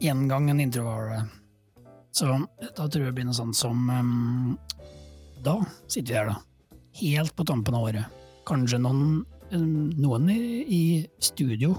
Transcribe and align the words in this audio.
én 0.00 0.28
gang 0.28 0.50
en 0.50 0.60
intervall. 0.60 1.28
Så 2.12 2.26
da 2.60 2.86
tror 2.88 3.04
jeg 3.04 3.10
det 3.10 3.16
blir 3.20 3.28
noe 3.28 3.36
sånt 3.36 3.54
som 3.54 3.84
um, 3.86 4.56
Da 5.44 5.60
sitter 5.86 6.10
vi 6.10 6.18
her, 6.18 6.30
da. 6.32 6.80
Helt 7.00 7.36
på 7.36 7.46
tampen 7.46 7.76
av 7.78 7.86
året. 7.86 8.18
Kanskje 8.48 8.80
noen, 8.82 9.22
um, 9.54 9.90
noen 9.94 10.26
i, 10.32 10.40
i 10.66 10.82
studio, 11.22 11.76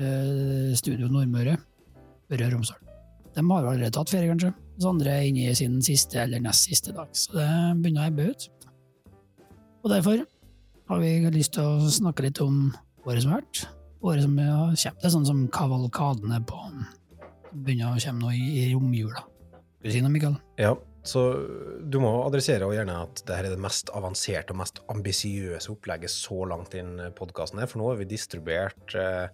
eh, 0.00 0.72
Studio 0.78 1.10
Nordmøre, 1.12 1.58
Børre 2.30 2.48
Romsdal. 2.54 2.80
De 3.36 3.44
har 3.44 3.62
jo 3.62 3.70
allerede 3.70 3.94
tatt 3.94 4.10
ferie, 4.10 4.30
kanskje. 4.32 4.54
Mens 4.78 4.88
andre 4.88 5.14
er 5.14 5.28
inne 5.28 5.50
i 5.50 5.54
sin 5.58 5.78
siste 5.84 6.22
eller 6.22 6.42
nest 6.42 6.70
siste 6.70 6.94
dag. 6.96 7.12
Så 7.12 7.36
det 7.36 7.48
begynner 7.82 8.06
å 8.06 8.10
ebbe 8.10 8.30
ut. 8.32 8.48
Og 9.84 9.90
derfor 9.92 10.24
har 10.88 11.02
vi 11.02 11.12
lyst 11.34 11.54
til 11.54 11.66
å 11.66 11.90
snakke 11.92 12.24
litt 12.24 12.40
om 12.42 12.70
året 13.04 13.22
som 13.22 13.34
har 13.34 13.44
vært. 13.44 13.66
Året 14.02 14.24
som 14.24 14.38
kommer. 14.38 14.74
Det 14.74 15.06
er 15.06 15.14
sånn 15.14 15.28
som 15.28 15.44
kavalkadene 15.54 16.40
på 16.48 16.58
begynner 17.52 17.94
å 17.94 18.02
komme 18.02 18.22
nå 18.22 18.34
i, 18.36 18.44
i 18.62 18.68
romjula. 18.74 19.24
Skal 19.78 19.90
du 19.90 19.94
si 19.94 20.04
noe, 20.04 20.12
Mikael? 20.14 20.38
Ja, 20.60 20.74
så 21.06 21.24
du 21.86 22.00
må 22.02 22.10
adressere 22.26 22.66
og 22.66 22.74
gjerne 22.76 23.00
at 23.06 23.22
det 23.26 23.36
her 23.36 23.48
er 23.48 23.54
det 23.54 23.62
mest 23.62 23.92
avanserte 23.96 24.54
og 24.54 24.60
mest 24.60 24.82
ambisiøse 24.92 25.72
opplegget 25.72 26.12
så 26.12 26.42
langt 26.50 26.74
inn 26.78 26.96
podkasten 27.18 27.62
er, 27.62 27.70
for 27.70 27.80
nå 27.80 27.92
har 27.92 28.00
vi 28.00 28.10
distribuert 28.10 28.96
eh, 28.98 29.28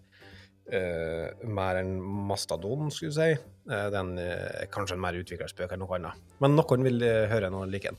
Uh, 0.64 1.28
mer 1.44 1.76
enn 1.82 1.98
Mastadon, 2.00 2.88
skulle 2.88 3.12
du 3.12 3.18
si. 3.18 3.26
Uh, 3.68 3.88
den 3.92 4.14
er 4.22 4.64
kanskje 4.72 4.96
en 4.96 5.02
mer 5.04 5.18
utviklerspøk 5.18 5.74
enn 5.74 5.82
noe 5.84 5.98
annet. 5.98 6.22
Men 6.40 6.56
noen 6.56 6.86
vil 6.86 7.04
eh, 7.04 7.26
høre 7.28 7.50
noe 7.52 7.68
like. 7.68 7.92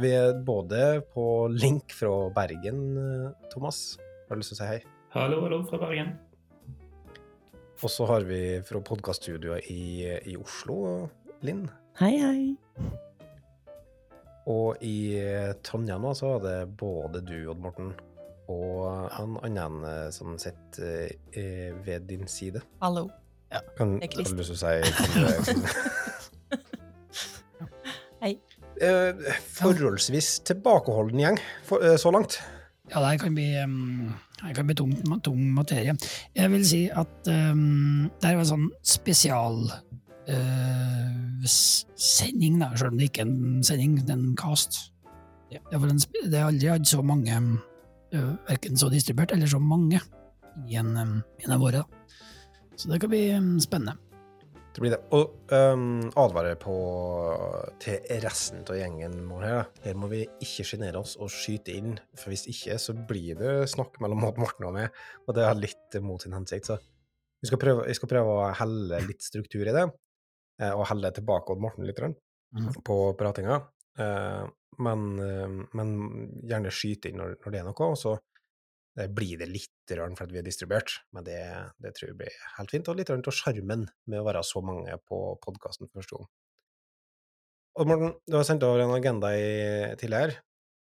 Vi 0.00 0.12
er 0.16 0.32
både 0.44 1.02
på 1.12 1.46
link 1.52 1.92
fra 1.96 2.30
Bergen, 2.36 2.80
Thomas. 3.52 3.98
Har 4.28 4.36
du 4.36 4.42
lyst 4.42 4.54
til 4.54 4.58
å 4.58 4.62
si 4.62 4.70
hei? 4.72 4.80
Hallo, 5.16 5.42
hallo 5.44 5.62
fra 5.68 5.80
Bergen. 5.80 6.16
Og 7.82 7.90
så 7.92 8.06
har 8.08 8.20
vi 8.26 8.62
fra 8.64 8.80
podkaststudioet 8.80 9.60
i, 9.72 10.06
i 10.32 10.36
Oslo, 10.40 11.08
Linn. 11.44 11.66
Hei, 12.00 12.14
hei. 12.20 12.56
Og 14.48 14.76
i 14.86 15.18
Trondheim 15.66 16.02
nå 16.06 16.12
så 16.16 16.26
var 16.36 16.40
det 16.46 16.56
både 16.78 17.20
du, 17.26 17.34
Odd 17.50 17.60
Morten, 17.64 17.88
og 18.52 18.86
en 19.18 19.36
annen 19.42 19.84
eh, 19.90 20.08
som 20.14 20.36
sitter 20.38 21.08
eh, 21.34 21.72
ved 21.84 22.00
din 22.08 22.26
side. 22.30 22.60
Hallo. 22.82 23.08
Ja. 23.52 23.60
Kan, 23.78 23.98
Det 24.00 24.06
er 24.06 24.08
har 24.08 24.12
du 24.12 24.16
Kristin. 24.22 24.38
lyst 24.38 24.50
til 24.50 24.56
å 24.56 24.58
si 24.62 24.66
Hei. 28.22 28.32
Eh, 28.82 29.12
Forholdsvis 29.58 30.28
tilbakeholden 30.48 31.20
gjeng 31.26 31.38
for, 31.66 31.76
eh, 31.84 31.96
så 32.00 32.08
langt. 32.14 32.32
Ja, 32.92 32.96
det 33.02 33.08
her 33.16 33.20
kan 33.26 33.34
bli, 33.34 33.48
um, 33.64 34.14
det 34.42 34.54
kan 34.56 34.68
bli 34.68 34.76
tung, 34.76 34.92
tung 35.24 35.40
materie. 35.56 35.94
Jeg 36.36 36.52
vil 36.52 36.66
si 36.68 36.82
at 36.92 37.30
um, 37.32 38.08
det 38.20 38.28
er 38.28 38.36
en 38.36 38.50
sånn 38.50 38.66
spesial 38.84 39.62
uh, 40.28 41.46
sjøl 41.46 42.90
om 42.90 42.98
det 42.98 43.08
ikke 43.08 43.24
er 43.24 43.30
en 43.30 43.64
sending, 43.64 43.96
det 44.02 44.12
er 44.12 44.20
en 44.20 44.36
cast. 44.38 44.80
Det 45.50 45.62
er, 45.72 45.88
en, 45.88 46.02
det 46.26 46.40
har 46.40 46.50
aldri 46.50 46.72
hatt 46.72 46.90
så 46.90 47.00
mange, 47.06 47.40
uh, 48.14 48.32
verken 48.48 48.76
så 48.76 48.90
distribuert 48.92 49.32
eller 49.32 49.48
så 49.50 49.62
mange, 49.62 50.02
i 50.66 50.76
en, 50.80 50.92
um, 50.96 51.16
en 51.44 51.56
av 51.56 51.62
våre. 51.62 51.84
Da. 51.84 52.20
Så 52.76 52.92
det 52.92 53.00
kan 53.00 53.12
bli 53.12 53.24
um, 53.38 53.56
spennende. 53.62 53.96
Det 54.76 54.82
blir 54.84 54.92
det. 54.92 54.98
Og 55.16 55.52
um, 55.56 56.10
advarer 56.20 56.58
på 56.60 56.72
til 57.80 58.02
resten 58.20 58.60
av 58.68 58.76
gjengen 58.76 59.14
vår 59.30 59.44
her. 59.46 59.62
Her 59.86 59.96
må 59.96 60.10
vi 60.10 60.18
ikke 60.44 60.66
sjenere 60.68 61.00
oss 61.00 61.14
og 61.16 61.30
skyte 61.32 61.72
inn, 61.72 61.94
for 62.18 62.28
hvis 62.34 62.44
ikke 62.52 62.76
så 62.82 62.92
blir 63.08 63.38
det 63.40 63.54
snakk 63.72 63.96
mellom 64.04 64.20
Morten 64.36 64.66
og 64.68 64.74
meg, 64.76 64.92
og 65.24 65.38
det 65.38 65.46
er 65.48 65.56
litt 65.62 65.96
mot 66.04 66.20
sin 66.20 66.36
hensikt. 66.36 66.68
Så 66.68 66.76
vi 67.40 67.48
skal 67.48 67.60
prøve, 67.62 67.86
jeg 67.88 67.96
skal 67.96 68.12
prøve 68.12 68.36
å 68.36 68.52
helle 68.60 69.00
litt 69.08 69.24
struktur 69.24 69.64
i 69.64 69.72
det, 69.78 69.86
eh, 70.60 70.72
og 70.76 70.84
helle 70.92 71.10
tilbake 71.16 71.56
Odd 71.56 71.64
Morten 71.64 71.88
litt 71.88 72.04
Mhm. 72.56 72.76
på 72.84 73.16
pratinga. 73.18 73.62
Eh, 73.98 74.46
Men, 74.78 75.16
men 75.72 75.90
gjerne 76.44 76.68
skyte 76.68 77.08
inn 77.08 77.16
når, 77.16 77.38
når 77.40 77.52
det 77.52 77.60
er 77.60 77.64
noe, 77.64 77.86
og 77.86 77.96
så 77.96 78.10
eh, 78.98 79.10
blir 79.12 79.40
det 79.40 79.50
litt 79.50 79.94
rørn 79.98 80.16
for 80.18 80.26
at 80.26 80.34
vi 80.34 80.40
er 80.40 80.46
distribuert, 80.46 80.98
men 81.16 81.26
det, 81.26 81.38
det 81.82 81.94
tror 81.96 82.10
jeg 82.10 82.18
blir 82.22 82.40
helt 82.56 82.74
fint, 82.74 82.88
og 82.90 82.98
litt 82.98 83.12
rørn 83.12 83.24
til 83.26 83.36
sjarmen 83.36 83.86
med 84.10 84.20
å 84.22 84.26
være 84.26 84.42
så 84.46 84.62
mange 84.64 84.96
på 85.08 85.20
podkasten 85.44 85.92
første 85.92 86.18
gang. 86.18 86.28
Og 87.76 87.88
Morten, 87.90 88.14
du 88.24 88.38
har 88.38 88.44
sendt 88.48 88.64
over 88.64 88.80
en 88.80 88.94
agenda 88.94 89.34
i, 89.36 89.48
tidligere, 90.00 90.38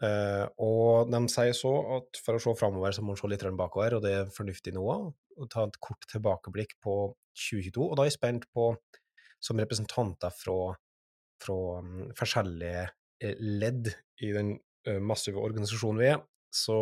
eh, 0.04 0.44
og 0.60 1.08
de 1.08 1.20
sier 1.32 1.54
så 1.56 1.72
at 1.96 2.20
for 2.20 2.36
å 2.36 2.42
se 2.44 2.52
framover, 2.60 2.92
så 2.92 3.04
må 3.04 3.14
man 3.14 3.20
se 3.20 3.30
litt 3.32 3.46
bakover, 3.56 3.96
og 3.96 4.04
det 4.04 4.12
er 4.18 4.34
fornuftig 4.34 4.74
nå 4.76 4.84
òg, 4.84 5.06
ta 5.50 5.64
et 5.64 5.80
kort 5.82 6.04
tilbakeblikk 6.12 6.76
på 6.84 7.14
2022, 7.40 7.88
og 7.88 7.96
da 7.96 8.04
er 8.04 8.10
jeg 8.10 8.18
spent 8.18 8.44
på, 8.52 8.68
som 9.44 9.60
representanter 9.60 10.32
fra, 10.36 10.74
fra 11.42 11.58
mm, 11.84 12.12
forskjellige 12.20 12.84
eh, 12.84 13.40
ledd 13.40 13.90
i 14.24 14.30
den 14.36 14.54
eh, 14.86 15.00
massive 15.00 15.40
organisasjonen 15.40 16.04
vi 16.04 16.12
er, 16.12 16.20
så 16.54 16.78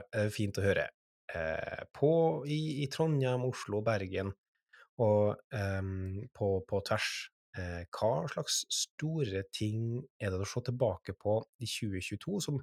er 0.00 0.28
det 0.28 0.34
fint 0.34 0.58
å 0.58 0.64
høre 0.64 0.86
eh, 1.34 1.82
på 1.96 2.12
i, 2.48 2.84
i 2.84 2.86
Trondheim, 2.92 3.44
Oslo, 3.48 3.82
Bergen 3.84 4.32
og 5.00 5.36
eh, 5.56 5.90
på, 6.36 6.48
på 6.68 6.80
tvers. 6.88 7.10
Eh, 7.58 7.82
hva 7.90 8.28
slags 8.30 8.62
store 8.70 9.42
ting 9.50 9.98
er 10.22 10.30
det 10.30 10.38
å 10.38 10.46
se 10.48 10.62
tilbake 10.68 11.16
på 11.18 11.40
i 11.58 11.66
2022 11.66 12.38
som 12.44 12.60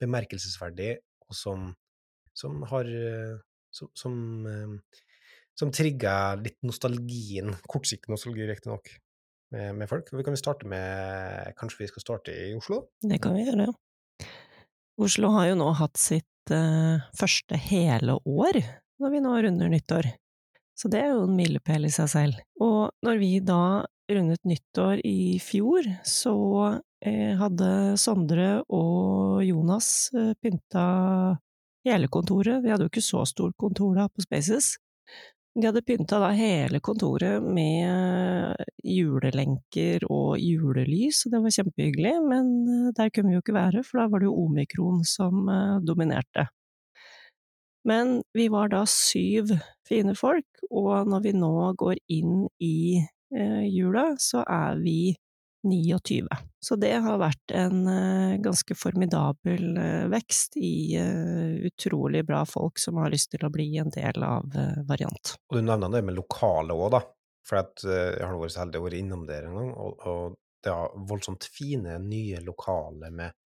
bemerkelsesverdig, 0.00 0.94
og 1.28 1.36
som, 1.36 1.70
som 2.32 2.66
har 2.72 2.88
eh, 2.88 3.38
Som, 3.70 3.86
som, 3.94 4.14
em, 4.50 4.72
som 5.54 5.70
trigger 5.70 6.40
litt 6.42 6.56
nostalgien, 6.66 7.52
kortsiktig 7.70 8.10
nostalgi 8.10 8.48
riktignok, 8.48 8.88
med, 9.54 9.86
folk? 9.86 10.10
Vi 10.10 10.24
kan 10.26 10.34
starte 10.38 10.66
med 10.66 11.54
Kanskje 11.58 11.84
vi 11.84 11.88
skal 11.92 12.02
starte 12.02 12.34
i 12.34 12.50
Oslo? 12.58 12.80
Det 12.98 13.20
kan 13.22 13.36
vi 13.36 13.44
gjøre. 13.46 13.68
Oslo 15.00 15.30
har 15.32 15.50
jo 15.50 15.58
nå 15.60 15.70
hatt 15.78 15.96
sitt 15.96 16.52
uh, 16.52 17.00
første 17.16 17.56
hele 17.70 18.18
år 18.28 18.60
når 19.00 19.14
vi 19.14 19.22
nå 19.24 19.36
runder 19.46 19.70
nyttår. 19.72 20.10
Så 20.76 20.88
det 20.92 21.00
er 21.00 21.14
jo 21.14 21.24
en 21.24 21.36
milepæl 21.36 21.86
i 21.88 21.92
seg 21.92 22.08
selv. 22.12 22.40
Og 22.60 22.92
når 23.04 23.20
vi 23.20 23.32
da 23.44 23.84
rundet 24.10 24.44
nyttår 24.48 25.00
i 25.06 25.38
fjor, 25.42 25.86
så 26.06 26.34
eh, 27.04 27.36
hadde 27.38 27.96
Sondre 28.00 28.62
og 28.68 29.42
Jonas 29.44 30.10
eh, 30.16 30.32
pynta 30.40 30.84
hele 31.86 32.08
kontoret. 32.12 32.62
Vi 32.64 32.72
hadde 32.72 32.88
jo 32.88 32.92
ikke 32.92 33.04
så 33.04 33.24
stort 33.28 33.56
kontor 33.60 33.94
da 33.96 34.08
på 34.08 34.24
Spaces. 34.24 34.74
De 35.58 35.66
hadde 35.66 35.82
pynta 35.82 36.20
da 36.22 36.28
hele 36.30 36.78
kontoret 36.78 37.42
med 37.42 38.54
julelenker 38.86 40.04
og 40.06 40.38
julelys, 40.38 41.24
og 41.26 41.34
det 41.34 41.40
var 41.42 41.54
kjempehyggelig, 41.56 42.12
men 42.22 42.52
eh, 42.70 42.92
der 42.94 43.10
kunne 43.10 43.32
vi 43.32 43.34
jo 43.34 43.42
ikke 43.42 43.56
være, 43.56 43.82
for 43.86 43.98
da 43.98 44.06
var 44.12 44.22
det 44.22 44.28
jo 44.28 44.36
omikron 44.44 45.02
som 45.02 45.50
eh, 45.50 45.80
dominerte. 45.82 46.46
Men 47.88 48.20
vi 48.36 48.46
var 48.52 48.70
da 48.70 48.84
syv 48.86 49.50
fine 49.88 50.14
folk, 50.14 50.62
og 50.70 51.10
når 51.10 51.26
vi 51.26 51.34
nå 51.34 51.54
går 51.82 51.98
inn 52.14 52.46
i 52.62 53.00
eh, 53.00 53.66
jula, 53.66 54.12
så 54.22 54.44
er 54.46 54.78
vi 54.84 55.16
29. 55.62 56.28
Så 56.60 56.76
det 56.76 56.92
har 57.04 57.18
vært 57.20 57.52
en 57.56 57.86
eh, 57.88 58.36
ganske 58.42 58.74
formidabel 58.76 59.76
eh, 59.76 60.06
vekst 60.12 60.56
i 60.60 60.96
eh, 60.98 61.56
utrolig 61.68 62.24
bra 62.28 62.42
folk 62.48 62.80
som 62.80 63.00
har 63.00 63.12
lyst 63.12 63.32
til 63.34 63.44
å 63.44 63.52
bli 63.52 63.68
en 63.80 63.92
del 63.92 64.24
av 64.24 64.48
Variant. 64.88 65.34
Og 65.50 65.58
du 65.58 65.64
nevner 65.64 65.92
det 65.92 66.04
med 66.06 66.16
lokale 66.18 66.76
òg, 66.76 66.90
da. 66.96 67.02
For 67.48 67.60
jeg 67.60 68.22
har 68.22 68.36
vært 68.38 68.54
så 68.54 68.62
heldig 68.62 68.80
å 68.80 68.86
være 68.86 69.00
innom 69.00 69.26
der 69.28 69.48
en 69.48 69.56
gang, 69.58 69.70
og, 69.74 70.02
og 70.06 70.38
det 70.62 70.72
er 70.72 70.96
voldsomt 71.08 71.46
fine, 71.50 71.96
nye 72.04 72.42
lokaler 72.44 73.14
med 73.16 73.36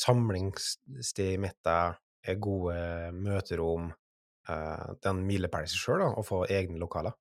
samlingssted 0.00 1.34
i 1.34 1.38
midten, 1.38 1.98
gode 2.40 2.78
møterom. 3.12 3.90
Det 4.48 5.04
er 5.04 5.12
en 5.12 5.22
milepæl 5.28 5.68
i 5.68 5.70
seg 5.70 5.84
sjøl, 5.84 6.06
å 6.08 6.24
få 6.24 6.40
egne 6.48 6.80
lokaler. 6.80 7.12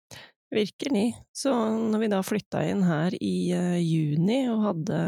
Virkelig. 0.50 1.14
Så 1.36 1.52
når 1.78 2.02
vi 2.02 2.10
da 2.10 2.24
flytta 2.26 2.64
inn 2.66 2.82
her 2.88 3.14
i 3.22 3.52
eh, 3.54 3.78
juni 3.86 4.42
og 4.50 4.64
hadde 4.64 5.02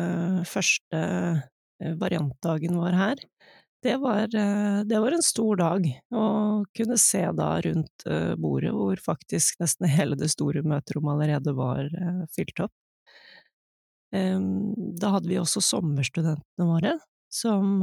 første 0.46 1.02
eh, 1.02 1.96
variantdagen 1.98 2.78
vår 2.78 2.98
her, 3.00 3.24
det 3.82 3.96
var, 4.04 4.28
eh, 4.38 4.84
det 4.86 5.00
var 5.02 5.18
en 5.18 5.26
stor 5.26 5.58
dag. 5.58 5.88
Å 6.14 6.26
kunne 6.78 7.00
se 7.02 7.24
da 7.40 7.50
rundt 7.66 8.06
bordet 8.38 8.76
hvor 8.78 9.02
faktisk 9.02 9.58
nesten 9.64 9.90
hele 9.90 10.20
det 10.20 10.30
store 10.30 10.62
møterommet 10.62 11.16
allerede 11.16 11.58
var 11.58 11.90
fylt 12.36 12.68
opp. 12.68 12.76
Da 14.12 15.10
hadde 15.14 15.30
vi 15.32 15.38
også 15.40 15.62
sommerstudentene 15.64 16.66
våre 16.68 16.98
som 17.32 17.80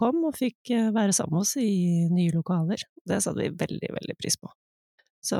kom 0.00 0.22
og 0.24 0.38
fikk 0.38 0.72
være 0.96 1.12
sammen 1.12 1.36
med 1.36 1.44
oss 1.44 1.58
i 1.60 2.06
nye 2.08 2.32
lokaler. 2.32 2.80
Det 3.04 3.20
satte 3.20 3.42
vi 3.42 3.52
veldig, 3.52 3.92
veldig 4.00 4.16
pris 4.16 4.40
på. 4.40 4.48
Så 5.20 5.38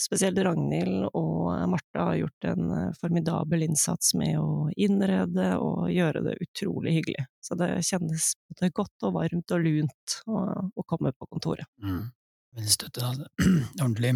spesielt 0.00 0.38
Ragnhild 0.44 1.08
og 1.16 1.46
Marte 1.72 2.02
har 2.10 2.18
gjort 2.18 2.46
en 2.50 2.72
eh, 2.76 2.90
formidabel 3.00 3.64
innsats 3.64 4.12
med 4.18 4.36
å 4.40 4.68
innrede 4.76 5.54
og 5.64 5.88
gjøre 5.92 6.22
det 6.26 6.36
utrolig 6.44 6.98
hyggelig. 6.98 7.24
Så 7.40 7.56
det 7.58 7.70
kjennes 7.88 8.34
både 8.50 8.70
godt 8.76 9.08
og 9.08 9.16
varmt 9.16 9.56
og 9.56 9.64
lunt 9.64 10.18
å, 10.28 10.44
å 10.68 10.86
komme 10.86 11.14
på 11.16 11.30
kontoret. 11.32 11.68
Mm. 11.80 12.10
vil 12.58 12.68
støtte 12.72 13.08
ordentlig, 13.80 14.12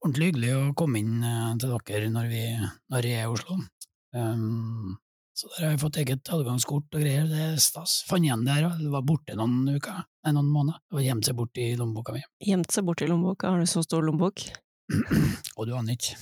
ordentlig 0.00 0.32
hyggelig 0.32 0.56
å 0.56 0.64
komme 0.80 1.04
inn 1.04 1.20
eh, 1.20 1.52
til 1.60 1.76
dere 1.76 2.10
når, 2.16 2.32
vi, 2.32 2.44
når 2.94 3.08
vi 3.08 3.16
er 3.18 3.28
i 3.28 3.32
Oslo. 3.36 3.60
Um, 4.12 4.96
så 5.34 5.48
der 5.54 5.64
har 5.64 5.70
jeg 5.72 5.80
fått 5.80 5.98
eget 6.02 6.28
adgangskort 6.36 6.96
og 6.96 7.00
greier, 7.04 7.24
det 7.30 7.38
er 7.46 7.54
stas. 7.62 7.98
Fant 8.08 8.24
igjen 8.26 8.42
det 8.44 8.52
her, 8.58 8.66
og 8.68 8.80
det 8.82 8.90
var 8.92 9.04
borte 9.08 9.36
noen 9.38 9.62
uker, 9.72 10.02
nei, 10.26 10.32
noen 10.36 10.50
måneder, 10.52 10.80
Det 10.90 10.98
var 10.98 11.06
gjemt 11.06 11.28
seg 11.28 11.38
bort 11.38 11.60
i 11.62 11.70
lommeboka 11.78 12.12
mi. 12.16 12.20
Gjemt 12.44 12.74
seg 12.74 12.84
bort 12.88 13.00
i 13.04 13.08
lommeboka, 13.08 13.50
har 13.54 13.62
du 13.64 13.70
så 13.70 13.82
stor 13.86 14.04
lommebok? 14.04 14.44
Og 15.56 15.66
du 15.68 15.72
aner 15.78 15.96
ikke. 15.96 16.18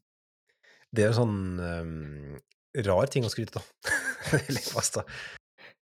Det 0.96 1.04
er 1.04 1.12
jo 1.12 1.18
sånn 1.20 1.36
um, 1.60 2.38
rar 2.88 3.10
ting 3.12 3.22
å 3.22 3.30
skryte 3.30 3.60
av. 3.60 3.68
Litt 4.56 4.72
fast, 4.72 4.96
da. 4.98 5.04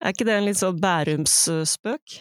Er 0.02 0.12
ikke 0.12 0.26
det 0.26 0.34
en 0.34 0.44
litt 0.48 0.58
sånn 0.58 0.80
Bærums-spøk? 0.82 2.18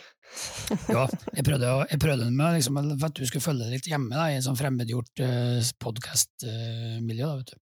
Ja, 0.94 1.08
jeg 1.36 1.44
prøvde, 1.44 1.68
å- 1.74 1.88
jeg 1.90 2.00
prøvde 2.00 2.30
med 2.32 2.60
liksom, 2.60 2.78
for 2.94 3.10
at 3.10 3.18
du 3.18 3.26
skulle 3.28 3.44
følge 3.44 3.66
deg 3.66 3.74
litt 3.80 3.90
hjemme 3.92 4.14
da, 4.16 4.30
i 4.32 4.38
et 4.38 4.46
sånn 4.46 4.56
fremmedgjort 4.60 5.24
uh, 5.26 5.72
podkastmiljø, 5.84 7.32
da, 7.42 7.60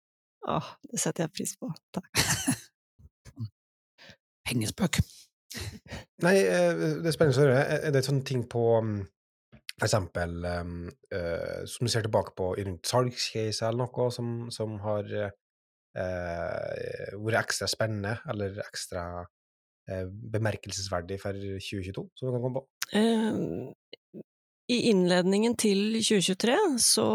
Åh, 0.47 0.73
det 0.91 0.99
setter 1.01 1.25
jeg 1.25 1.35
pris 1.35 1.55
på. 1.59 1.69
Takk. 1.95 2.09
Pengespøk. 4.47 5.01
Nei, 6.23 6.35
eh, 6.43 6.83
det 7.01 7.09
er 7.09 7.15
spennende 7.15 7.41
å 7.41 7.45
høre. 7.45 7.63
Er 7.89 7.95
det 7.95 8.05
sånne 8.05 8.25
ting 8.27 8.45
på 8.49 8.63
um, 8.79 8.99
for 9.79 9.87
eksempel 9.87 10.45
eh, 10.45 11.65
som 11.69 11.87
du 11.87 11.91
ser 11.91 12.03
tilbake 12.05 12.35
på 12.37 12.51
i 12.59 12.65
rundt 12.67 12.89
salgscase 12.89 13.67
eller 13.67 13.85
noe 13.85 14.09
som, 14.11 14.31
som 14.51 14.75
har 14.83 15.07
eh, 15.15 15.29
vært 17.15 17.39
ekstra 17.45 17.69
spennende 17.71 18.17
eller 18.29 18.59
ekstra 18.65 19.03
eh, 19.89 20.05
bemerkelsesverdig 20.35 21.19
for 21.23 21.39
2022, 21.39 22.05
som 22.19 22.27
du 22.27 22.35
kan 22.35 22.43
komme 22.43 22.59
på? 22.59 22.65
I 24.69 24.77
innledningen 24.91 25.55
til 25.57 25.95
2023 25.97 26.55
så, 26.83 27.05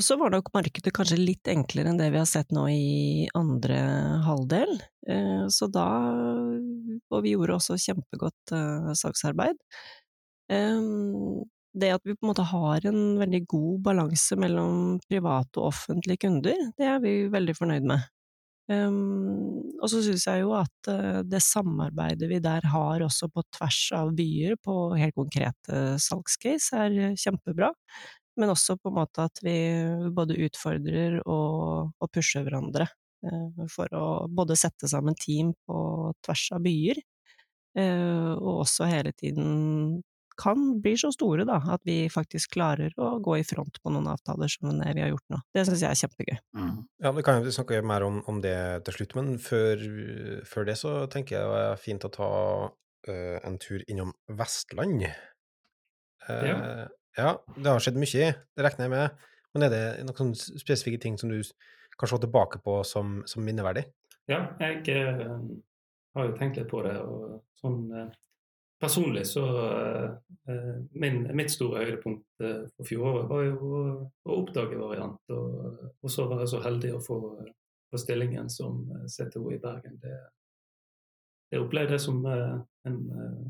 så 0.00 0.16
var 0.16 0.32
nok 0.32 0.48
markedet 0.54 0.94
kanskje 0.96 1.18
litt 1.20 1.50
enklere 1.52 1.92
enn 1.92 1.98
det 2.00 2.08
vi 2.14 2.20
har 2.22 2.28
sett 2.30 2.54
nå 2.56 2.62
i 2.72 3.26
andre 3.36 3.80
halvdel. 4.24 4.72
Eh, 5.04 5.44
så 5.52 5.68
da 5.68 5.84
Og 7.12 7.20
vi 7.20 7.34
gjorde 7.34 7.58
også 7.58 7.76
kjempegodt 7.82 8.54
eh, 8.56 8.88
saksarbeid. 8.96 9.60
Eh, 10.48 10.80
det 11.76 11.92
at 11.98 12.08
vi 12.08 12.16
på 12.16 12.24
en 12.24 12.32
måte 12.32 12.48
har 12.48 12.88
en 12.88 13.00
veldig 13.20 13.42
god 13.52 13.80
balanse 13.90 14.40
mellom 14.40 14.96
private 15.04 15.60
og 15.60 15.74
offentlige 15.74 16.24
kunder, 16.24 16.70
det 16.80 16.88
er 16.88 17.02
vi 17.04 17.18
veldig 17.32 17.56
fornøyd 17.58 17.92
med. 17.92 18.08
Um, 18.66 19.62
og 19.78 19.86
så 19.92 20.00
syns 20.02 20.24
jeg 20.26 20.42
jo 20.42 20.50
at 20.58 20.88
uh, 20.90 21.20
det 21.22 21.38
samarbeidet 21.44 22.26
vi 22.26 22.40
der 22.42 22.64
har 22.66 23.04
også 23.06 23.28
på 23.30 23.44
tvers 23.54 23.78
av 23.94 24.10
byer 24.18 24.56
på 24.58 24.74
helt 24.98 25.14
konkrete 25.14 25.82
salgscase, 26.02 26.74
er 26.74 26.96
uh, 27.12 27.18
kjempebra. 27.20 27.70
Men 28.36 28.50
også 28.52 28.74
på 28.80 28.90
en 28.90 28.98
måte 28.98 29.28
at 29.28 29.38
vi 29.46 29.56
både 30.14 30.38
utfordrer 30.48 31.20
og, 31.22 31.92
og 31.94 32.10
pusher 32.10 32.42
hverandre 32.42 32.88
uh, 32.90 33.62
for 33.70 33.94
å 33.94 34.06
både 34.26 34.58
sette 34.58 34.90
sammen 34.90 35.14
team 35.14 35.54
på 35.66 35.78
tvers 36.26 36.48
av 36.56 36.66
byer, 36.66 37.02
og 37.76 38.62
også 38.62 38.86
hele 38.88 39.10
tiden 39.12 39.98
kan 40.38 40.64
bli 40.82 40.94
så 41.00 41.10
store 41.14 41.46
da, 41.48 41.58
at 41.74 41.82
vi 41.88 42.06
faktisk 42.12 42.54
klarer 42.56 42.94
å 43.00 43.16
gå 43.24 43.38
i 43.40 43.44
front 43.46 43.80
på 43.82 43.92
noen 43.92 44.08
avtaler 44.12 44.50
som 44.52 44.72
det 44.80 44.94
vi 44.96 45.04
har 45.04 45.12
gjort 45.12 45.34
nå. 45.34 45.40
Det 45.56 45.64
syns 45.68 45.84
jeg 45.84 45.90
er 45.90 46.00
kjempegøy. 46.02 46.40
Mm. 46.58 46.74
Ja, 47.04 47.12
Vi 47.16 47.24
kan 47.26 47.44
jo 47.44 47.54
snakke 47.54 47.80
mer 47.86 48.06
om, 48.06 48.20
om 48.30 48.40
det 48.44 48.56
til 48.88 48.98
slutt, 48.98 49.16
men 49.18 49.36
før, 49.42 49.86
før, 50.48 50.68
det 50.68 50.76
så 50.80 50.96
tenker 51.12 51.38
jeg 51.38 51.52
det 51.52 51.62
er 51.70 51.80
fint 51.80 52.06
å 52.08 52.12
ta 52.12 52.30
uh, 52.68 53.38
en 53.46 53.58
tur 53.62 53.84
innom 53.88 54.14
Vestland. 54.28 55.08
Uh, 56.26 56.42
Ja. 56.42 56.56
ja, 57.16 57.30
det 57.54 57.70
har 57.70 57.80
skjedd 57.80 58.00
mye, 58.02 58.32
det 58.34 58.64
regner 58.66 58.88
jeg 58.88 58.94
med. 58.96 59.28
Men 59.54 59.64
er 59.64 59.72
det 59.72 59.84
noen 60.04 60.34
spesifikke 60.36 61.00
ting 61.00 61.14
som 61.20 61.30
du 61.32 61.38
kan 61.96 62.10
se 62.10 62.18
tilbake 62.20 62.58
på 62.64 62.82
som, 62.84 63.22
som 63.30 63.44
minneverdig? 63.46 63.86
Ja, 64.28 64.42
jeg 64.60 64.82
uh, 64.90 65.38
har 66.16 66.28
jo 66.28 66.36
tenkt 66.36 66.58
litt 66.58 66.68
på 66.70 66.82
det. 66.84 66.96
og 67.00 67.42
sånn 67.60 67.84
eh, 67.94 68.08
Personlig 68.80 69.26
så 69.26 69.42
eh, 70.48 70.80
min, 71.00 71.22
Mitt 71.36 71.52
store 71.52 71.84
høydepunkt 71.84 72.44
eh, 72.44 72.64
for 72.76 72.88
fjoråret 72.88 73.28
var 73.30 73.44
jo 73.46 73.54
å, 73.56 73.84
å 74.28 74.40
oppdage 74.42 74.80
variant. 74.80 75.20
Og, 75.32 75.86
og 76.02 76.12
så 76.12 76.26
være 76.28 76.48
så 76.50 76.60
heldig 76.64 76.90
å 76.96 77.04
få, 77.04 77.20
få 77.90 78.00
stillingen 78.02 78.50
som 78.52 78.82
eh, 78.96 79.06
CTO 79.08 79.46
i 79.54 79.60
Bergen. 79.62 79.96
Det, 80.02 80.18
det 81.52 81.62
opplevde 81.62 81.96
jeg 81.96 82.04
som 82.04 82.20
eh, 82.28 82.58
en, 82.90 83.00
eh, 83.16 83.40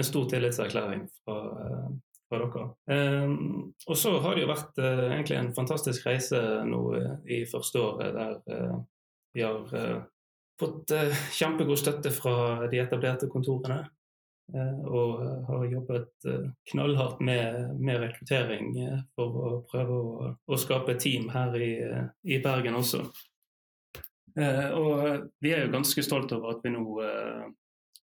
en 0.00 0.10
stor 0.10 0.26
tillitserklæring 0.34 1.06
fra, 1.22 1.38
eh, 1.62 1.86
fra 2.26 2.42
dere. 2.42 2.66
Um, 2.90 3.72
og 3.86 3.96
så 3.96 4.16
har 4.18 4.34
det 4.34 4.42
jo 4.42 4.50
vært 4.50 4.82
uh, 4.82 5.06
egentlig 5.12 5.38
en 5.38 5.54
fantastisk 5.54 6.08
reise 6.08 6.42
nå 6.66 6.82
uh, 6.98 7.10
i 7.30 7.44
første 7.46 7.78
året 7.78 8.18
der 8.18 8.40
uh, 8.50 8.80
vi 9.36 9.42
har 9.42 9.76
eh, 9.76 10.02
fått 10.60 10.90
eh, 10.90 11.16
kjempegod 11.36 11.76
støtte 11.76 12.08
fra 12.14 12.64
de 12.72 12.80
etablerte 12.80 13.28
kontorene. 13.28 13.82
Eh, 14.54 14.80
og 14.86 15.22
eh, 15.22 15.38
har 15.48 15.64
jobbet 15.70 16.28
eh, 16.28 16.44
knallhardt 16.72 17.22
med, 17.24 17.72
med 17.80 18.00
rekruttering 18.02 18.74
for 19.16 19.40
å 19.40 19.52
prøve 19.70 19.96
å, 19.96 20.28
å 20.36 20.58
skape 20.60 20.98
team 21.02 21.30
her 21.34 21.56
i, 21.58 21.72
i 22.24 22.40
Bergen 22.44 22.78
også. 22.78 23.04
Og 24.36 25.28
vi 25.40 25.52
er 25.56 25.62
jo 25.64 25.72
ganske 25.72 26.02
stolt 26.04 26.34
over 26.36 26.50
at 26.52 26.64
vi 26.66 26.68
nå 26.74 26.82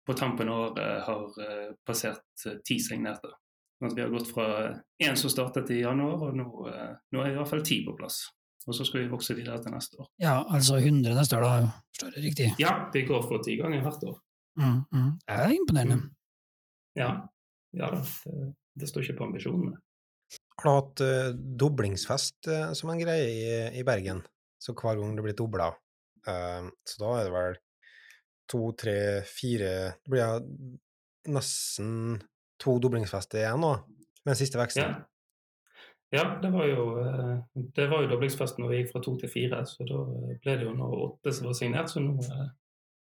på 0.06 0.14
tampen 0.14 0.46
av 0.46 0.60
året 0.68 1.00
har 1.02 1.72
passert 1.82 2.44
ti 2.62 2.76
signerte. 2.78 3.32
Sånn 3.80 3.90
at 3.90 3.96
vi 3.98 4.04
har 4.04 4.12
gått 4.14 4.30
fra 4.30 4.46
én 5.02 5.18
som 5.18 5.32
startet 5.32 5.72
i 5.74 5.80
januar, 5.80 6.28
og 6.28 6.38
nå, 6.38 6.46
nå 7.10 7.24
er 7.24 7.32
i 7.32 7.34
hvert 7.34 7.50
fall 7.50 7.64
ti 7.66 7.80
på 7.82 7.96
plass. 7.98 8.20
Og 8.68 8.76
så 8.76 8.86
skal 8.86 9.02
vi 9.02 9.10
vokse 9.10 9.34
videre 9.34 9.58
til 9.64 9.74
neste 9.74 9.98
år. 9.98 10.08
Ja, 10.22 10.36
altså 10.46 10.78
100 10.78 11.16
neste 11.16 11.38
år, 11.38 11.46
da. 11.46 11.70
Forstår 11.90 12.16
jeg 12.16 12.24
riktig? 12.28 12.48
Ja, 12.62 12.74
vi 12.94 13.02
går 13.08 13.24
for 13.26 13.42
ti 13.42 13.56
ganger 13.58 13.82
hvert 13.86 14.04
år. 14.06 14.18
Mm, 14.60 14.80
mm. 14.92 15.12
Det 15.24 15.36
er 15.36 15.54
imponerende. 15.56 15.98
Ja, 16.98 17.12
ja. 17.76 17.90
Det, 17.94 18.52
det 18.80 18.88
står 18.90 19.06
ikke 19.06 19.20
på 19.20 19.28
ambisjonene. 19.30 19.78
Har 20.60 20.66
du 20.66 20.76
hatt 20.76 21.02
uh, 21.04 21.28
doblingsfest 21.34 22.50
uh, 22.50 22.72
som 22.76 22.92
en 22.92 23.00
greie 23.00 23.28
i, 23.30 23.44
i, 23.80 23.84
Bergen? 23.86 24.22
Så 24.60 24.74
hver 24.76 24.98
gang 25.00 25.14
det 25.16 25.24
blir 25.24 25.36
dobla. 25.38 25.70
Uh, 26.28 26.68
så 26.84 27.02
da 27.02 27.12
er 27.16 27.28
det 27.28 27.34
vel 27.34 27.60
to, 28.50 28.64
tre, 28.76 28.98
fire 29.24 29.70
Det 30.02 30.12
blir 30.12 30.42
nesten 31.30 32.18
to 32.60 32.76
doblingsfester 32.82 33.40
igjen 33.40 33.62
nå, 33.62 33.70
med 34.24 34.32
den 34.34 34.40
siste 34.40 34.60
veksten. 34.60 34.84
Ja. 34.84 35.06
Ja, 36.10 36.24
det 36.42 36.48
var 36.50 36.64
jo, 36.66 36.84
det 37.54 37.84
var 37.86 38.02
jo 38.02 38.08
doblingsfest 38.10 38.56
når 38.58 38.72
vi 38.72 38.78
gikk 38.80 38.88
fra 38.90 39.02
to 39.04 39.12
til 39.20 39.30
fire, 39.30 39.60
så 39.62 39.84
da 39.86 40.00
ble 40.42 40.56
det 40.58 40.64
jo 40.66 40.72
nå 40.74 40.88
åtte 41.04 41.30
som 41.36 41.46
var 41.46 41.54
signert. 41.54 41.92
Så 41.92 42.02
nå, 42.02 42.16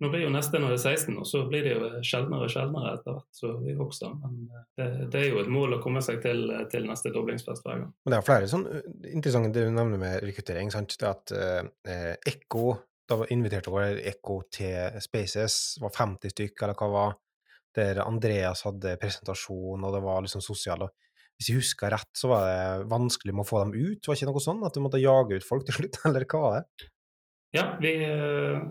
nå 0.01 0.09
blir 0.09 0.23
jo 0.25 0.33
neste 0.33 0.61
når 0.61 0.75
det 0.75 0.79
er 0.79 0.97
16, 0.97 1.17
og 1.21 1.27
så 1.29 1.43
blir 1.49 1.67
det 1.67 1.73
jo 1.75 1.89
sjeldnere 2.07 2.47
og 2.47 2.53
sjeldnere 2.53 2.93
etter 2.97 3.17
hvert, 3.17 3.31
så 3.37 3.53
vi 3.61 3.75
vokser. 3.77 4.13
Men 4.17 4.37
det, 4.79 4.87
det, 5.13 5.21
er 5.21 5.27
jo 5.35 5.41
et 5.43 5.51
mål 5.53 5.77
å 5.77 5.81
komme 5.85 6.01
seg 6.05 6.23
til, 6.25 6.47
til 6.73 6.87
neste 6.89 7.13
doblingsfest 7.13 7.67
hver 7.67 7.83
gang. 7.83 7.91
Men 8.05 8.15
det 8.15 8.21
er 8.21 8.29
flere 8.29 8.49
sånn 8.51 8.65
interessante 9.11 9.53
det 9.57 9.67
du 9.69 9.75
nevner 9.77 10.01
med 10.01 10.25
rekruttering. 10.25 10.73
sant? 10.73 10.97
Det 11.01 11.11
at 11.11 11.35
eh, 11.37 12.15
Ekko 12.33 12.65
Da 13.11 13.19
inviterte 13.35 13.73
dere 13.75 14.05
Ekko 14.07 14.37
til 14.55 15.01
Spaces, 15.03 15.77
var 15.83 15.93
50 15.97 16.33
stykk, 16.33 16.63
eller 16.63 16.79
hva 16.79 16.91
var 16.95 17.17
der 17.77 18.01
Andreas 18.05 18.65
hadde 18.67 18.97
presentasjon, 19.03 19.85
og 19.85 19.95
det 19.95 20.03
var 20.05 20.25
liksom 20.25 20.43
sosial. 20.43 20.87
og 20.87 21.11
hvis 21.41 21.49
jeg 21.49 21.57
husker 21.57 21.93
rett, 21.95 22.11
så 22.13 22.29
var 22.29 22.43
det 22.45 22.89
vanskelig 22.91 23.33
med 23.33 23.47
å 23.47 23.49
få 23.49 23.63
dem 23.63 23.71
ut? 23.73 24.05
Var 24.05 24.17
ikke 24.17 24.27
noe 24.29 24.43
sånn 24.45 24.65
at 24.67 24.77
du 24.77 24.83
måtte 24.85 25.01
jage 25.01 25.39
ut 25.41 25.47
folk 25.47 25.65
til 25.65 25.79
slutt, 25.79 26.01
eller 26.11 26.27
hva 26.29 26.41
var 26.45 26.59
det? 26.59 26.89
Ja, 27.51 27.65
vi, 27.81 27.97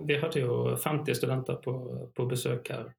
vi 0.07 0.15
hadde 0.21 0.39
jo 0.39 0.75
50 0.79 1.17
studenter 1.17 1.57
på, 1.59 1.73
på, 2.15 2.25
besøk 2.31 2.69
her. 2.71 2.93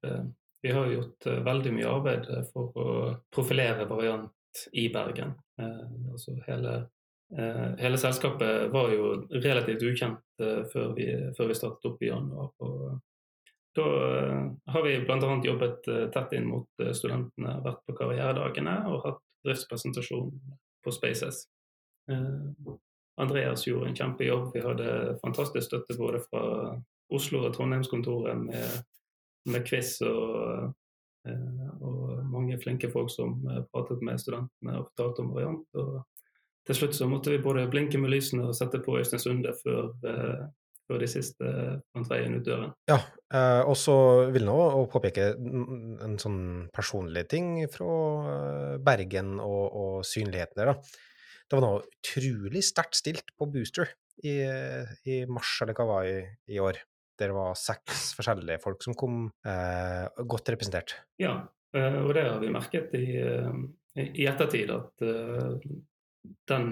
Vi 0.61 0.73
har 0.75 0.91
gjort 0.91 1.25
veldig 1.25 1.71
mye 1.73 1.89
arbeid 1.89 2.27
for 2.51 2.77
å 2.77 2.91
profilere 3.33 3.87
variant 3.89 4.29
i 4.71 4.89
Bergen. 4.93 5.33
Eh, 5.61 6.11
altså 6.11 6.35
hele, 6.47 6.89
eh, 7.37 7.69
hele, 7.79 7.97
selskapet 7.97 8.71
var 8.71 8.91
jo 8.93 9.13
relativt 9.29 9.83
ukjent 9.83 10.43
eh, 10.43 10.63
før, 10.73 10.93
vi, 10.97 11.07
før 11.37 11.51
vi 11.51 11.57
startet 11.57 11.89
opp 11.91 12.03
i 12.03 12.11
januar. 12.11 12.51
Og 12.59 12.99
da 13.77 13.87
har 14.73 14.83
vi 14.83 14.97
bl.a. 15.05 15.35
jobbet 15.45 15.85
tett 16.11 16.33
inn 16.35 16.49
mot 16.49 16.81
studentene, 16.91 17.53
vært 17.63 17.85
på 17.87 17.95
karrieredagene 17.95 18.73
og 18.91 19.05
hatt 19.05 19.21
driftspresentasjon 19.47 20.33
på 20.83 20.91
Spaces. 20.91 21.45
Eh, 23.17 23.23
Andreas 23.23 23.67
gjorde 23.67 23.89
en 23.89 23.95
kjempejobb. 23.95 24.51
Vi 24.53 24.61
hadde 24.65 25.17
fantastisk 25.23 25.67
støtte 25.67 25.97
både 25.97 26.21
fra 26.29 26.43
Oslo 27.11 27.45
og 27.45 27.55
Trondheimskontoret 27.55 28.37
med, 28.39 28.77
med 29.51 29.67
quiz 29.67 29.97
og, 30.07 30.71
eh, 31.27 31.67
og, 31.81 32.23
mange 32.31 32.57
flinke 32.61 32.87
folk 32.91 33.11
som 33.11 33.41
pratet 33.73 33.99
med 34.01 34.19
studentene 34.21 34.77
og 34.79 34.87
fortalte 34.93 35.25
om 35.25 35.33
variant. 35.35 35.67
Og 35.75 35.99
til 36.67 36.77
slutt 36.77 36.95
så 36.95 37.09
måtte 37.09 37.33
vi 37.33 37.43
både 37.43 37.67
blinke 37.71 37.99
med 37.99 38.13
lysene 38.13 38.47
og 38.47 38.55
sette 38.55 38.79
på 38.83 38.95
Øystein 38.99 39.21
Sunde 39.21 39.53
før, 39.59 39.91
eh, 40.07 40.49
de 40.99 41.07
siste 41.07 41.47
fant 41.93 42.09
veien 42.11 42.33
ut 42.35 42.43
døren. 42.45 42.73
Ja, 42.89 42.97
eh, 43.33 43.61
og 43.63 43.77
så 43.79 43.95
vil 44.33 44.43
jeg 44.43 44.51
også 44.51 44.89
påpeke 44.91 45.27
en 46.03 46.17
sånn 46.19 46.41
personlig 46.73 47.27
ting 47.31 47.53
fra 47.71 47.93
eh, 48.33 48.75
Bergen 48.83 49.37
og, 49.39 49.63
og 49.71 49.95
synligheten 50.07 50.59
der, 50.59 50.73
da. 50.73 51.07
Det 51.51 51.57
var 51.57 51.65
noe 51.65 51.81
utrolig 51.83 52.61
sterkt 52.63 52.95
stilt 52.95 53.33
på 53.35 53.45
Booster 53.51 53.89
i, 54.23 54.37
i 55.03 55.17
mars, 55.27 55.57
eller 55.65 55.75
hva 55.75 55.87
var 55.89 56.05
i, 56.07 56.21
i 56.47 56.61
år. 56.63 56.79
Der 57.19 57.33
var 57.35 57.57
seks 57.59 58.13
forskjellige 58.17 58.61
folk 58.63 58.85
som 58.85 58.95
kom 58.95 59.25
eh, 59.43 60.05
godt 60.31 60.53
representert. 60.55 60.95
Ja, 61.19 61.41
eh, 61.75 61.97
og 61.99 62.13
det 62.15 62.23
har 62.29 62.39
vi 62.39 62.53
merket 62.55 62.95
i, 62.95 63.17
eh, 63.19 63.59
i 63.99 64.29
ettertid, 64.31 64.71
at 64.71 65.03
eh, 65.03 65.67
den 66.47 66.71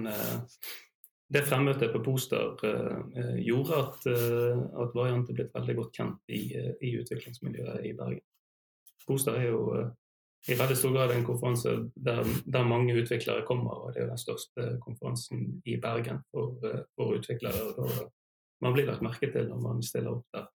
det 1.29 1.43
fremmøtet 1.45 1.91
på 1.93 2.01
Poster 2.05 2.55
uh, 2.63 3.35
gjorde 3.37 3.77
at, 3.83 4.05
uh, 4.09 4.61
at 4.81 4.95
Variant 4.97 5.29
er 5.29 5.37
blitt 5.37 5.51
veldig 5.53 5.75
godt 5.77 5.99
kjent 5.99 6.33
i, 6.33 6.39
uh, 6.57 6.71
i 6.81 6.95
utviklingsmiljøet 6.97 7.85
i 7.85 7.91
Bergen. 7.97 8.23
Poster 9.05 9.37
er 9.37 9.51
jo 9.51 9.59
i 10.47 10.55
veldig 10.55 10.77
stor 10.77 10.93
grad 10.95 11.11
en 11.11 11.25
konferanse 11.27 11.73
der, 11.99 12.21
der 12.47 12.63
mange 12.67 12.95
utviklere 12.95 13.43
kommer, 13.47 13.83
og 13.83 13.91
det 13.93 13.99
er 14.01 14.05
jo 14.07 14.13
den 14.13 14.21
største 14.21 14.69
konferansen 14.85 15.61
i 15.67 15.75
Bergen 15.81 16.21
for, 16.31 16.55
eh, 16.63 16.85
for 16.95 17.17
utviklere. 17.17 17.73
og 17.77 18.07
Man 18.63 18.73
blir 18.75 18.87
lagt 18.87 19.03
merke 19.03 19.31
til 19.31 19.49
når 19.49 19.59
man 19.65 19.83
stiller 19.83 20.15
opp 20.15 20.25
der. 20.35 20.47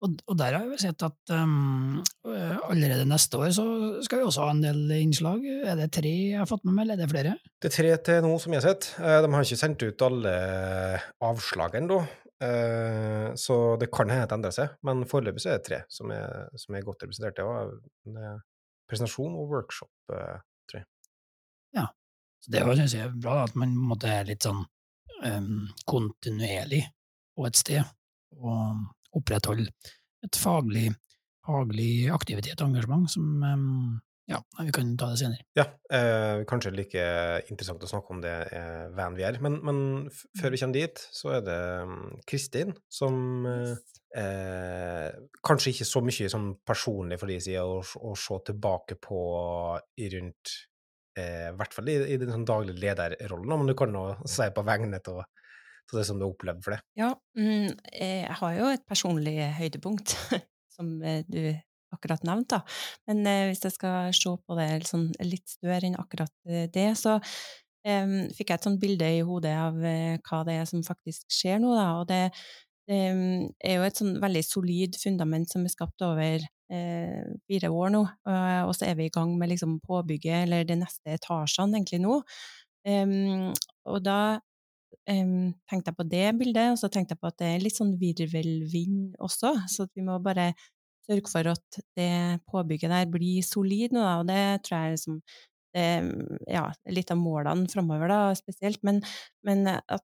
Og, 0.00 0.14
og 0.32 0.36
der 0.40 0.54
har 0.56 0.64
vi 0.64 0.78
sett 0.80 1.02
at 1.04 1.32
um, 1.36 1.98
allerede 2.24 3.04
neste 3.04 3.36
år 3.36 3.50
så 3.52 3.64
skal 4.00 4.22
vi 4.22 4.24
også 4.24 4.46
ha 4.46 4.54
en 4.54 4.62
del 4.64 4.94
innslag. 4.96 5.44
Er 5.44 5.76
det 5.76 5.90
tre 5.92 6.08
jeg 6.08 6.38
har 6.40 6.48
fått 6.48 6.64
med 6.64 6.72
meg, 6.72 6.86
eller 6.86 6.96
er 6.96 7.02
det 7.02 7.10
flere? 7.12 7.34
Det 7.60 7.68
er 7.68 7.74
tre 7.74 7.90
til 8.08 8.22
nå, 8.24 8.30
som 8.40 8.54
jeg 8.56 8.62
har 8.62 8.68
sett. 8.70 8.88
Eh, 8.96 9.18
De 9.20 9.30
har 9.34 9.44
ikke 9.44 9.60
sendt 9.60 9.84
ut 9.84 10.04
alle 10.06 10.32
avslagene, 11.28 11.90
da. 11.92 12.00
Eh, 12.40 13.26
Så 13.36 13.76
det 13.78 13.90
kan 13.92 14.08
hende 14.08 14.24
det 14.24 14.38
endrer 14.38 14.56
seg, 14.56 14.72
men 14.88 15.04
foreløpig 15.04 15.44
så 15.44 15.52
er 15.52 15.60
det 15.60 15.68
tre 15.68 15.82
som 15.92 16.10
er, 16.16 16.48
som 16.56 16.74
er 16.74 16.86
godt 16.86 17.04
representert. 17.04 17.36
Det 17.36 17.44
var 17.44 17.68
det 17.76 18.24
er 18.30 18.40
presentasjon 18.90 19.38
og 19.38 19.54
workshop. 19.54 19.92
tror 20.10 20.80
jeg. 20.80 20.86
Ja, 21.76 21.86
Så 22.42 22.52
det 22.54 22.66
syns 22.80 22.96
jeg 22.96 23.06
er 23.06 23.16
bra, 23.16 23.44
at 23.44 23.56
man 23.58 23.74
måtte 23.76 24.10
være 24.10 24.32
litt 24.32 24.46
sånn 24.46 24.64
um, 25.24 25.68
kontinuerlig 25.88 26.82
på 27.36 27.46
et 27.48 27.58
sted, 27.58 27.96
og 28.36 29.16
opprettholde 29.16 29.70
et 30.24 30.36
faglig, 30.38 30.90
faglig 31.46 32.10
aktivitet 32.12 32.60
og 32.60 32.70
engasjement 32.70 33.10
som 33.10 33.42
um, 33.42 33.98
Ja, 34.30 34.38
vi 34.60 34.70
kan 34.70 34.92
ta 34.94 35.08
det 35.10 35.18
senere. 35.18 35.42
Ja, 35.58 35.64
eh, 35.90 36.44
kanskje 36.46 36.70
like 36.70 37.04
interessant 37.50 37.82
å 37.82 37.88
snakke 37.90 38.12
om 38.14 38.20
det 38.22 38.34
eh, 38.54 38.84
hvem 38.94 39.16
vi 39.18 39.24
er, 39.26 39.40
men, 39.42 39.56
men 39.66 39.80
før 40.38 40.54
vi 40.54 40.60
kommer 40.60 40.76
dit, 40.76 41.02
så 41.10 41.32
er 41.40 41.40
det 41.48 41.56
mm, 41.90 42.12
Kristin 42.30 42.70
som 42.94 43.48
eh, 43.50 43.72
eh, 44.20 44.89
Kanskje 45.50 45.72
ikke 45.74 45.88
så 45.88 46.02
mye 46.06 46.30
sånn 46.30 46.50
personlig 46.66 47.18
for 47.18 47.30
de 47.30 47.38
sider 47.42 47.66
å, 47.66 47.80
å 47.82 48.14
se 48.18 48.36
tilbake 48.46 48.96
på 49.02 49.20
rundt 50.14 50.52
eh, 51.18 51.48
I 51.48 51.56
hvert 51.58 51.74
fall 51.74 51.90
i, 51.90 51.96
i 52.14 52.18
den 52.20 52.30
sånn 52.30 52.46
daglige 52.46 52.78
lederrollen, 52.84 53.56
men 53.56 53.72
du 53.72 53.74
kan 53.78 53.90
nå 53.94 54.04
si 54.36 54.46
på 54.54 54.66
vegne 54.66 55.02
av 55.02 55.24
det 55.90 56.04
som 56.06 56.20
du 56.20 56.22
har 56.22 56.30
opplevd 56.30 56.62
for 56.62 56.76
det. 56.76 56.84
Ja, 57.00 57.08
mm, 57.34 57.72
eh, 57.90 58.20
jeg 58.22 58.36
har 58.42 58.54
jo 58.54 58.70
et 58.70 58.86
personlig 58.86 59.34
høydepunkt, 59.58 60.14
som 60.76 60.92
eh, 61.02 61.24
du 61.26 61.50
akkurat 61.94 62.22
nevnte. 62.26 62.60
Men 63.10 63.24
eh, 63.26 63.46
hvis 63.50 63.64
jeg 63.66 63.74
skal 63.74 64.14
se 64.14 64.34
på 64.46 64.58
det 64.58 64.68
sånn 64.88 65.08
litt 65.26 65.50
større 65.50 65.88
enn 65.88 65.98
akkurat 65.98 66.32
eh, 66.46 66.68
det, 66.72 66.92
så 67.00 67.18
eh, 67.18 68.16
fikk 68.36 68.52
jeg 68.52 68.60
et 68.60 68.68
sånt 68.68 68.82
bilde 68.82 69.10
i 69.18 69.24
hodet 69.26 69.56
av 69.58 69.78
hva 69.80 70.42
det 70.46 70.60
er 70.60 70.70
som 70.70 70.86
faktisk 70.86 71.26
skjer 71.34 71.58
nå, 71.62 71.74
da. 71.74 71.88
Og 72.00 72.06
det 72.10 72.22
em, 72.90 73.50
er 73.62 73.78
jo 73.78 73.86
et 73.86 74.00
sånn 74.00 74.16
veldig 74.22 74.42
solid 74.46 74.98
fundament 75.00 75.50
som 75.50 75.64
er 75.64 75.72
skapt 75.72 76.02
over 76.06 76.44
eh, 76.72 77.22
fire 77.50 77.70
år 77.70 77.94
nå, 77.94 78.02
og, 78.02 78.38
og 78.68 78.74
så 78.76 78.88
er 78.90 78.98
vi 78.98 79.08
i 79.08 79.14
gang 79.14 79.36
med 79.38 79.52
liksom 79.52 79.78
påbygget, 79.86 80.46
eller 80.46 80.66
de 80.68 80.80
neste 80.82 81.16
etasjene 81.16 81.78
egentlig 81.78 82.02
nå. 82.04 82.20
Um, 82.88 83.50
og 83.92 84.00
da 84.06 84.20
um, 85.10 85.50
tenkte 85.68 85.92
jeg 85.92 85.98
på 85.98 86.08
det 86.08 86.26
bildet, 86.40 86.72
og 86.72 86.80
så 86.80 86.88
tenkte 86.92 87.16
jeg 87.16 87.22
på 87.22 87.30
at 87.30 87.38
det 87.42 87.50
er 87.54 87.64
litt 87.64 87.76
sånn 87.76 87.94
virvelvind 88.00 89.18
også, 89.20 89.54
så 89.68 89.88
vi 89.92 90.06
må 90.06 90.16
bare 90.24 90.52
sørge 91.06 91.30
for 91.32 91.50
at 91.50 91.80
det 91.98 92.40
påbygget 92.50 92.92
der 92.92 93.08
blir 93.10 93.44
solid 93.44 93.94
nå, 93.96 94.02
da, 94.04 94.18
og 94.22 94.28
det 94.30 94.42
tror 94.66 94.78
jeg 94.78 94.96
liksom 94.96 95.20
det, 95.70 95.86
ja, 96.50 96.64
litt 96.90 97.10
av 97.14 97.18
målene 97.20 97.70
framover, 97.70 98.10
da, 98.10 98.20
spesielt, 98.38 98.80
men, 98.86 98.98
men 99.46 99.68
at 99.70 100.02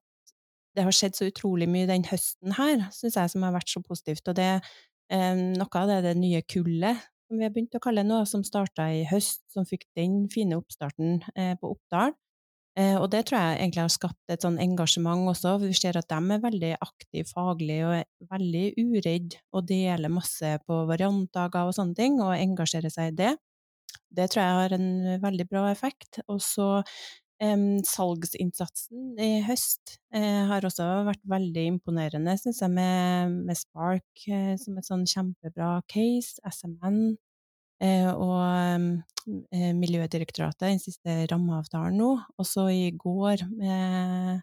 det 0.77 0.85
har 0.85 0.93
skjedd 0.93 1.17
så 1.17 1.27
utrolig 1.31 1.67
mye 1.69 1.89
den 1.89 2.05
høsten 2.07 2.53
her, 2.57 2.87
syns 2.93 3.17
jeg, 3.17 3.33
som 3.33 3.45
har 3.47 3.55
vært 3.55 3.71
så 3.71 3.81
positivt, 3.81 4.27
og 4.29 4.37
det 4.37 4.51
eh, 4.53 5.33
noe 5.35 5.81
av 5.81 5.89
det, 5.89 6.01
det 6.05 6.15
nye 6.19 6.43
kullet, 6.45 7.07
som 7.27 7.39
vi 7.39 7.47
har 7.47 7.51
begynt 7.55 7.75
å 7.75 7.83
kalle 7.83 8.05
det 8.05 8.11
nå, 8.11 8.21
som 8.29 8.45
starta 8.47 8.87
i 8.93 9.03
høst, 9.09 9.43
som 9.51 9.67
fikk 9.67 9.87
den 9.97 10.27
fine 10.31 10.59
oppstarten 10.59 11.19
eh, 11.35 11.55
på 11.59 11.73
Oppdal. 11.73 12.13
Eh, 12.77 12.93
og 12.95 13.09
det 13.11 13.23
tror 13.27 13.41
jeg 13.41 13.57
egentlig 13.57 13.83
har 13.83 13.91
skapt 13.91 14.31
et 14.31 14.45
sånn 14.45 14.59
engasjement 14.61 15.25
også. 15.31 15.55
for 15.57 15.65
Vi 15.65 15.75
ser 15.75 15.97
at 15.97 16.07
de 16.11 16.19
er 16.35 16.43
veldig 16.43 16.71
aktive 16.77 17.25
faglig 17.27 17.79
og 17.87 17.95
er 17.97 18.05
veldig 18.29 18.65
uredd 18.77 19.37
og 19.51 19.67
deler 19.71 20.13
masse 20.13 20.53
på 20.67 20.79
variantdager 20.89 21.67
og 21.67 21.75
sånne 21.75 21.97
ting, 21.97 22.21
og 22.21 22.37
engasjerer 22.37 22.93
seg 22.93 23.11
i 23.11 23.17
det. 23.23 23.33
Det 24.13 24.29
tror 24.29 24.43
jeg 24.43 24.59
har 24.61 24.77
en 24.77 24.91
veldig 25.23 25.47
bra 25.49 25.65
effekt. 25.71 26.21
Og 26.29 26.39
så 26.43 26.69
salgsinnsatsen 27.37 29.17
i 29.21 29.41
høst 29.45 29.99
eh, 30.15 30.47
har 30.49 30.65
også 30.65 30.85
vært 31.05 31.21
veldig 31.29 31.65
imponerende, 31.69 32.33
syns 32.39 32.63
jeg, 32.63 32.71
med, 32.73 33.35
med 33.45 33.57
Spark 33.57 34.23
eh, 34.25 34.55
som 34.57 34.77
et 34.77 34.87
sånn 34.87 35.05
kjempebra 35.05 35.83
case, 35.91 36.41
SMN 36.41 37.17
eh, 37.83 38.09
og 38.09 39.03
Miljødirektoratet, 39.27 40.69
den 40.69 40.79
siste 40.79 41.25
rammeavtalen 41.27 41.97
nå. 41.99 42.13
også 42.39 42.69
i 42.71 42.91
går 42.95 43.43
med 43.51 44.39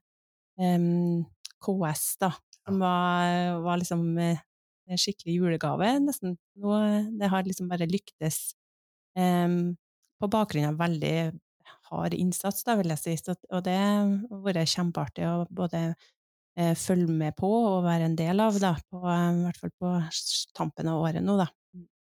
KS, 1.65 2.03
da, 2.21 2.29
som 2.61 2.83
var, 2.83 3.63
var 3.65 3.81
liksom 3.81 4.05
en 4.21 5.01
skikkelig 5.01 5.39
julegave, 5.39 5.89
nesten. 6.05 6.37
Nå, 6.61 6.77
det 7.17 7.31
har 7.33 7.49
liksom 7.49 7.73
bare 7.73 7.89
lyktes 7.89 8.53
på 9.17 10.31
bakgrunn 10.37 10.69
av 10.69 10.77
veldig 10.85 11.17
hard 11.91 12.17
innsats, 12.17 12.65
da, 12.67 12.77
vil 12.81 12.93
jeg 12.95 13.03
si. 13.03 13.35
Og 13.53 13.65
det 13.67 13.77
har 13.79 14.45
vært 14.45 14.73
kjempeartig 14.73 15.27
å 15.29 15.35
både 15.51 15.85
eh, 15.91 16.75
følge 16.79 17.13
med 17.13 17.37
på 17.39 17.51
og 17.51 17.85
være 17.87 18.09
en 18.11 18.17
del 18.19 18.41
av, 18.45 18.59
da, 18.63 18.75
på, 18.91 19.03
eh, 19.09 19.29
i 19.41 19.45
hvert 19.47 19.61
fall 19.61 19.77
på 19.81 19.93
tampen 20.57 20.91
av 20.91 21.05
året 21.05 21.25
nå, 21.25 21.39
da. 21.41 21.51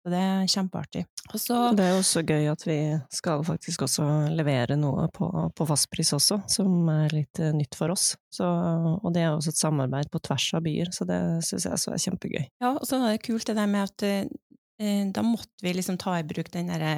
Så 0.07 0.11
det 0.13 0.19
er 0.23 0.45
kjempeartig. 0.47 1.01
Og 1.35 1.41
så 1.43 1.55
Det 1.75 1.83
er 1.83 1.89
jo 1.91 1.99
også 1.99 2.21
gøy 2.23 2.45
at 2.53 2.63
vi 2.63 2.79
skal 3.11 3.41
faktisk 3.43 3.83
også 3.89 4.05
levere 4.39 4.77
noe 4.79 5.09
på, 5.11 5.27
på 5.51 5.67
fastpris 5.67 6.13
også, 6.15 6.39
som 6.47 6.87
er 6.93 7.11
litt 7.11 7.41
eh, 7.43 7.51
nytt 7.51 7.75
for 7.75 7.91
oss. 7.91 8.13
Så, 8.31 8.47
og 8.47 9.09
det 9.17 9.25
er 9.25 9.33
også 9.33 9.51
et 9.51 9.59
samarbeid 9.59 10.13
på 10.13 10.23
tvers 10.23 10.47
av 10.55 10.63
byer, 10.63 10.93
så 10.95 11.09
det 11.09 11.19
syns 11.49 11.67
jeg 11.67 11.75
også 11.75 11.97
er 11.97 12.05
kjempegøy. 12.05 12.45
Ja, 12.63 12.77
og 12.77 12.87
så 12.87 13.01
var 13.03 13.17
det 13.17 13.25
kult 13.27 13.51
det 13.51 13.57
der 13.59 13.73
med 13.73 13.89
at 13.89 14.07
eh, 14.07 15.03
da 15.11 15.27
måtte 15.27 15.67
vi 15.67 15.75
liksom 15.75 15.99
ta 15.99 16.21
i 16.21 16.29
bruk 16.29 16.53
den 16.55 16.71
derre 16.71 16.95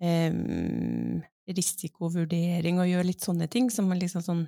eh, 0.00 0.32
risikovurdering 1.46 2.80
og 2.82 2.90
gjøre 2.90 3.08
litt 3.10 3.24
sånne 3.24 3.48
ting 3.52 3.70
som 3.72 3.92
liksom 3.92 4.24
sånn 4.24 4.44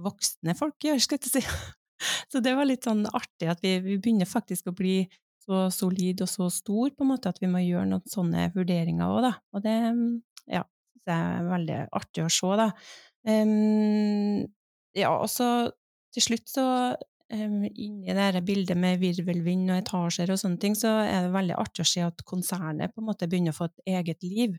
voksne 0.00 0.54
folk 0.56 0.86
gjør, 0.86 1.00
skal 1.02 1.20
jeg 1.20 1.32
si. 1.34 1.42
Så 2.32 2.40
det 2.42 2.54
var 2.58 2.66
litt 2.66 2.86
sånn 2.88 3.04
artig 3.06 3.50
at 3.52 3.60
vi, 3.62 3.76
vi 3.84 3.98
begynner 4.00 4.28
faktisk 4.28 4.70
å 4.70 4.76
bli 4.76 5.02
så 5.42 5.66
solid 5.74 6.22
og 6.22 6.30
så 6.30 6.48
stor, 6.54 6.90
på 6.94 7.04
en 7.04 7.12
måte, 7.12 7.30
at 7.32 7.40
vi 7.42 7.50
må 7.50 7.62
gjøre 7.62 7.88
noen 7.90 8.10
sånne 8.10 8.48
vurderinger 8.54 9.10
òg, 9.10 9.22
da. 9.26 9.32
Og 9.54 9.64
det 9.64 9.76
ja, 10.50 10.62
synes 11.02 11.14
er 11.16 11.48
veldig 11.50 11.78
artig 11.98 12.24
å 12.24 12.32
se, 12.32 12.58
da. 12.60 12.68
Um, 13.26 14.42
ja, 14.98 15.12
og 15.14 15.28
så 15.30 15.48
til 16.14 16.26
slutt 16.26 16.50
så 16.50 16.66
um, 16.94 17.62
inni 17.70 18.12
det 18.12 18.18
her 18.28 18.40
bildet 18.44 18.78
med 18.78 19.00
virvelvind 19.02 19.70
og 19.70 19.80
etasjer 19.80 20.32
og 20.34 20.40
sånne 20.42 20.62
ting, 20.62 20.76
så 20.78 20.94
er 21.02 21.26
det 21.26 21.34
veldig 21.34 21.58
artig 21.58 21.84
å 21.84 21.90
se 21.90 22.04
at 22.06 22.26
konsernet 22.28 22.94
på 22.94 23.02
en 23.02 23.10
måte 23.10 23.28
begynner 23.30 23.54
å 23.54 23.60
få 23.62 23.70
et 23.70 23.96
eget 23.98 24.26
liv. 24.26 24.58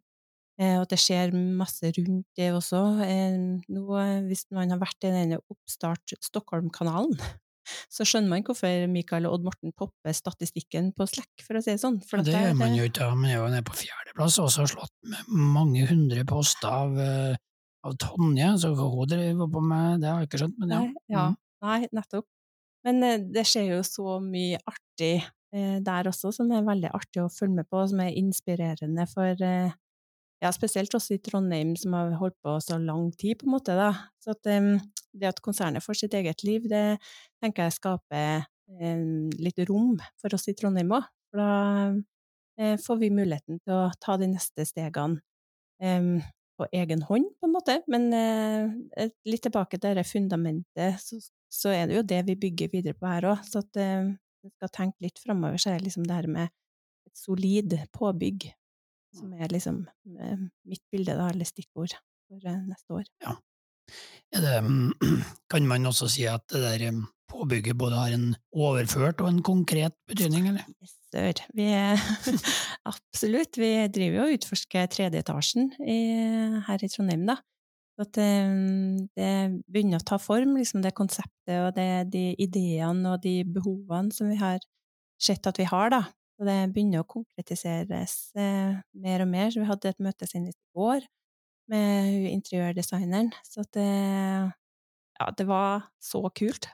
Eh, 0.61 0.75
og 0.77 0.83
at 0.85 0.91
det 0.93 0.99
skjer 1.01 1.31
masse 1.33 1.89
rundt 1.95 2.27
det 2.37 2.51
også. 2.53 2.81
Eh, 3.01 3.37
nå, 3.73 3.85
eh, 3.97 4.19
hvis 4.27 4.45
man 4.53 4.69
har 4.73 4.81
vært 4.81 5.07
i 5.07 5.13
denne 5.13 5.39
Oppstart 5.49 6.13
Stockholm-kanalen, 6.21 7.15
så 7.95 8.05
skjønner 8.05 8.29
man 8.35 8.45
hvorfor 8.45 8.85
Mikael 8.91 9.25
og 9.25 9.39
Odd 9.39 9.47
Morten 9.47 9.73
popper 9.73 10.13
statistikken 10.13 10.91
på 10.93 11.07
Slack, 11.09 11.31
for 11.41 11.57
å 11.57 11.63
si 11.63 11.73
det 11.73 11.81
sånn. 11.81 11.97
For 12.05 12.21
Ja, 12.21 12.25
at 12.25 12.29
det 12.29 12.43
gjør 12.43 12.59
man 12.59 12.77
jo 12.77 12.85
ikke, 12.89 13.09
man 13.17 13.31
er 13.31 13.39
jo 13.39 13.47
nede 13.49 13.65
på 13.65 13.79
fjerdeplass, 13.81 14.37
og 14.43 14.51
så 14.53 14.67
slått 14.69 14.93
med 15.09 15.33
mange 15.57 15.87
hundre 15.89 16.25
poster 16.29 16.69
av, 16.69 16.99
av 17.87 17.95
Tonje, 18.03 18.51
så 18.61 18.73
hva 18.77 18.89
hun 18.93 19.09
driver 19.09 19.49
på 19.55 19.63
med, 19.63 20.03
det 20.03 20.11
har 20.11 20.21
jeg 20.21 20.29
ikke 20.29 20.43
skjønt, 20.43 20.59
men 20.61 20.75
ja. 20.75 20.81
Nei, 20.83 21.05
ja, 21.17 21.25
Mm. 21.33 21.37
nei, 21.63 21.79
nettopp. 21.95 22.27
Men 22.83 22.99
det 23.31 23.45
skjer 23.47 23.69
jo 23.71 23.79
så 23.87 24.17
mye 24.19 24.59
artig 24.67 25.23
der 25.53 26.09
også, 26.09 26.33
som 26.35 26.49
er 26.51 26.65
veldig 26.67 26.89
artig 26.91 27.21
å 27.23 27.29
følge 27.31 27.61
med 27.61 27.69
på, 27.71 27.79
og 27.79 27.89
som 27.93 28.01
er 28.03 28.17
inspirerende 28.19 29.05
for 29.07 29.39
ja, 30.43 30.51
spesielt 30.51 30.93
oss 30.97 31.09
i 31.13 31.19
Trondheim 31.23 31.75
som 31.79 31.95
har 31.95 32.11
holdt 32.19 32.35
på 32.43 32.57
så 32.61 32.77
lang 32.81 33.11
tid, 33.15 33.39
på 33.39 33.47
en 33.47 33.55
måte, 33.55 33.75
da. 33.79 33.91
Så 34.23 34.35
at 34.35 34.49
um, 34.51 34.75
det 35.13 35.29
at 35.29 35.41
konsernet 35.45 35.83
får 35.85 36.01
sitt 36.01 36.17
eget 36.17 36.43
liv, 36.43 36.65
det 36.69 36.99
tenker 37.41 37.69
jeg 37.69 37.77
skaper 37.79 38.49
litt 38.73 39.59
rom 39.69 39.99
for 40.17 40.33
oss 40.33 40.47
i 40.49 40.55
Trondheim 40.57 40.93
òg. 40.95 41.05
For 41.29 41.41
da 41.41 42.71
får 42.81 42.97
vi 43.01 43.09
muligheten 43.13 43.59
til 43.61 43.75
å 43.75 43.91
ta 44.01 44.15
de 44.17 44.31
neste 44.31 44.65
stegene 44.65 45.19
på 46.57 46.67
egen 46.79 47.03
hånd, 47.05 47.27
på 47.37 47.49
en 47.49 47.53
måte. 47.53 47.75
Men 47.91 48.07
litt 49.29 49.43
tilbake 49.45 49.77
til 49.81 49.99
det 49.99 50.07
fundamentet, 50.09 50.97
så, 51.03 51.19
så, 51.51 51.73
er 51.75 51.89
det 51.89 51.99
jo 51.99 52.05
det 52.13 52.21
vi 52.31 52.37
bygger 52.47 52.73
videre 52.73 52.97
på 52.97 53.11
her 53.11 53.29
òg. 53.33 53.45
Så 53.45 53.61
at 53.61 53.81
vi 53.83 54.53
skal 54.55 54.73
tenke 54.73 55.05
litt 55.05 55.21
framover, 55.21 55.61
så 55.61 55.73
er 55.73 55.77
det 55.77 55.91
liksom 55.91 56.07
det 56.07 56.17
her 56.17 56.31
med 56.39 56.49
et 56.49 57.19
solid 57.19 57.77
påbygg 57.93 58.49
som 59.13 59.33
er 59.37 59.51
liksom 59.53 59.83
mitt 60.65 60.83
bilde, 60.91 61.15
da, 61.17 61.29
eller 61.31 61.47
stikkord 61.47 61.95
for 62.27 62.53
neste 62.67 62.99
år. 62.99 63.09
Ja. 63.25 63.35
Det, 64.33 64.59
kan 65.51 65.67
man 65.69 65.85
også 65.89 66.09
si 66.11 66.25
at 66.29 66.45
det 66.51 66.63
der 66.63 67.03
påbygget 67.33 67.77
både 67.77 67.97
har 67.97 68.13
en 68.13 68.33
overført 68.53 69.21
og 69.21 69.29
en 69.29 69.41
konkret 69.45 69.95
betydning, 70.09 70.47
eller? 70.51 70.67
Sir. 71.13 71.41
Vi 71.53 71.65
er, 71.69 72.01
absolutt. 72.91 73.57
Vi 73.57 73.71
driver 73.93 74.19
jo 74.19 74.27
og 74.27 74.37
utforsker 74.37 74.89
tredje 74.91 75.21
etasjen 75.23 75.71
i, 75.81 75.99
her 76.67 76.85
i 76.85 76.89
Trondheim, 76.91 77.25
da. 77.29 77.37
At 78.01 78.09
det, 78.17 78.29
det, 79.13 79.31
begynner 79.69 80.01
å 80.01 80.07
ta 80.07 80.17
form, 80.21 80.55
liksom 80.57 80.81
det 80.81 80.95
konseptet 80.97 81.59
og 81.59 81.75
det, 81.77 82.09
de 82.13 82.31
ideene 82.41 83.13
og 83.13 83.21
de 83.21 83.43
behovene 83.45 84.13
som 84.15 84.31
vi 84.31 84.39
har 84.39 84.57
sett 85.21 85.45
at 85.49 85.61
vi 85.61 85.69
har, 85.69 85.93
da. 85.93 86.01
Og 86.41 86.49
det 86.49 86.57
begynner 86.73 87.03
å 87.03 87.09
konkretiseres 87.09 88.33
eh, 88.39 88.79
mer 89.05 89.23
og 89.23 89.29
mer. 89.29 89.51
Så 89.53 89.61
vi 89.61 89.69
hadde 89.69 89.93
et 89.93 90.03
møte 90.03 90.27
senest 90.29 90.57
i 90.57 90.79
går 90.79 91.05
med 91.71 92.29
interiørdesigneren. 92.33 93.31
Så 93.47 93.65
det 93.75 93.87
Ja, 95.19 95.29
det 95.37 95.45
var 95.45 95.83
så 96.01 96.25
kult. 96.33 96.67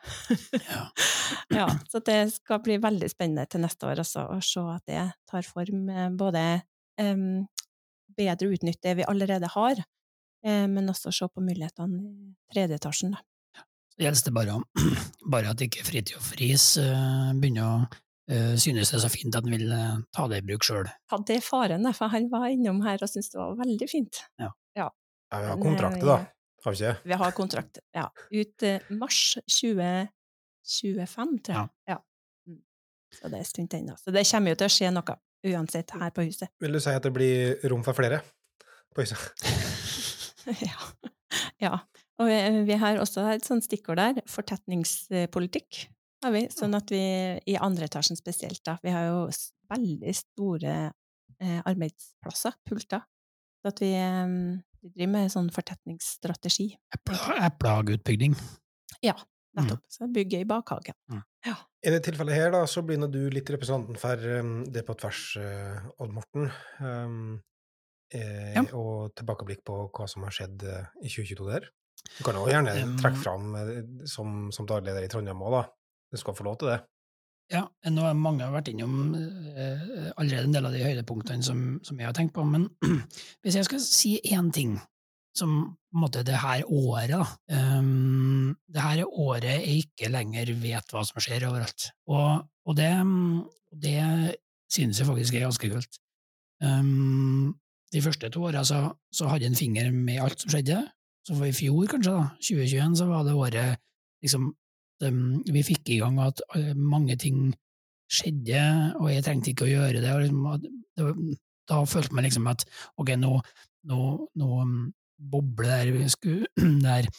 ja. 0.64 0.86
ja. 1.60 1.68
Så 1.92 2.00
det 2.00 2.32
skal 2.34 2.62
bli 2.64 2.78
veldig 2.80 3.10
spennende 3.12 3.46
til 3.52 3.62
neste 3.62 3.86
år 3.86 4.00
også, 4.00 4.24
å 4.32 4.40
se 4.42 4.64
at 4.64 4.86
det 4.88 5.06
tar 5.28 5.44
form. 5.44 5.90
Eh, 5.92 6.10
både 6.16 6.44
um, 7.04 7.44
bedre 8.16 8.48
utnytte 8.48 8.88
det 8.88 8.96
vi 9.02 9.08
allerede 9.12 9.52
har, 9.52 9.84
eh, 10.48 10.66
men 10.72 10.90
også 10.90 11.12
se 11.12 11.28
på 11.28 11.44
mulighetene 11.44 12.00
i 12.00 12.32
tredje 12.54 12.80
etasjen. 12.80 13.18
Da. 13.18 13.68
Så 13.92 14.06
gjelder 14.08 14.26
det 14.26 14.36
bare, 14.40 14.62
bare 15.36 15.52
at 15.52 15.68
ikke 15.68 15.84
Fridtjof 15.86 16.32
Friis 16.32 16.72
begynner 16.80 17.68
å 17.68 18.00
synes 18.30 18.92
det 18.92 18.98
er 19.00 19.02
så 19.02 19.10
fint 19.10 19.36
at 19.36 19.46
han 19.46 19.54
vil 19.56 19.72
uh, 19.74 20.02
ta 20.14 20.28
det 20.30 20.42
i 20.42 20.46
bruk 20.46 20.66
sjøl. 20.68 20.90
Ja, 21.12 21.18
det 21.26 21.40
er 21.40 21.46
faren, 21.46 21.88
for 21.98 22.14
han 22.14 22.28
var 22.32 22.50
innom 22.54 22.84
her 22.86 23.02
og 23.02 23.10
syntes 23.10 23.32
det 23.34 23.40
var 23.42 23.56
veldig 23.58 23.88
fint. 23.90 24.22
Ja. 24.42 24.52
ja. 24.78 24.90
Ja, 25.30 25.40
vi 25.40 25.50
har 25.52 25.62
kontrakter, 25.62 26.06
da. 26.06 26.20
Har 26.66 26.76
vi 26.76 26.78
ikke? 26.84 27.10
Vi 27.10 27.18
har 27.22 27.32
kontrakt, 27.38 27.80
ja. 27.96 28.06
Ut 28.36 28.66
mars 29.00 29.22
2025, 29.48 31.40
tror 31.46 31.56
jeg. 31.56 31.70
Ja. 31.88 31.94
ja. 31.94 31.98
Mm. 32.50 32.62
Så 33.16 33.32
det 33.32 33.40
er 33.40 33.48
stund 33.48 33.78
ennå. 33.78 33.96
Så 34.00 34.14
det 34.16 34.26
kommer 34.32 34.54
jo 34.54 34.60
til 34.60 34.70
å 34.70 34.74
skje 34.74 34.92
noe, 34.96 35.16
uansett, 35.54 35.94
her 36.02 36.12
på 36.16 36.26
huset. 36.28 36.52
Vil 36.60 36.76
du 36.76 36.82
si 36.84 36.92
at 36.92 37.06
det 37.06 37.14
blir 37.16 37.64
rom 37.72 37.86
for 37.86 37.98
flere 37.98 38.22
på 38.96 39.06
huset? 39.06 39.46
ja. 40.68 40.78
ja. 41.64 41.78
Og 42.20 42.28
vi, 42.28 42.40
vi, 42.68 42.76
har 42.82 43.00
også 43.00 43.24
et 43.32 43.48
sånt 43.48 43.64
stikkord 43.64 44.02
der, 44.02 44.20
fortetningspolitikk. 44.28 45.86
Har 46.24 46.34
vi, 46.36 46.44
sånn 46.52 46.76
at 46.76 46.92
vi, 46.92 47.04
i 47.48 47.56
andre 47.56 47.88
etasjen 47.88 48.20
spesielt, 48.20 48.60
da, 48.68 48.76
vi 48.84 48.92
har 48.92 49.08
jo 49.08 49.20
veldig 49.72 50.14
store 50.18 50.74
eh, 51.40 51.60
arbeidsplasser, 51.64 52.58
pulter, 52.68 53.06
så 53.62 53.72
at 53.72 53.80
vi, 53.84 53.92
vi 54.84 54.92
driver 54.94 55.14
med 55.14 55.32
sånn 55.32 55.50
fortetningsstrategi. 55.56 56.70
Eplehageutbygging. 56.98 58.36
Ja, 59.06 59.16
nettopp. 59.56 59.80
Mm. 59.80 59.96
Så 59.96 60.10
bygge 60.16 60.44
i 60.44 60.48
bakhagen. 60.48 60.98
Mm. 61.12 61.24
Ja. 61.48 61.56
I 61.88 61.96
det 61.96 62.04
tilfellet 62.08 62.36
her, 62.36 62.52
da, 62.56 62.66
så 62.68 62.84
blir 62.84 63.00
nå 63.00 63.08
du 63.12 63.22
litt 63.32 63.50
representanten 63.52 64.00
for 64.00 64.40
um, 64.40 64.56
det 64.68 64.84
på 64.88 64.96
tvers, 65.00 65.24
uh, 65.40 65.90
Odd 66.04 66.16
Morten. 66.16 66.52
Um, 66.84 67.40
eh, 68.12 68.56
ja. 68.58 68.66
Og 68.76 69.14
tilbakeblikk 69.16 69.64
på 69.68 69.86
hva 69.88 70.08
som 70.12 70.28
har 70.28 70.36
skjedd 70.36 70.68
uh, 70.68 70.88
i 71.00 71.08
2022 71.08 71.52
der. 71.52 71.70
Du 72.18 72.24
kan 72.24 72.38
jo 72.40 72.48
gjerne 72.48 72.76
trekke 73.00 73.20
fram 73.24 73.54
uh, 73.56 73.76
som, 74.08 74.50
som 74.56 74.68
dagleder 74.68 75.08
i 75.08 75.12
Trondheim 75.12 75.48
òg, 75.48 75.60
da. 75.62 75.66
Du 76.10 76.18
skal 76.18 76.36
få 76.38 76.46
lov 76.48 76.58
til 76.60 76.72
det. 76.74 76.80
Ja, 77.50 77.64
nå 77.90 78.04
har 78.06 78.18
mange 78.18 78.46
vært 78.54 78.70
innom 78.70 79.16
eh, 79.18 80.10
allerede 80.22 80.46
en 80.46 80.54
del 80.54 80.68
av 80.70 80.76
de 80.76 80.84
høydepunktene 80.86 81.46
som, 81.46 81.64
som, 81.86 81.98
jeg 81.98 82.06
har 82.06 82.14
tenkt 82.18 82.36
på, 82.36 82.46
men 82.46 82.68
hvis 83.42 83.58
jeg 83.58 83.66
skal 83.66 83.82
si 83.82 84.12
én 84.30 84.52
ting 84.54 84.76
som 85.38 85.56
på 85.90 85.98
en 85.98 86.04
måte 86.04 86.22
det 86.26 86.38
her 86.38 86.62
året, 86.68 87.10
da 87.10 87.24
um, 87.80 88.54
Det 88.70 88.84
her 88.84 89.02
året 89.08 89.48
jeg 89.50 89.82
ikke 89.86 90.12
lenger 90.14 90.52
vet 90.62 90.94
hva 90.94 91.02
som 91.08 91.22
skjer 91.22 91.48
overalt, 91.48 91.90
og, 92.12 92.46
og 92.70 92.78
det, 92.78 92.92
det 93.74 94.04
synes 94.70 95.02
jeg 95.02 95.10
faktisk 95.10 95.38
er 95.38 95.48
ganske 95.48 95.72
kult. 95.74 96.00
Um, 96.62 97.58
de 97.94 98.02
første 98.06 98.30
to 98.30 98.46
åra 98.46 98.62
så, 98.68 98.84
så, 99.10 99.30
hadde 99.32 99.48
jeg 99.48 99.56
en 99.56 99.62
finger 99.64 99.92
med 99.96 100.22
alt 100.22 100.42
som 100.44 100.54
skjedde, 100.54 100.84
så 101.26 101.38
for 101.38 101.50
i 101.50 101.56
fjor, 101.56 101.88
kanskje, 101.90 102.14
da, 102.14 102.30
2021, 102.46 102.98
så 103.00 103.10
var 103.10 103.26
det 103.26 103.38
året 103.38 103.86
liksom 104.22 104.52
vi 105.00 105.66
fikk 105.66 105.94
i 105.94 106.00
gang 106.02 106.20
at 106.24 106.42
uh, 106.56 106.74
mange 106.76 107.16
ting 107.20 107.50
skjedde, 108.10 108.64
og 109.00 109.12
jeg 109.12 109.24
trengte 109.26 109.54
ikke 109.54 109.68
å 109.68 109.72
gjøre 109.74 110.02
det. 110.04 110.16
Liksom, 110.26 110.48
det 110.98 111.38
da 111.70 111.84
følte 111.86 112.16
man 112.18 112.26
liksom 112.26 112.50
at 112.50 112.66
ok, 113.00 113.14
nå, 113.22 113.36
nå, 113.90 114.00
nå 114.42 114.50
bobler 115.32 115.92
der, 115.94 116.42
der 116.88 117.10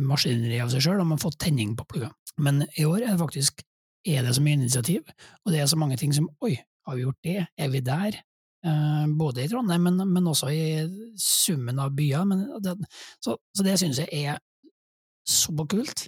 maskineriet 0.00 0.64
av 0.64 0.72
seg 0.72 0.86
sjøl, 0.86 1.02
og 1.02 1.08
man 1.10 1.18
har 1.18 1.26
fått 1.26 1.40
tenning 1.44 1.76
på 1.76 1.86
plugga. 1.90 2.10
Men 2.40 2.64
i 2.80 2.86
år 2.88 3.02
er 3.02 3.12
det 3.12 3.20
faktisk 3.20 3.64
er 4.08 4.24
det 4.24 4.34
så 4.34 4.42
mye 4.42 4.58
initiativ, 4.58 5.06
og 5.44 5.52
det 5.52 5.62
er 5.62 5.68
så 5.70 5.78
mange 5.78 5.98
ting 6.00 6.14
som 6.16 6.30
oi, 6.42 6.56
har 6.88 6.96
vi 6.96 7.04
gjort 7.04 7.26
det, 7.26 7.40
er 7.54 7.72
vi 7.72 7.82
der? 7.86 8.20
Uh, 8.62 9.10
både 9.18 9.42
i 9.42 9.50
Trondheim, 9.50 9.82
men, 9.82 10.02
men, 10.06 10.26
også 10.30 10.48
i 10.54 10.64
summen 11.18 11.80
av 11.82 11.90
byer. 11.96 12.22
Men 12.30 12.44
det, 12.62 12.76
så, 13.18 13.34
så, 13.50 13.64
det 13.66 13.74
synes 13.80 13.98
jeg 13.98 14.22
er 14.22 14.38
så 15.26 15.66
kult 15.70 16.06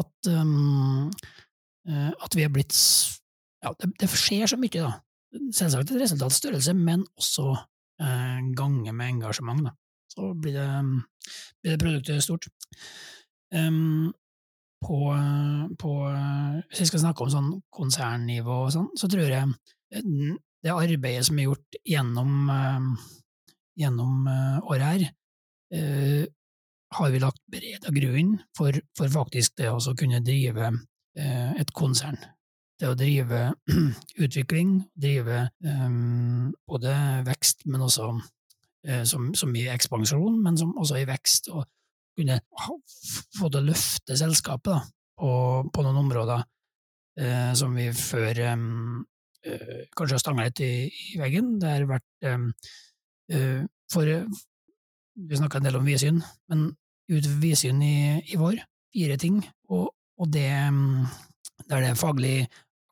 at, 0.00 0.30
um, 0.32 1.10
at 1.86 2.36
vi 2.36 2.46
er 2.46 2.52
blitt 2.52 2.76
Ja, 3.62 3.70
det, 3.78 3.92
det, 4.00 4.08
skjer 4.10 4.50
så 4.50 4.56
mye, 4.58 4.72
da. 4.74 4.92
Selvsagt 5.54 5.92
et 5.92 6.00
resultat 6.02 6.34
størrelse, 6.34 6.72
men 6.74 7.04
også 7.14 7.52
eh, 8.02 8.40
gange 8.58 8.90
med 8.90 9.12
engasjement. 9.12 9.62
Da. 9.68 9.72
Så 10.10 10.32
blir 10.34 10.56
det, 10.56 10.66
blir 11.62 11.76
det 11.76 11.78
produktet 11.80 12.24
stort. 12.24 12.48
Um, 13.54 14.10
på, 14.82 14.98
på, 15.78 15.92
Hvis 16.66 16.82
jeg 16.82 16.90
skal 16.90 17.04
snakke 17.04 17.22
om 17.22 17.30
sånn 17.30 17.52
konsernnivå 17.70 18.56
og 18.64 18.72
sånn, 18.74 18.90
så 18.98 19.06
tror 19.06 19.30
jeg 19.30 19.52
det 19.92 20.74
arbeidet 20.74 21.28
som 21.28 21.38
er 21.38 21.46
gjort 21.46 21.78
gjennom, 21.86 22.50
gjennom 23.78 24.26
året 24.66 24.88
her, 24.88 25.06
har 26.92 27.10
vi 27.10 27.20
lagt 27.22 27.40
bereda 27.50 27.92
grunn 27.94 28.36
for, 28.56 28.76
for, 28.98 29.10
faktisk 29.12 29.56
det 29.60 29.70
å 29.72 29.94
kunne 29.98 30.22
drive 30.24 30.70
eh, 31.18 31.52
et 31.60 31.72
konsern. 31.76 32.18
Det 32.80 32.90
å 32.90 32.98
drive 32.98 33.52
utvikling, 34.24 34.80
drive 34.98 35.44
eh, 35.64 35.98
både 36.68 36.96
vekst, 37.28 37.66
men 37.70 37.86
også 37.86 38.10
eh, 38.88 39.04
som, 39.08 39.30
som, 39.38 39.54
i 39.56 39.68
ekspansjon, 39.72 40.40
men 40.42 40.58
som 40.60 40.74
også 40.76 41.00
i 41.00 41.08
vekst, 41.08 41.52
og 41.52 41.68
kunne 42.18 42.40
få 43.38 43.48
til 43.48 43.62
å 43.62 43.68
løfte 43.70 44.18
selskapet 44.20 44.74
da, 44.74 44.82
på, 45.16 45.30
på, 45.72 45.84
noen 45.84 46.02
områder 46.02 46.44
eh, 47.20 47.52
som 47.56 47.72
vi 47.78 47.88
før 47.96 48.42
um, 48.52 49.04
kanskje 49.96 50.14
har 50.14 50.20
stanga 50.20 50.44
litt 50.46 50.60
i, 50.62 50.72
i, 50.88 51.16
veggen. 51.18 51.54
Det 51.62 51.70
har 51.72 51.86
vært 51.88 52.28
um, 52.28 52.50
for 53.90 54.06
vi 54.06 55.38
snakka 55.38 55.60
en 55.60 55.66
del 55.66 55.78
om 55.78 55.88
vidsyn, 55.88 56.20
men 56.52 56.68
ut 57.10 57.28
vidsyn 57.42 57.82
i, 57.82 57.96
i 58.30 58.38
vår. 58.40 58.60
Fire 58.92 59.16
ting. 59.18 59.40
Og, 59.72 59.90
og 60.20 60.32
det 60.32 60.50
det 61.68 61.78
er 61.78 61.86
det 61.86 61.98
faglig 61.98 62.36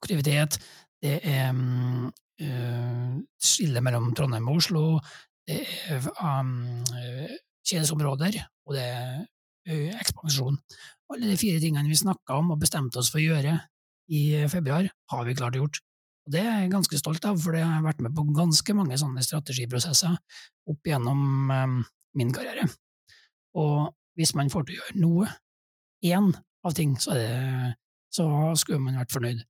aktivitet, 0.01 0.57
det 1.03 1.19
er 1.27 1.51
øh, 1.53 3.17
skille 3.43 3.83
mellom 3.85 4.15
Trondheim 4.17 4.49
og 4.49 4.61
Oslo, 4.61 4.85
det 5.49 5.61
er 5.91 6.07
um, 6.23 6.85
tjenesteområder, 7.67 8.39
og 8.67 8.77
det 8.77 8.87
er 8.87 10.01
ekspansjon. 10.01 10.59
Alle 11.11 11.31
de 11.31 11.37
fire 11.41 11.61
tingene 11.61 11.91
vi 11.91 11.99
snakka 11.99 12.39
om 12.39 12.55
og 12.55 12.61
bestemte 12.63 13.01
oss 13.01 13.11
for 13.13 13.21
å 13.21 13.27
gjøre 13.27 13.57
i 14.11 14.23
februar, 14.51 14.89
har 15.11 15.25
vi 15.27 15.37
klart 15.39 15.59
gjort. 15.59 15.81
Og 16.27 16.33
Det 16.33 16.43
er 16.45 16.63
jeg 16.63 16.73
ganske 16.73 16.99
stolt 17.01 17.25
av, 17.27 17.39
for 17.43 17.57
det 17.57 17.65
har 17.67 17.83
vært 17.85 18.03
med 18.05 18.15
på 18.15 18.27
ganske 18.37 18.77
mange 18.77 18.99
sånne 19.01 19.25
strategiprosesser 19.27 20.17
opp 20.71 20.87
gjennom 20.87 21.51
um, 21.51 21.81
min 22.17 22.33
karriere. 22.35 22.69
Og 23.59 23.91
hvis 24.21 24.35
man 24.39 24.53
får 24.53 24.69
til 24.69 24.77
å 24.77 24.83
gjøre 24.83 25.01
noe, 25.03 25.31
én 26.07 26.31
av 26.65 26.77
ting, 26.77 26.95
så, 27.01 27.17
det, 27.17 27.31
så, 28.13 28.27
skulle 28.61 28.83
man 28.85 29.01
vært 29.01 29.17
fornøyd. 29.17 29.41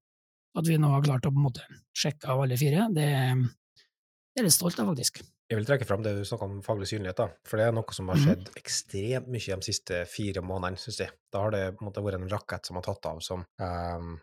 At 0.58 0.66
vi 0.66 0.78
nå 0.82 0.88
har 0.90 1.04
klart 1.06 1.26
å 1.28 1.34
på 1.34 1.38
en 1.38 1.46
måte 1.46 1.66
sjekke 1.94 2.30
av 2.32 2.44
alle 2.44 2.58
fire, 2.58 2.88
det, 2.94 3.10
det 4.30 4.42
er 4.42 4.46
litt 4.46 4.56
stolt 4.56 4.80
av, 4.82 4.90
faktisk. 4.90 5.20
Jeg 5.50 5.58
vil 5.58 5.66
trekke 5.66 5.86
fram 5.86 6.02
det 6.02 6.14
du 6.14 6.22
snakka 6.26 6.46
om 6.46 6.58
faglig 6.62 6.86
synlighet, 6.90 7.18
da. 7.18 7.46
for 7.46 7.58
det 7.58 7.66
er 7.66 7.74
noe 7.74 7.94
som 7.94 8.10
har 8.10 8.18
mhm. 8.18 8.26
skjedd 8.26 8.50
mm. 8.50 8.58
ekstremt 8.62 9.30
mye 9.34 9.60
de 9.60 9.66
siste 9.66 10.02
fire 10.10 10.42
månedene, 10.46 10.82
syns 10.82 11.00
jeg. 11.04 11.14
Da 11.34 11.44
har 11.44 11.54
det 11.54 11.62
på 11.74 11.84
en 11.84 11.90
måte 11.90 12.04
vært 12.06 12.20
en 12.20 12.30
rakett 12.30 12.70
som 12.70 12.78
har 12.78 12.86
tatt 12.86 13.10
av, 13.10 13.22
som 13.26 13.46
um, 13.62 14.18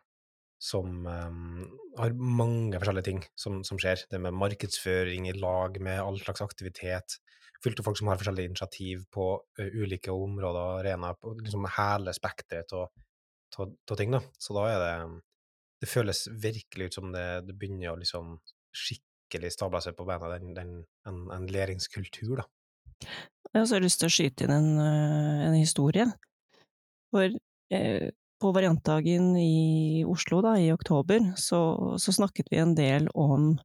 som 0.58 1.06
um, 1.06 1.66
har 1.98 2.16
mange 2.18 2.80
forskjellige 2.80 3.06
ting 3.06 3.20
som, 3.38 3.60
som, 3.68 3.78
skjer. 3.82 4.04
Det 4.10 4.20
med 4.22 4.34
markedsføring 4.38 5.30
i 5.30 5.36
lag 5.38 5.78
med 5.84 6.02
all 6.02 6.18
slags 6.22 6.42
aktivitet. 6.42 7.20
Fylt 7.64 7.80
av 7.82 7.88
folk 7.88 8.00
som 8.00 8.10
har 8.12 8.20
forskjellige 8.20 8.52
initiativ 8.52 9.06
på 9.14 9.28
uh, 9.60 9.70
ulike 9.82 10.14
områder 10.14 10.60
og 10.62 10.82
arenaer, 10.82 11.18
på 11.20 11.34
liksom 11.40 11.68
hele 11.78 12.14
spekteret 12.16 12.76
av 12.78 12.90
ting. 13.98 14.14
da. 14.14 14.22
Så 14.40 14.58
da 14.58 14.68
er 14.72 14.84
det 14.84 15.22
Det 15.80 15.90
føles 15.90 16.24
virkelig 16.42 16.86
ut 16.86 16.94
som 16.94 17.12
det, 17.14 17.46
det 17.46 17.54
begynner 17.54 17.92
å 17.92 18.00
liksom 18.02 18.40
skikkelig 18.74 19.52
stable 19.54 19.82
seg 19.86 19.94
på 19.94 20.08
beina, 20.10 20.32
den, 20.34 20.56
den, 20.56 20.72
en, 21.06 21.20
en 21.30 21.46
læringskultur, 21.46 22.40
da. 22.40 22.46
Jeg 23.06 23.54
har 23.54 23.62
også 23.62 23.80
lyst 23.84 24.02
til 24.02 24.10
å 24.10 24.16
skyte 24.16 24.48
inn 24.48 24.56
en, 24.56 24.72
en 24.82 25.54
historie. 25.54 26.08
For 27.14 27.30
på 28.42 28.52
variantdagen 28.54 29.36
i 29.38 30.04
Oslo 30.08 30.42
da, 30.46 30.56
i 30.62 30.72
oktober, 30.74 31.32
så, 31.38 31.60
så, 31.98 32.14
snakket 32.14 32.52
vi 32.52 32.62
en 32.62 32.76
del 32.78 33.10
om 33.18 33.56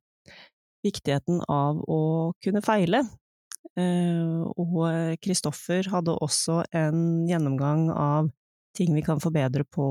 viktigheten 0.84 1.42
av 1.52 1.82
å 1.84 2.32
kunne 2.42 2.64
feile. 2.64 3.04
Eh, 3.78 4.42
og 4.60 5.16
Kristoffer 5.24 5.86
hadde 5.92 6.16
også 6.20 6.60
en 6.76 7.24
gjennomgang 7.28 7.88
av 7.92 8.28
ting 8.76 8.92
vi 8.96 9.04
kan 9.04 9.20
forbedre 9.20 9.64
på 9.68 9.84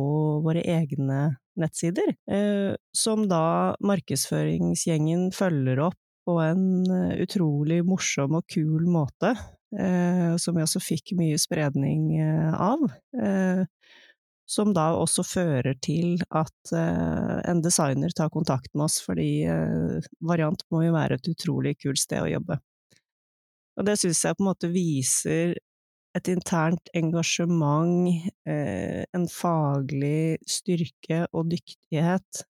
våre 0.45 0.61
egne 0.61 1.37
nettsider, 1.59 2.13
eh, 2.29 2.73
som 2.95 3.27
da 3.29 3.73
markedsføringsgjengen 3.81 5.29
følger 5.35 5.81
opp 5.89 5.97
på 6.29 6.37
en 6.43 6.85
eh, 6.85 7.17
utrolig 7.25 7.81
morsom 7.85 8.37
og 8.37 8.45
kul 8.49 8.85
måte, 8.89 9.35
som 9.71 10.57
vi 10.57 10.59
også 10.65 10.81
fikk 10.83 11.13
mye 11.15 11.37
spredning 11.39 12.17
av 12.51 12.81
som 14.51 14.73
da 14.75 14.89
også 14.99 15.23
fører 15.23 15.77
til 15.79 16.19
at 16.27 16.73
en 16.75 17.61
designer 17.63 18.11
tar 18.11 18.27
kontakt 18.35 18.67
med 18.73 18.89
oss, 18.89 18.97
fordi 18.99 19.47
Variant 20.27 20.65
må 20.75 20.83
jo 20.83 20.91
være 20.91 21.21
et 21.21 21.31
utrolig 21.31 21.77
kult 21.79 22.03
sted 22.03 22.19
å 22.19 22.27
jobbe. 22.33 22.59
Og 23.79 23.87
det 23.87 23.97
syns 24.01 24.23
jeg 24.25 24.37
på 24.37 24.43
en 24.43 24.49
måte 24.51 24.71
viser 24.71 25.55
et 26.17 26.27
internt 26.27 26.91
engasjement, 26.97 28.11
uh, 28.49 29.03
en 29.15 29.27
faglig 29.31 30.41
styrke 30.43 31.23
og 31.31 31.53
dyktighet, 31.53 32.43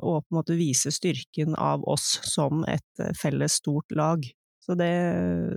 og 0.00 0.24
på 0.24 0.32
en 0.32 0.38
måte 0.38 0.56
viser 0.56 0.94
styrken 0.94 1.58
av 1.60 1.84
oss 1.84 2.14
som 2.24 2.64
et 2.72 3.04
felles 3.20 3.60
stort 3.60 3.92
lag. 3.92 4.24
Så 4.66 4.74
det, 4.74 4.90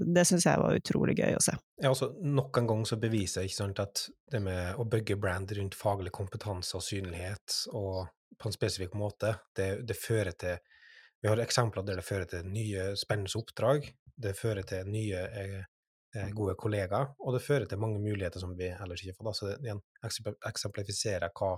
det 0.05 0.23
syns 0.29 0.45
jeg 0.45 0.61
var 0.61 0.75
utrolig 0.77 1.15
gøy 1.17 1.33
å 1.33 1.41
se. 1.41 1.55
Ja, 1.81 1.89
altså, 1.89 2.11
nok 2.21 2.59
en 2.59 2.67
gang 2.69 2.83
så 2.85 2.99
beviser 3.01 3.47
ikke 3.47 3.57
sant, 3.57 3.79
at 3.81 4.03
det 4.29 4.41
med 4.45 4.77
å 4.77 4.85
bygge 4.85 5.17
brand 5.17 5.49
rundt 5.57 5.77
faglig 5.77 6.13
kompetanse 6.13 6.77
og 6.77 6.85
synlighet, 6.85 7.55
og 7.73 8.03
på 8.37 8.49
en 8.49 8.53
spesifikk 8.53 8.93
måte, 8.99 9.33
det, 9.57 9.71
det 9.89 9.97
fører 9.97 10.37
til 10.37 10.59
Vi 11.21 11.27
har 11.27 11.41
eksempler 11.43 11.83
der 11.83 11.99
det 11.99 12.07
fører 12.07 12.29
til 12.31 12.47
nye, 12.47 12.93
spennende 12.99 13.39
oppdrag, 13.39 13.89
det 14.19 14.37
fører 14.39 14.67
til 14.67 14.87
nye 14.87 15.25
eh, 15.27 15.59
eh 16.15 16.29
gode 16.33 16.55
kollegaer, 16.57 17.11
og 17.19 17.35
det 17.35 17.43
fører 17.45 17.65
til 17.69 17.79
mange 17.79 17.99
muligheter 17.99 18.41
som 18.41 18.55
vi 18.57 18.71
ellers 18.71 19.03
ikke 19.03 19.19
får. 19.19 19.27
Da. 19.27 19.33
Så 19.33 19.49
det 19.49 19.57
igjen 19.67 19.83
eksemplifiserer 20.49 21.35
hva, 21.35 21.51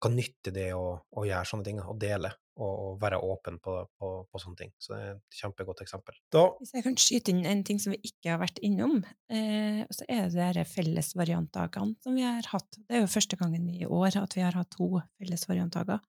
hva 0.00 0.12
nytter 0.12 0.54
det 0.54 0.68
å, 0.76 0.84
å 1.00 1.26
gjøre 1.26 1.48
sånne 1.48 1.66
ting, 1.66 1.80
å 1.80 1.96
dele 1.98 2.30
og, 2.60 2.98
være 3.00 3.20
åpen 3.24 3.58
på, 3.62 3.74
på, 3.98 4.10
på, 4.28 4.40
sånne 4.42 4.58
ting. 4.58 4.72
Så 4.78 4.92
det 4.92 5.00
er 5.00 5.14
et 5.14 5.38
kjempegodt 5.40 5.80
eksempel. 5.84 6.16
Da, 6.32 6.44
Hvis 6.60 6.74
jeg 6.76 6.84
kan 6.84 6.98
skyte 7.00 7.32
inn 7.32 7.46
en 7.48 7.62
ting 7.66 7.80
som 7.80 7.94
vi 7.94 8.00
ikke 8.04 8.34
har 8.34 8.42
vært 8.42 8.60
innom, 8.66 8.98
eh, 9.32 9.80
så 9.88 10.08
er 10.12 10.28
det 10.34 10.50
de 10.58 10.66
fellesvariantdagene 10.68 11.96
som 12.04 12.18
vi 12.18 12.26
har 12.26 12.50
hatt. 12.52 12.68
Det 12.84 12.98
er 12.98 13.04
jo 13.04 13.14
første 13.14 13.40
gangen 13.40 13.68
i 13.72 13.88
år 13.88 14.20
at 14.20 14.36
vi 14.36 14.44
har 14.44 14.58
hatt 14.60 14.72
to 14.76 15.00
fellesvariantdager. 15.20 16.04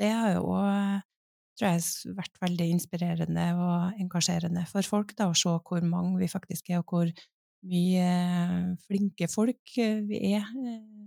Det 0.00 0.10
har 0.12 0.34
jo 0.36 0.48
òg 0.56 1.04
tror 1.56 1.70
jeg 1.70 1.82
har 1.82 2.18
vært 2.20 2.42
veldig 2.42 2.68
inspirerende 2.74 3.46
og 3.56 4.02
engasjerende 4.02 4.66
for 4.70 4.86
folk, 4.86 5.14
da, 5.18 5.30
å 5.30 5.38
se 5.38 5.54
hvor 5.56 5.84
mange 5.86 6.20
vi 6.20 6.30
faktisk 6.30 6.70
er, 6.70 6.82
og 6.82 6.92
hvor 6.92 7.12
mye 7.66 8.76
flinke 8.86 9.28
folk 9.32 9.76
vi 10.06 10.20
er 10.36 10.44
eh, 10.44 11.06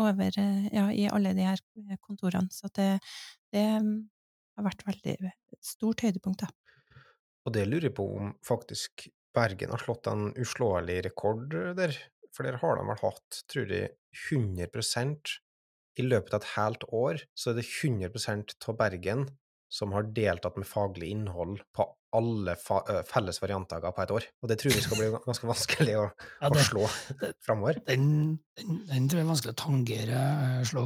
over, 0.00 0.36
ja, 0.70 0.86
i 0.92 1.08
alle 1.10 1.34
de 1.36 1.46
her 1.48 1.60
kontorene. 2.04 2.52
Så 2.54 2.70
det, 2.76 2.92
det 3.52 3.66
har 3.70 4.66
vært 4.66 4.86
veldig 4.86 5.32
stort 5.64 6.04
høydepunkt, 6.06 6.44
da. 6.44 6.52
Og 7.48 7.54
det 7.56 7.64
lurer 7.66 7.88
jeg 7.88 7.96
på 7.96 8.06
om 8.20 8.34
faktisk 8.44 9.08
Bergen 9.34 9.70
har 9.70 9.82
slått 9.82 10.08
en 10.10 10.32
uslåelig 10.42 10.96
rekord 11.06 11.54
der, 11.78 11.94
for 12.34 12.46
der 12.46 12.58
har 12.60 12.78
de 12.78 12.86
vel 12.88 13.00
hatt, 13.04 13.42
tror 13.50 13.70
jeg, 13.70 13.92
100 14.32 14.66
i 16.00 16.08
løpet 16.08 16.34
av 16.34 16.42
et 16.42 16.50
helt 16.56 16.86
år, 16.88 17.22
så 17.38 17.52
er 17.52 17.60
det 17.60 17.68
100 17.68 18.10
av 18.68 18.78
Bergen 18.80 19.28
som 19.70 19.92
har 19.94 20.08
deltatt 20.10 20.56
med 20.58 20.66
faglig 20.66 21.12
innhold 21.14 21.60
på 21.76 21.86
alle 22.18 22.56
fa 22.58 22.80
felles 23.06 23.38
variantdager 23.38 23.92
på 23.94 24.02
et 24.02 24.12
år. 24.16 24.24
Og 24.42 24.50
det 24.50 24.56
tror 24.58 24.74
jeg 24.74 24.82
skal 24.82 24.98
bli 24.98 25.10
ganske 25.26 25.46
vanskelig 25.46 25.94
å, 26.00 26.06
ja, 26.40 26.50
det, 26.50 26.58
å 26.58 26.66
slå 26.66 26.86
framover. 27.46 27.78
Den, 27.86 28.08
den, 28.58 28.80
den, 28.88 29.06
tror 29.06 29.20
jeg 29.20 29.26
er 29.26 29.30
vanskelig 29.30 29.54
å 29.54 29.60
tangere, 29.60 30.22
slå, 30.66 30.84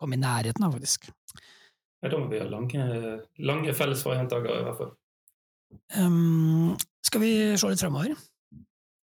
komme 0.00 0.18
i 0.18 0.22
nærheten 0.22 0.66
av, 0.66 0.74
faktisk. 0.74 1.12
Ja, 2.02 2.10
da 2.10 2.18
må 2.18 2.26
vi 2.30 2.42
ha 2.42 2.48
lange, 2.50 2.88
lange 3.42 3.74
felles 3.74 4.02
variantdager, 4.06 4.58
i 4.58 4.66
hvert 4.66 4.82
fall. 4.82 4.92
Um, 5.98 6.74
skal 7.06 7.22
vi 7.22 7.32
se 7.60 7.70
litt 7.70 7.82
fremover? 7.82 8.18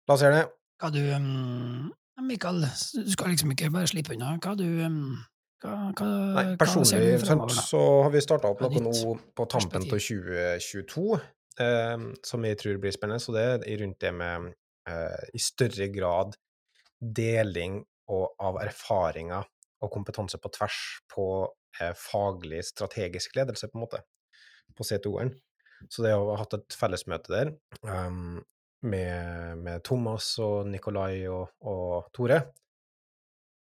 La 0.07 0.15
oss 0.15 0.25
gjøre 0.25 0.41
det. 0.41 0.47
Hva 0.81 0.89
du 0.93 0.99
um, 1.13 1.91
Mikael, 2.23 2.65
du 2.65 3.13
skal 3.13 3.33
liksom 3.33 3.53
ikke 3.53 3.71
bare 3.73 3.89
slippe 3.89 4.15
unna. 4.15 4.35
Hva 4.41 4.55
du 4.57 4.65
um, 4.85 5.15
hva, 5.63 5.75
hva, 5.95 6.07
Nei, 6.35 6.45
personlig 6.59 7.21
sant, 7.23 7.53
så 7.55 7.79
har 8.03 8.11
vi 8.13 8.21
starta 8.23 8.51
opp 8.51 8.63
noe 8.65 8.83
nå 8.83 9.15
på 9.35 9.45
tampen 9.51 9.85
av 9.85 9.95
2022 9.95 11.05
eh, 11.63 12.05
som 12.27 12.47
jeg 12.47 12.59
tror 12.59 12.81
blir 12.83 12.95
spennende. 12.95 13.23
Så 13.23 13.35
det 13.35 13.45
er 13.47 13.81
rundt 13.81 14.01
det 14.03 14.11
med 14.17 14.51
eh, 14.89 15.23
i 15.33 15.41
større 15.41 15.87
grad 15.93 16.35
deling 16.99 17.81
og, 18.11 18.33
av 18.43 18.59
erfaringer 18.63 19.47
og 19.83 19.91
kompetanse 19.91 20.39
på 20.39 20.51
tvers 20.55 20.79
på 21.11 21.27
eh, 21.79 21.93
faglig, 21.99 22.63
strategisk 22.67 23.35
ledelse, 23.39 23.69
på 23.71 23.79
en 23.79 23.85
måte, 23.85 24.03
på 24.75 24.87
CTO-en. 24.87 25.33
Så 25.91 26.03
det 26.05 26.13
å 26.15 26.29
ha 26.31 26.39
hatt 26.39 26.55
et 26.55 26.75
fellesmøte 26.79 27.31
der 27.33 27.49
um, 27.83 28.37
med, 28.87 29.57
med, 29.59 29.81
Thomas 29.83 30.29
og 30.43 30.69
Nikolai 30.71 31.25
og, 31.27 31.51
og 31.67 32.07
Tore, 32.15 32.39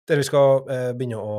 der 0.09 0.21
vi 0.21 0.25
skal 0.25 0.69
eh, 0.73 0.91
begynne 0.97 1.19
å 1.21 1.33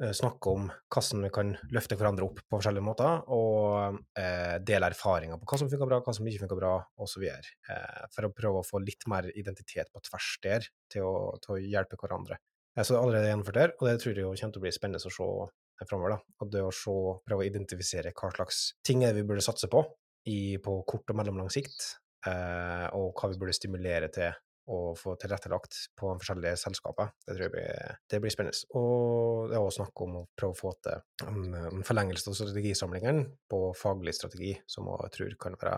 eh, 0.00 0.12
snakke 0.16 0.52
om 0.54 0.68
hvordan 0.92 1.26
vi 1.26 1.30
kan 1.34 1.50
løfte 1.74 1.96
hverandre 2.00 2.24
opp 2.24 2.38
på 2.40 2.56
forskjellige 2.56 2.86
måter, 2.86 3.18
og 3.36 3.98
eh, 4.18 4.56
dele 4.64 4.88
erfaringer 4.88 5.40
på 5.40 5.48
hva 5.50 5.58
som 5.60 5.68
funker 5.72 5.90
bra, 5.90 6.00
hva 6.04 6.14
som 6.16 6.28
ikke 6.28 6.44
funker 6.46 6.60
bra, 6.60 6.72
osv. 7.04 7.26
Eh, 7.28 8.06
for 8.14 8.28
å 8.28 8.32
prøve 8.32 8.62
å 8.62 8.66
få 8.66 8.80
litt 8.84 9.04
mer 9.12 9.28
identitet 9.34 9.92
på 9.92 10.00
tvers 10.08 10.30
der, 10.46 10.68
til 10.92 11.08
å, 11.08 11.34
til 11.44 11.56
å 11.56 11.58
hjelpe 11.60 12.00
hverandre. 12.00 12.40
Eh, 12.72 12.80
så 12.80 12.94
det 12.94 12.96
er 12.96 13.02
allerede 13.02 13.32
gjennomført 13.32 13.60
der, 13.60 13.76
og 13.76 13.90
det 13.90 13.98
tror 14.00 14.16
jeg 14.16 14.24
kommer 14.30 14.56
til 14.56 14.62
å 14.62 14.64
bli 14.64 14.74
spennende 14.78 15.02
å 15.02 15.16
se 15.18 15.28
eh, 15.50 15.84
framover. 15.90 16.16
Og 16.40 16.54
det 16.54 16.64
å 16.64 16.72
se, 16.72 16.96
prøve 17.28 17.44
å 17.44 17.50
identifisere 17.50 18.14
hva 18.16 18.32
slags 18.32 18.64
ting 18.86 19.04
vi 19.04 19.26
burde 19.26 19.44
satse 19.44 19.68
på 19.72 19.84
i, 20.32 20.56
på 20.64 20.80
kort 20.88 21.12
og 21.12 21.20
mellomlang 21.20 21.52
sikt, 21.52 21.98
og 22.24 23.10
hva 23.20 23.28
vi 23.28 23.36
burde 23.36 23.52
stimulere 23.52 24.06
til 24.08 24.30
å 24.70 24.78
få 24.96 25.14
tilrettelagt 25.20 25.76
på 25.98 26.12
forskjellige 26.20 26.56
selskaper. 26.56 27.10
Det 27.20 27.34
tror 27.34 27.44
jeg 27.46 27.52
blir, 27.52 27.98
det 28.10 28.20
blir 28.22 28.32
spennende. 28.32 28.70
Og 28.78 29.50
det 29.50 29.58
er 29.58 29.64
også 29.64 29.82
snakk 29.82 30.04
om 30.06 30.16
å 30.20 30.24
prøve 30.32 30.56
å 30.56 30.60
få 30.60 30.72
til 30.86 31.26
en, 31.28 31.42
en 31.68 31.84
forlengelse 31.84 32.30
av 32.30 32.38
strategisamlingene 32.38 33.26
på 33.50 33.60
faglig 33.76 34.16
strategi, 34.16 34.54
som 34.70 34.88
jeg 34.94 35.14
tror 35.18 35.36
kan 35.44 35.58
være 35.60 35.76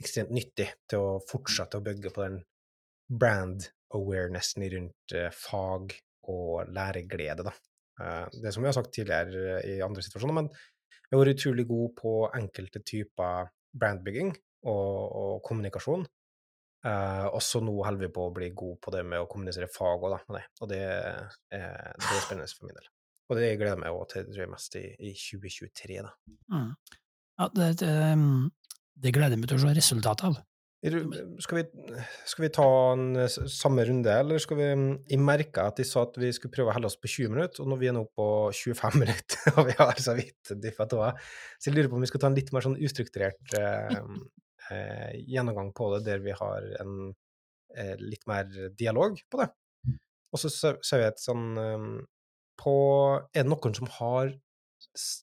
ekstremt 0.00 0.32
nyttig 0.34 0.68
til 0.88 1.02
å 1.02 1.18
fortsette 1.28 1.80
å 1.80 1.84
bygge 1.84 2.12
på 2.14 2.24
den 2.24 2.38
brand 3.10 3.66
awarenessen 3.96 4.64
rundt 4.72 5.16
uh, 5.16 5.28
fag 5.34 5.96
og 6.30 6.70
læreglede, 6.70 7.46
da. 7.48 7.54
Uh, 8.00 8.26
det 8.40 8.52
som 8.54 8.62
vi 8.62 8.70
har 8.70 8.76
sagt 8.76 8.94
tidligere 8.94 9.58
uh, 9.58 9.64
i 9.66 9.80
andre 9.84 10.04
situasjoner, 10.06 10.36
men 10.38 10.48
vi 10.52 11.16
har 11.16 11.24
vært 11.24 11.40
utrolig 11.40 11.66
gode 11.66 11.90
på 11.98 12.14
enkelte 12.38 12.84
typer 12.86 13.50
brandbygging 13.80 14.30
og, 14.70 14.94
og 15.20 15.34
kommunikasjon. 15.46 16.06
Og 16.88 17.40
så 17.44 17.60
nå 17.60 17.74
holder 17.84 18.06
vi 18.06 18.12
på 18.14 18.22
å 18.24 18.32
bli 18.32 18.50
gode 18.56 18.78
på 18.80 18.92
det 18.94 19.02
med 19.04 19.20
å 19.20 19.28
kommunisere 19.28 19.68
fag 19.68 20.06
òg, 20.06 20.14
da, 20.14 20.20
med 20.30 20.38
det. 20.38 20.44
Og 20.60 20.70
det, 20.70 20.80
det, 21.52 21.60
er 21.60 22.24
spennende 22.24 22.48
for 22.54 22.70
min 22.70 22.78
del. 22.78 22.88
Og 23.30 23.38
det 23.38 23.50
gleder 23.60 23.76
jeg 23.76 23.82
meg 23.84 23.96
òg 23.96 24.06
til, 24.10 24.24
tror 24.30 24.42
jeg, 24.42 24.50
mest 24.50 24.78
i, 24.80 24.86
i 24.96 25.12
2023, 25.14 25.98
da. 26.06 26.14
Mm. 26.50 26.70
Ja, 27.40 27.50
det, 27.56 27.68
det, 27.82 27.92
det 29.04 29.12
gleder 29.16 29.36
jeg 29.36 29.42
meg 29.42 29.52
til 29.52 29.60
å 29.60 29.64
se 29.64 29.74
resultatet 29.76 30.30
av. 30.30 30.40
Skal 30.80 31.58
vi, 31.58 31.64
skal 32.24 32.44
vi, 32.46 32.48
ta 32.56 32.66
en 32.94 33.02
eh, 33.20 33.34
samme 33.52 33.84
runde, 33.84 34.12
eller 34.16 34.40
skal 34.40 34.56
vi 34.56 34.68
mm, 34.72 34.92
Jeg 35.10 35.20
merka 35.20 35.66
at 35.68 35.76
de 35.76 35.84
sa 35.84 36.06
at 36.06 36.14
vi 36.16 36.30
skulle 36.32 36.54
prøve 36.54 36.72
å 36.72 36.76
holde 36.78 36.88
oss 36.88 36.96
på 36.96 37.10
20 37.18 37.34
minutter, 37.34 37.60
og 37.60 37.68
nå 37.68 37.76
vi 37.82 37.90
er 37.90 37.96
nå 37.98 38.06
på 38.16 38.28
25 38.56 38.96
minutter, 39.02 39.50
og 39.60 39.68
vi 39.68 39.76
har 39.76 40.00
så 40.00 40.14
vidt 40.16 40.54
dyppa 40.62 40.88
tåa. 40.88 41.10
Så 41.60 41.68
jeg 41.68 41.76
lurer 41.76 41.90
på 41.92 42.00
om 42.00 42.06
vi 42.06 42.08
skal 42.08 42.24
ta 42.24 42.30
en 42.30 42.38
litt 42.38 42.48
mer 42.56 42.64
sånn 42.64 42.78
ustrukturert 42.80 43.52
eh, 43.60 43.92
eh, 43.92 44.08
gjennomgang 45.26 45.72
på 45.76 45.90
det, 45.94 46.04
der 46.06 46.22
vi 46.24 46.34
har 46.36 46.66
en 46.82 46.94
eh, 47.76 47.96
litt 48.00 48.26
mer 48.30 48.50
dialog 48.78 49.18
på 49.30 49.42
det. 49.42 49.50
Og 50.30 50.38
så 50.38 50.50
ser 50.52 51.00
vi 51.00 51.08
et 51.08 51.22
sånn 51.22 51.46
eh, 51.58 51.88
på 52.60 52.76
Er 53.32 53.42
det 53.42 53.50
noen 53.50 53.74
som 53.76 53.90
har 53.98 54.34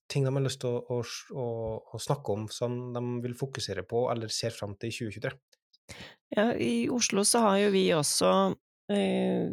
ting 0.10 0.26
de 0.26 0.32
har 0.32 0.44
lyst 0.46 0.62
til 0.62 0.78
å, 0.78 1.00
å, 1.02 1.48
å 1.94 2.00
snakke 2.02 2.34
om, 2.34 2.46
som 2.54 2.76
de 2.96 3.02
vil 3.24 3.36
fokusere 3.38 3.84
på, 3.90 4.06
eller 4.12 4.32
ser 4.32 4.54
fram 4.56 4.76
til 4.78 4.92
i 4.92 4.96
2023? 4.96 5.34
Ja, 6.36 6.52
i 6.54 6.88
Oslo 6.94 7.24
så 7.28 7.42
har 7.46 7.58
jo 7.62 7.72
vi 7.74 7.86
også 7.96 8.32
eh, 8.94 9.50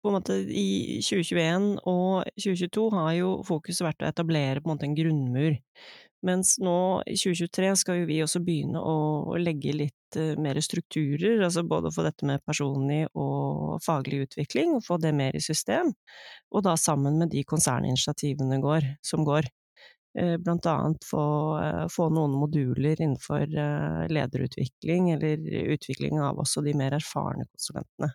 på 0.00 0.10
en 0.10 0.16
måte 0.16 0.36
i 0.40 1.00
2021 1.04 1.80
og 1.88 2.28
2022 2.36 2.86
har 2.94 3.14
jo 3.18 3.32
fokuset 3.48 3.84
vært 3.88 4.04
å 4.04 4.08
etablere 4.08 4.62
på 4.62 4.70
en 4.70 4.74
måte 4.74 4.88
en 4.88 4.96
grunnmur. 4.96 5.58
Mens 6.22 6.58
nå 6.60 7.00
i 7.08 7.16
2023 7.16 7.70
skal 7.80 8.02
jo 8.02 8.08
vi 8.08 8.18
også 8.20 8.42
begynne 8.44 8.80
å, 8.80 9.36
legge 9.40 9.72
litt 9.72 10.18
eh, 10.20 10.34
mer 10.40 10.58
strukturer, 10.60 11.40
altså 11.46 11.64
både 11.64 11.92
få 11.94 12.04
dette 12.04 12.28
med 12.28 12.44
personlig 12.44 13.06
og 13.16 13.78
faglig 13.84 14.26
utvikling, 14.26 14.74
og 14.76 14.84
få 14.84 14.98
det 15.00 15.14
mer 15.16 15.36
i 15.36 15.40
system, 15.44 15.94
og 16.52 16.66
da 16.66 16.76
sammen 16.76 17.16
med 17.22 17.32
de 17.32 17.44
konserninitiativene 17.48 18.60
går, 18.60 18.90
som 19.06 19.24
går. 19.24 19.48
Eh, 20.18 20.36
Blant 20.44 20.68
annet 20.68 21.08
få, 21.08 21.24
eh, 21.64 21.86
få 21.88 22.10
noen 22.12 22.36
moduler 22.36 23.00
innenfor 23.00 23.48
lederutvikling, 24.12 25.14
eller 25.16 25.40
utvikling 25.72 26.20
av 26.20 26.44
også 26.44 26.60
de 26.68 26.76
mer 26.76 27.00
erfarne 27.00 27.48
konsulentene. 27.48 28.12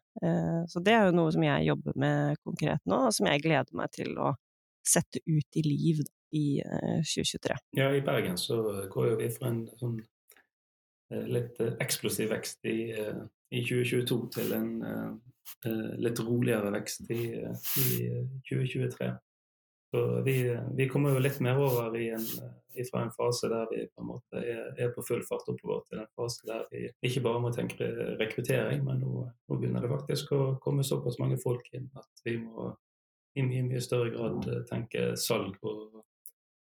Så 0.70 0.82
det 0.82 0.94
er 0.94 1.10
jo 1.10 1.18
noe 1.18 1.34
som 1.34 1.44
jeg 1.44 1.72
jobber 1.72 1.98
med 2.00 2.38
konkret 2.46 2.86
nå, 2.86 3.08
og 3.10 3.14
som 3.18 3.28
jeg 3.28 3.42
gleder 3.44 3.82
meg 3.82 3.92
til 3.98 4.14
å 4.22 4.36
sette 4.88 5.22
ut 5.26 5.60
i 5.60 5.64
liv 5.66 6.04
da, 6.06 6.12
i 6.36 6.60
eh, 6.60 7.00
2023. 7.04 7.56
Ja, 7.80 7.92
i 7.96 8.02
Bergen 8.02 8.38
så 8.38 8.58
går 8.92 9.12
jo 9.12 9.20
vi 9.20 9.30
for 9.34 9.50
en 9.50 9.62
sånn 9.80 10.00
eh, 11.14 11.28
litt 11.32 11.62
eh, 11.64 11.78
eksplosiv 11.84 12.34
vekst 12.34 12.68
i, 12.72 12.80
eh, 12.92 13.22
i 13.56 13.64
2022 13.64 14.20
til 14.36 14.56
en 14.58 14.74
eh, 14.84 15.14
eh, 15.70 15.94
litt 16.04 16.20
roligere 16.26 16.74
vekst 16.76 17.10
i, 17.16 17.22
eh, 17.40 17.72
i 17.86 18.10
eh, 18.10 18.28
2023. 18.50 19.14
Så 19.96 20.22
vi, 20.26 20.38
vi 20.76 20.90
kommer 20.92 21.16
jo 21.16 21.24
litt 21.24 21.38
mer 21.46 21.62
over 21.62 21.94
i 21.96 22.10
en, 22.18 22.26
eh, 22.76 22.88
fra 22.90 23.06
en 23.06 23.14
fase 23.16 23.48
der 23.52 23.70
vi 23.72 23.86
på 23.88 24.04
en 24.04 24.10
måte 24.10 24.42
er, 24.42 24.74
er 24.82 24.90
på 24.92 25.06
full 25.08 25.22
fart 25.24 25.48
oppover 25.54 25.86
til 25.88 26.02
en 26.02 26.10
fase 26.20 26.44
der 26.50 26.66
vi 26.74 26.90
ikke 27.08 27.24
bare 27.24 27.44
må 27.46 27.54
tenke 27.56 27.88
rekruttering, 28.20 28.84
men 28.84 29.00
nå, 29.06 29.24
nå 29.24 29.60
begynner 29.62 29.86
det 29.86 29.94
faktisk 29.94 30.34
å 30.36 30.42
komme 30.64 30.84
såpass 30.84 31.22
mange 31.22 31.40
folk 31.40 31.70
inn 31.78 31.88
at 31.96 32.26
vi 32.28 32.36
må 32.42 32.74
i 33.36 33.44
mye, 33.44 33.64
mye 33.68 33.84
større 33.84 34.12
grad 34.14 34.48
eh, 34.50 34.64
tenke 34.70 35.12
salg 35.20 35.58
og, 35.68 36.02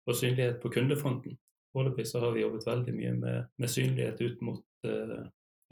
og 0.07 0.17
synlighet 0.17 0.61
på 0.63 0.71
kundefronten. 0.73 1.37
Foreløpig 1.71 2.07
så 2.07 2.19
har 2.23 2.33
vi 2.35 2.43
jobbet 2.43 2.67
veldig 2.67 2.95
mye 2.95 3.13
med, 3.19 3.47
med 3.59 3.71
synlighet 3.71 4.21
ut 4.21 4.43
mot, 4.47 4.65
eh, 4.87 5.21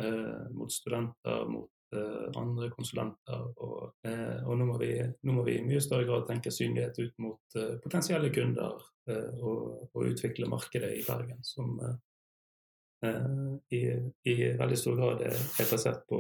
eh, 0.04 0.44
mot 0.56 0.72
studenter, 0.72 1.46
mot 1.52 1.96
eh, 1.96 2.28
andre 2.40 2.70
konsulenter, 2.76 3.48
og, 3.58 3.96
eh, 4.08 4.44
og 4.46 4.60
nå, 4.60 4.68
må 4.70 4.78
vi, 4.82 4.94
nå 5.24 5.36
må 5.36 5.48
vi 5.48 5.58
i 5.60 5.66
mye 5.66 5.82
større 5.84 6.08
grad 6.08 6.28
tenke 6.30 6.54
synlighet 6.56 7.00
ut 7.00 7.18
mot 7.24 7.60
eh, 7.60 7.76
potensielle 7.84 8.32
kunder 8.36 8.80
og, 9.10 9.88
og 9.90 10.04
utvikle 10.06 10.46
markedet 10.46 10.92
i 10.94 11.02
Bergen, 11.02 11.40
som 11.42 11.80
i, 13.74 13.80
i 14.30 14.34
veldig 14.60 14.78
stor 14.78 15.00
grad 15.00 15.24
er, 15.26 15.34
er 15.34 15.70
basert 15.72 16.04
på 16.06 16.20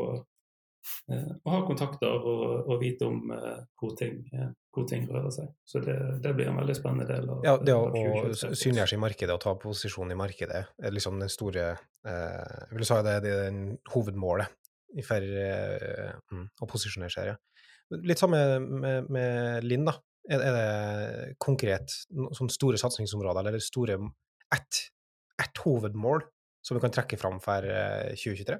eh, 1.12 1.30
å 1.43 1.54
ha 1.54 1.60
kontakter 1.67 2.15
og, 2.17 2.69
og 2.69 2.80
vite 2.82 3.08
om 3.08 3.32
eh, 3.36 3.60
hvor, 3.80 3.93
ting, 3.99 4.21
eh, 4.34 4.52
hvor 4.75 4.88
ting 4.89 5.06
rører 5.10 5.32
seg. 5.34 5.52
Så 5.67 5.82
det, 5.86 5.95
det 6.23 6.34
blir 6.38 6.52
en 6.52 6.60
veldig 6.62 6.75
spennende 6.78 7.08
del 7.10 7.30
av 7.34 7.45
Ja, 7.47 7.56
det 7.58 7.75
å, 7.75 7.88
å 7.88 7.93
2023 7.93 8.23
for 8.23 8.54
oss. 8.54 8.63
synliggjøre 8.63 8.91
seg 8.93 8.99
i 8.99 9.04
markedet 9.06 9.36
og 9.36 9.43
ta 9.45 9.56
posisjon 9.62 10.15
i 10.15 10.19
markedet 10.19 10.63
er 10.78 10.95
liksom 10.95 11.19
den 11.21 11.32
store 11.34 11.67
eh, 11.73 12.58
Jeg 12.69 12.80
vil 12.80 12.89
si 12.89 12.99
det, 13.08 13.15
det 13.25 13.36
er 13.36 13.45
den 13.49 13.62
hovedmålet 13.93 14.58
i 14.97 15.06
for 15.06 15.21
eh, 15.21 16.13
mm, 16.34 16.45
å 16.62 16.69
posisjonere 16.69 17.13
seg. 17.13 17.34
Ja. 17.34 17.38
Litt 18.06 18.21
samme 18.21 18.39
med, 18.62 19.10
med 19.10 19.65
Linn, 19.65 19.86
da. 19.88 19.95
Er, 20.30 20.41
er 20.45 20.56
det 20.56 21.36
konkret 21.41 21.93
sånne 22.13 22.54
store 22.54 22.78
satsingsområder, 22.82 23.49
eller 23.49 23.63
store 23.63 23.97
ett, 24.54 24.82
et 25.41 25.62
hovedmål 25.63 26.21
som 26.65 26.78
vi 26.78 26.84
kan 26.84 26.93
trekke 26.93 27.17
fram 27.17 27.39
for 27.41 27.65
eh, 27.65 28.12
2023? 28.19 28.60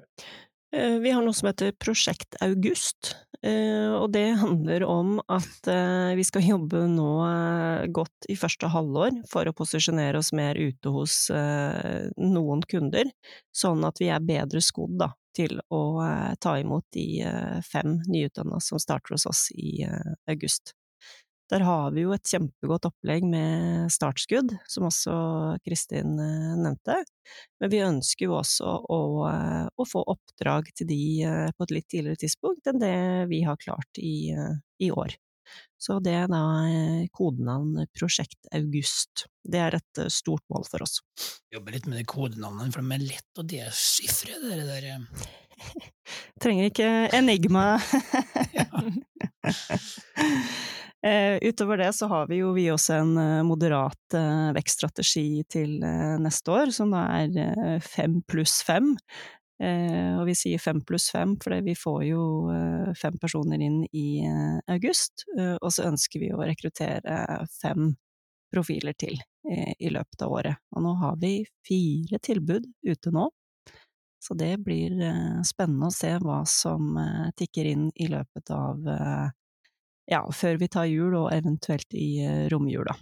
Eh, 0.72 0.98
Vi 0.98 1.10
har 1.10 1.22
noe 1.24 1.34
som 1.34 1.48
heter 1.50 1.72
Prosjekt 1.82 2.36
August, 2.44 3.14
eh, 3.42 3.90
og 3.90 4.12
det 4.14 4.26
handler 4.38 4.84
om 4.86 5.16
at 5.26 5.68
eh, 5.70 6.12
vi 6.18 6.24
skal 6.26 6.46
jobbe 6.46 6.84
nå 6.92 7.10
godt 7.94 8.28
i 8.30 8.36
første 8.38 8.70
halvår 8.70 9.22
for 9.30 9.50
å 9.50 9.54
posisjonere 9.56 10.20
oss 10.22 10.32
mer 10.36 10.58
ute 10.60 10.92
hos 10.94 11.16
noen 11.30 12.62
kunder, 12.70 13.10
sånn 13.50 13.82
at 13.88 13.98
vi 14.02 14.12
er 14.14 14.22
bedre 14.22 14.62
skodd 14.62 15.02
til 15.36 15.60
å 15.70 15.82
ta 16.42 16.56
imot 16.58 16.84
de 16.94 17.22
fem 17.66 18.00
nyutdanna 18.10 18.58
som 18.62 18.82
starter 18.82 19.14
hos 19.14 19.26
oss 19.30 19.46
i 19.54 19.86
august. 20.28 20.74
Der 21.50 21.64
har 21.66 21.90
vi 21.90 22.04
jo 22.04 22.12
et 22.14 22.28
kjempegodt 22.30 22.86
opplegg 22.86 23.24
med 23.26 23.90
startskudd, 23.90 24.52
som 24.70 24.86
også 24.86 25.14
Kristin 25.66 26.14
eh, 26.22 26.52
nevnte. 26.60 27.00
Men 27.58 27.72
vi 27.72 27.80
ønsker 27.82 28.28
jo 28.28 28.36
også 28.38 28.70
å, 28.86 29.00
eh, 29.26 29.66
å 29.66 29.86
få 29.88 30.04
oppdrag 30.14 30.70
til 30.78 30.86
de 30.92 31.00
eh, 31.26 31.48
på 31.50 31.66
et 31.66 31.74
litt 31.74 31.88
tidligere 31.90 32.22
tidspunkt 32.22 32.70
enn 32.70 32.78
det 32.82 32.94
vi 33.32 33.42
har 33.48 33.58
klart 33.58 33.98
i, 33.98 34.30
i 34.78 34.92
år. 34.94 35.16
Så 35.80 35.96
det 36.04 36.12
er 36.14 36.28
da 36.30 36.44
kodenavn 37.16 37.88
Prosjekt 37.98 38.46
August. 38.54 39.26
Det 39.42 39.58
er 39.58 39.74
et 39.80 40.02
stort 40.14 40.44
mål 40.52 40.68
for 40.70 40.84
oss. 40.86 41.00
Jobber 41.50 41.74
litt 41.74 41.88
med 41.90 41.98
de 41.98 42.06
kodenavnene, 42.06 42.70
for 42.70 42.84
de 42.84 42.94
er 42.94 43.06
lett 43.08 43.40
å 43.40 43.46
desifre, 43.50 44.38
det 44.44 44.68
der. 44.68 45.02
Trenger 46.44 46.70
ikke 46.70 46.92
enigma. 47.18 47.64
Eh, 51.06 51.38
utover 51.42 51.76
det 51.76 51.92
så 51.92 52.06
har 52.06 52.26
vi 52.28 52.42
jo 52.42 52.50
vi 52.52 52.66
også 52.68 52.98
en 53.00 53.14
eh, 53.16 53.42
moderat 53.48 54.16
eh, 54.16 54.50
vekststrategi 54.52 55.44
til 55.48 55.78
neste 56.20 56.52
år, 56.52 56.72
som 56.76 56.92
da 56.92 57.06
er 57.22 57.80
fem 57.84 58.20
pluss 58.28 58.60
fem. 58.66 58.96
Og 59.60 60.22
vi 60.24 60.32
sier 60.40 60.56
fem 60.56 60.78
pluss 60.88 61.10
fem 61.12 61.34
fordi 61.36 61.58
vi 61.66 61.74
får 61.76 62.04
jo 62.06 62.22
fem 62.96 63.18
personer 63.20 63.60
inn 63.60 63.82
i 63.92 64.22
august, 64.72 65.26
og 65.36 65.66
så 65.68 65.84
ønsker 65.90 66.22
vi 66.22 66.30
å 66.32 66.40
rekruttere 66.40 67.18
fem 67.58 67.90
profiler 68.48 68.96
til 68.96 69.20
i 69.20 69.92
løpet 69.92 70.24
av 70.24 70.32
året. 70.32 70.62
Og 70.72 70.86
nå 70.86 70.94
har 71.02 71.20
vi 71.20 71.34
fire 71.68 72.22
tilbud 72.24 72.70
ute 72.88 73.12
nå. 73.12 73.26
Så 74.24 74.38
det 74.40 74.54
blir 74.64 74.96
spennende 75.44 75.92
å 75.92 75.98
se 75.98 76.14
hva 76.24 76.40
som 76.48 76.96
tikker 77.36 77.68
inn 77.74 77.90
i 78.00 78.08
løpet 78.08 78.56
av 78.56 78.88
ja, 80.10 80.24
før 80.34 80.60
vi 80.60 80.68
tar 80.72 80.90
jul, 80.90 81.14
og 81.22 81.30
eventuelt 81.34 81.94
i 81.94 82.10
romjula. 82.50 82.96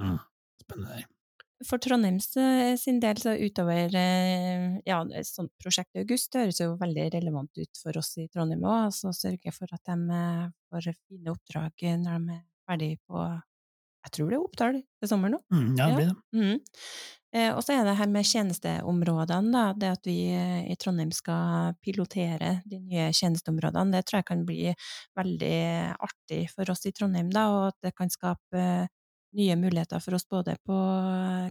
Mm. 0.00 0.20
Spennende. 0.62 1.04
For 1.66 1.78
Trondheims 1.78 2.32
eh, 2.40 2.74
sin 2.80 2.98
del, 3.02 3.18
så 3.22 3.34
utover 3.38 3.94
eh, 3.98 4.64
ja, 4.88 4.98
et 5.14 5.28
sånt 5.28 5.52
prosjekt 5.62 5.94
i 5.94 6.02
august, 6.02 6.32
det 6.32 6.46
høres 6.46 6.60
jo 6.62 6.72
veldig 6.80 7.06
relevant 7.14 7.60
ut 7.60 7.78
for 7.78 7.98
oss 8.00 8.16
i 8.18 8.26
Trondheim 8.32 8.64
òg. 8.66 8.88
Altså 8.88 9.12
sørge 9.14 9.54
for 9.54 9.70
at 9.76 9.84
de 9.86 10.18
eh, 10.18 10.48
får 10.72 10.90
fine 10.96 11.34
oppdrag 11.34 11.86
når 12.02 12.26
de 12.26 12.36
er 12.38 12.44
ferdig 12.66 12.92
på 13.06 13.26
Jeg 14.02 14.14
tror 14.16 14.30
det 14.30 14.38
er 14.38 14.44
Oppdal 14.46 14.78
til 14.82 15.10
sommeren 15.10 15.36
nå. 15.36 15.42
Mm, 15.52 15.74
ja, 15.78 15.88
det 15.88 15.98
blir 15.98 16.08
det. 16.10 16.16
Mhm. 16.38 16.62
Eh, 17.32 17.48
og 17.56 17.62
så 17.64 17.72
er 17.72 17.86
det 17.86 17.94
her 17.96 18.10
med 18.12 18.26
tjenesteområdene, 18.28 19.52
da. 19.54 19.62
Det 19.72 19.90
at 19.94 20.08
vi 20.08 20.16
eh, 20.36 20.66
i 20.68 20.74
Trondheim 20.76 21.12
skal 21.16 21.72
pilotere 21.80 22.58
de 22.68 22.80
nye 22.82 23.06
tjenesteområdene, 23.16 23.94
det 23.94 24.02
tror 24.04 24.18
jeg 24.20 24.26
kan 24.28 24.42
bli 24.44 24.74
veldig 25.16 25.60
artig 25.96 26.42
for 26.52 26.68
oss 26.74 26.84
i 26.84 26.92
Trondheim, 26.92 27.30
da, 27.32 27.46
og 27.54 27.62
at 27.70 27.78
det 27.88 27.94
kan 27.96 28.12
skape 28.12 28.60
eh, 28.60 28.90
nye 29.40 29.56
muligheter 29.56 30.02
for 30.04 30.18
oss 30.18 30.28
både 30.28 30.58
på 30.60 30.76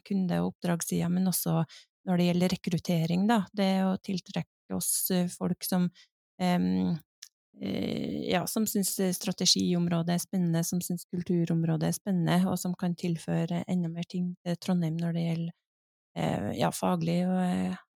kunde- 0.06 0.42
og 0.44 0.52
oppdragssida, 0.52 1.10
men 1.10 1.26
også 1.32 1.64
når 2.06 2.18
det 2.18 2.28
gjelder 2.30 2.54
rekruttering, 2.56 3.26
da. 3.30 3.40
Det 3.50 3.72
å 3.88 3.96
tiltrekke 4.06 4.78
oss 4.78 5.10
eh, 5.10 5.26
folk 5.34 5.66
som 5.66 5.90
eh, 6.38 6.60
ja, 7.60 8.46
som 8.48 8.66
syns 8.66 8.96
strategiområdet 9.18 10.16
er 10.16 10.22
spennende, 10.24 10.64
som 10.66 10.80
syns 10.82 11.04
kulturområdet 11.12 11.90
er 11.90 11.98
spennende, 11.98 12.38
og 12.50 12.58
som 12.58 12.74
kan 12.80 12.96
tilføre 12.98 13.64
enda 13.70 13.92
mer 13.92 14.08
ting 14.10 14.32
til 14.42 14.58
Trondheim 14.58 14.98
når 14.98 15.18
det 15.18 15.26
gjelder 15.26 15.52
eh, 16.18 16.52
ja, 16.60 16.72
faglig 16.74 17.20
og 17.28 17.42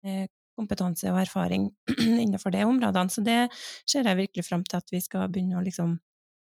eh, 0.08 0.30
kompetanse 0.58 1.12
og 1.12 1.22
erfaring 1.22 1.70
innenfor 2.24 2.54
de 2.54 2.64
områdene. 2.68 3.14
Så 3.14 3.24
det 3.26 3.40
ser 3.86 4.08
jeg 4.08 4.20
virkelig 4.24 4.48
fram 4.48 4.66
til 4.68 4.82
at 4.82 4.94
vi 4.94 5.02
skal 5.04 5.30
begynne 5.32 5.60
å 5.60 5.66
liksom 5.66 5.98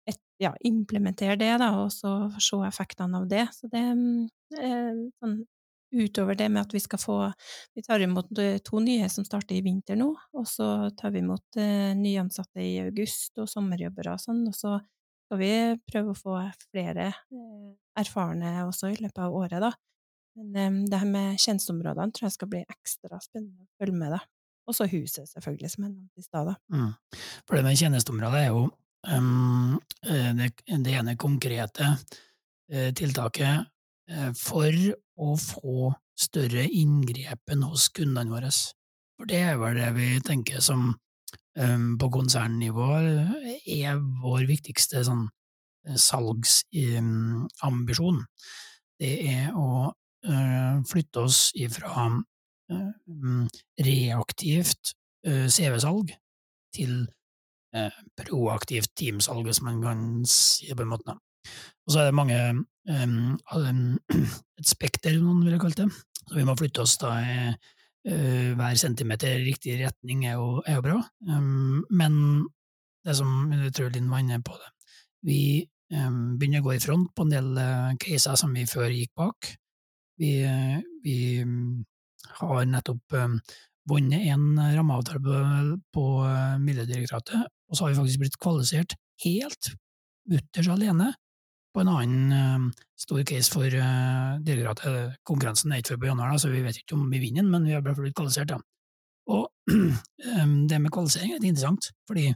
et, 0.10 0.20
ja, 0.42 0.54
implementere 0.68 1.38
det, 1.40 1.54
da, 1.62 1.72
og 1.82 1.92
så 1.94 2.30
se 2.42 2.62
effektene 2.68 3.22
av 3.22 3.30
det. 3.30 3.48
Så 3.56 3.70
det 3.72 3.82
mm, 3.82 4.24
eh, 4.60 5.04
sånn 5.22 5.40
utover 5.96 6.36
det 6.36 6.48
med 6.52 6.66
at 6.66 6.74
vi 6.74 6.82
skal 6.84 7.00
få 7.00 7.18
Vi 7.76 7.84
tar 7.86 8.04
imot 8.04 8.38
eh, 8.40 8.58
to 8.64 8.80
nye 8.84 9.08
som 9.10 9.26
starter 9.26 9.56
i 9.56 9.64
vinter 9.66 9.98
nå, 10.00 10.12
og 10.36 10.48
så 10.50 10.90
tar 10.98 11.14
vi 11.16 11.24
imot 11.24 11.60
eh, 11.62 11.96
nyansatte 11.98 12.64
i 12.64 12.78
august 12.84 13.40
og 13.42 13.50
sommerjobbere 13.52 14.16
og 14.16 14.22
sånn, 14.22 14.44
og 14.50 14.56
så 14.56 14.78
skal 15.26 15.42
vi 15.42 15.52
prøve 15.88 16.14
å 16.14 16.20
få 16.20 16.38
flere 16.70 17.10
eh, 17.10 17.74
erfarne 18.00 18.54
også 18.68 18.94
i 18.94 19.02
løpet 19.02 19.24
av 19.26 19.36
året, 19.36 19.60
da. 19.64 19.74
Men 20.36 20.84
det 20.92 21.00
her 21.00 21.08
med 21.08 21.40
tjenesteområdene 21.40 22.12
tror 22.12 22.28
jeg 22.28 22.36
skal 22.36 22.52
bli 22.52 22.64
ekstra 22.68 23.20
spennende 23.24 23.64
å 23.64 23.70
følge 23.80 24.00
med, 24.00 24.18
da. 24.18 24.22
Og 24.66 24.76
så 24.76 24.88
huset, 24.90 25.30
selvfølgelig, 25.30 25.70
som 25.72 25.86
jeg 25.86 25.94
nevnte 25.94 26.20
i 26.20 26.26
stad. 26.26 26.50
Mm. 26.74 26.90
For 27.46 27.56
det 27.56 27.64
med 27.68 27.78
tjenesteområdet 27.80 28.40
er 28.42 28.48
jo 28.50 28.64
um, 29.14 29.76
det, 30.02 30.50
det 30.66 30.96
ene 30.98 31.14
konkrete 31.22 31.92
eh, 32.72 32.90
tiltaket 32.98 33.70
for 34.38 34.72
å 35.18 35.36
få 35.40 35.94
større 36.20 36.68
inngrepen 36.70 37.64
hos 37.66 37.90
kundene 37.96 38.32
våre. 38.32 38.50
For 39.16 39.26
det 39.30 39.40
er 39.48 39.58
vel 39.60 39.76
det 39.80 39.92
vi 39.96 40.20
tenker 40.26 40.60
som 40.64 40.82
um, 40.92 41.98
på 42.00 42.10
konsernnivå 42.14 42.90
er 43.00 44.02
vår 44.22 44.46
viktigste 44.50 45.04
sånn 45.08 45.30
salgsambisjon. 45.86 48.26
Det 49.00 49.14
er 49.30 49.46
å 49.54 49.94
flytte 50.90 51.20
oss 51.28 51.40
ifra 51.54 52.24
reaktivt 53.86 54.84
CV-salg 55.26 56.08
til 56.74 57.08
proaktivt 58.18 58.92
teamsalg, 58.98 59.46
hvis 59.46 59.62
man 59.62 59.82
kan 59.84 60.26
si 60.26 60.66
det 60.70 60.76
på 60.80 60.84
en 60.88 60.94
måte. 60.96 61.14
Og 61.86 61.94
så 61.94 62.02
er 62.02 62.10
det 62.10 62.18
mange 62.18 62.40
um, 62.90 63.96
et 64.60 64.68
spekter, 64.68 65.18
noen 65.22 65.46
ville 65.46 65.62
kalt 65.62 65.80
det, 65.82 65.90
så 66.26 66.38
vi 66.38 66.46
må 66.48 66.58
flytte 66.60 66.86
oss 66.86 66.98
da 67.02 67.16
hver 68.06 68.76
centimeter 68.78 69.40
i 69.40 69.48
riktig 69.48 69.80
retning 69.80 70.28
er 70.30 70.36
jo, 70.38 70.60
er 70.62 70.76
jo 70.78 70.84
bra, 70.86 70.98
um, 71.26 71.80
men 71.90 72.20
det 73.06 73.16
som 73.18 73.50
jeg 73.54 73.74
tror 73.74 73.94
Linn 73.94 74.12
var 74.12 74.22
inne 74.22 74.38
på 74.46 74.54
det, 74.60 74.70
vi 75.26 75.40
um, 75.94 76.36
begynner 76.40 76.64
å 76.64 76.68
gå 76.68 76.76
i 76.76 76.84
front 76.84 77.12
på 77.16 77.26
en 77.26 77.34
del 77.34 77.52
uh, 77.58 77.94
caser 78.02 78.38
som 78.40 78.54
vi 78.56 78.66
før 78.70 78.94
gikk 78.94 79.14
bak. 79.18 79.52
Vi, 80.22 80.32
uh, 80.46 80.78
vi 81.06 81.18
har 82.40 82.70
nettopp 82.70 83.18
vunnet 83.90 84.30
en 84.34 84.46
rammeavtale 84.58 85.22
på, 85.94 86.06
uh, 86.26 86.56
Miljødirektoratet, 86.62 87.46
og 87.70 87.78
så 87.78 87.86
har 87.86 87.94
vi 87.94 88.00
faktisk 88.00 88.24
blitt 88.24 88.40
kvalifisert 88.42 88.98
helt 89.26 89.74
mutters 90.30 90.70
alene 90.74 91.12
på 91.76 91.84
en 91.84 91.92
annen 91.92 92.70
stor 93.00 93.20
case 93.28 93.52
for 93.52 93.68
direktoratet. 93.68 95.18
Konkurransen 95.28 95.74
er 95.74 95.82
ikke 95.82 95.94
før 95.96 96.02
på 96.06 96.10
januar, 96.14 96.38
så 96.40 96.52
vi 96.54 96.64
vet 96.64 96.80
ikke 96.80 96.96
om 96.96 97.10
vi 97.12 97.20
vinner 97.20 97.44
den, 97.44 97.52
men 97.52 97.68
vi 97.68 97.76
har 97.76 97.84
blitt 97.84 98.16
kvalifisert. 98.16 98.56
Ja. 98.56 98.62
Og 99.36 99.50
det 100.70 100.80
med 100.80 100.94
kvalifisering 100.94 101.34
er 101.34 101.42
litt 101.42 101.52
interessant, 101.52 101.92
fordi 102.08 102.30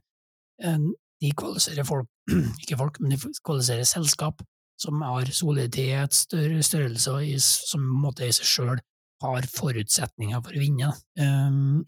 de 0.60 1.32
kvalifiserer 1.39 1.88
folk, 1.88 2.10
ikke 2.63 2.80
folk, 2.80 2.99
men 2.99 3.15
de 3.15 3.19
kvalifiserer 3.45 3.88
selskap 3.88 4.43
som 4.80 5.02
har 5.04 5.28
soliditet, 5.36 6.15
større 6.15 6.63
størrelse 6.63 7.15
som 7.39 7.84
på 7.84 7.95
en 7.95 8.04
måte 8.04 8.28
i 8.28 8.36
seg 8.36 8.47
sjøl 8.47 8.78
har 9.19 9.47
forutsetninger 9.52 10.39
for 10.43 10.56
å 10.56 10.62
vinne. 10.62 10.93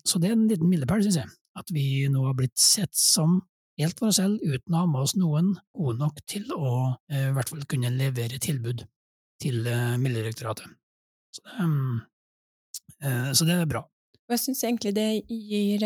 Så 0.03 0.19
det 0.19 0.31
er 0.31 0.35
en 0.35 0.49
liten 0.49 0.67
milepæl, 0.67 1.03
syns 1.05 1.21
jeg, 1.21 1.31
at 1.59 1.71
vi 1.71 1.85
nå 2.11 2.25
har 2.25 2.35
blitt 2.35 2.59
sett 2.59 2.91
som 2.97 3.39
helt 3.81 3.99
for 3.99 4.11
oss 4.11 4.19
selv, 4.21 4.41
uten 4.41 4.75
å 4.75 4.83
ha 4.83 4.89
med 4.89 5.05
oss 5.05 5.15
noen 5.19 5.53
gode 5.77 5.97
nok 6.01 6.21
til 6.29 6.45
å 6.55 6.71
uh, 6.93 7.17
i 7.17 7.33
hvert 7.35 7.51
fall 7.51 7.65
kunne 7.69 7.93
levere 7.95 8.39
tilbud 8.41 8.85
til 9.41 9.65
uh, 9.65 9.97
Miljødirektoratet. 10.01 10.69
Så, 11.35 11.43
um, 11.63 12.01
uh, 13.03 13.31
så, 13.33 13.47
det 13.47 13.57
er 13.57 13.69
bra. 13.69 13.83
Og 14.27 14.35
jeg 14.35 14.43
syns 14.45 14.63
egentlig 14.67 14.93
det 14.95 15.09
gir 15.27 15.81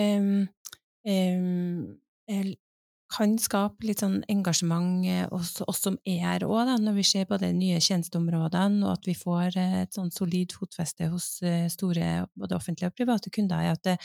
kan 3.16 3.36
skape 3.40 3.86
litt 3.86 4.02
sånn 4.02 4.18
engasjement 4.32 5.06
hos 5.32 5.52
eh, 5.60 5.68
oss 5.70 5.84
som 5.86 5.98
er 6.10 6.24
her 6.24 6.46
òg, 6.48 6.72
når 6.82 6.98
vi 6.98 7.06
ser 7.08 7.28
på 7.30 7.38
de 7.42 7.52
nye 7.56 7.80
tjenesteområdene, 7.84 8.82
og 8.86 8.96
at 8.98 9.08
vi 9.08 9.16
får 9.18 9.58
eh, 9.62 9.78
et 9.84 9.96
sånn 9.96 10.12
solid 10.14 10.56
fotfeste 10.56 11.10
hos 11.12 11.30
eh, 11.46 11.68
store 11.72 12.26
både 12.34 12.58
offentlige 12.58 12.92
og 12.92 12.98
private 12.98 13.32
kunder, 13.34 13.62
er 13.62 13.78
at 13.78 13.84
det, 13.86 13.96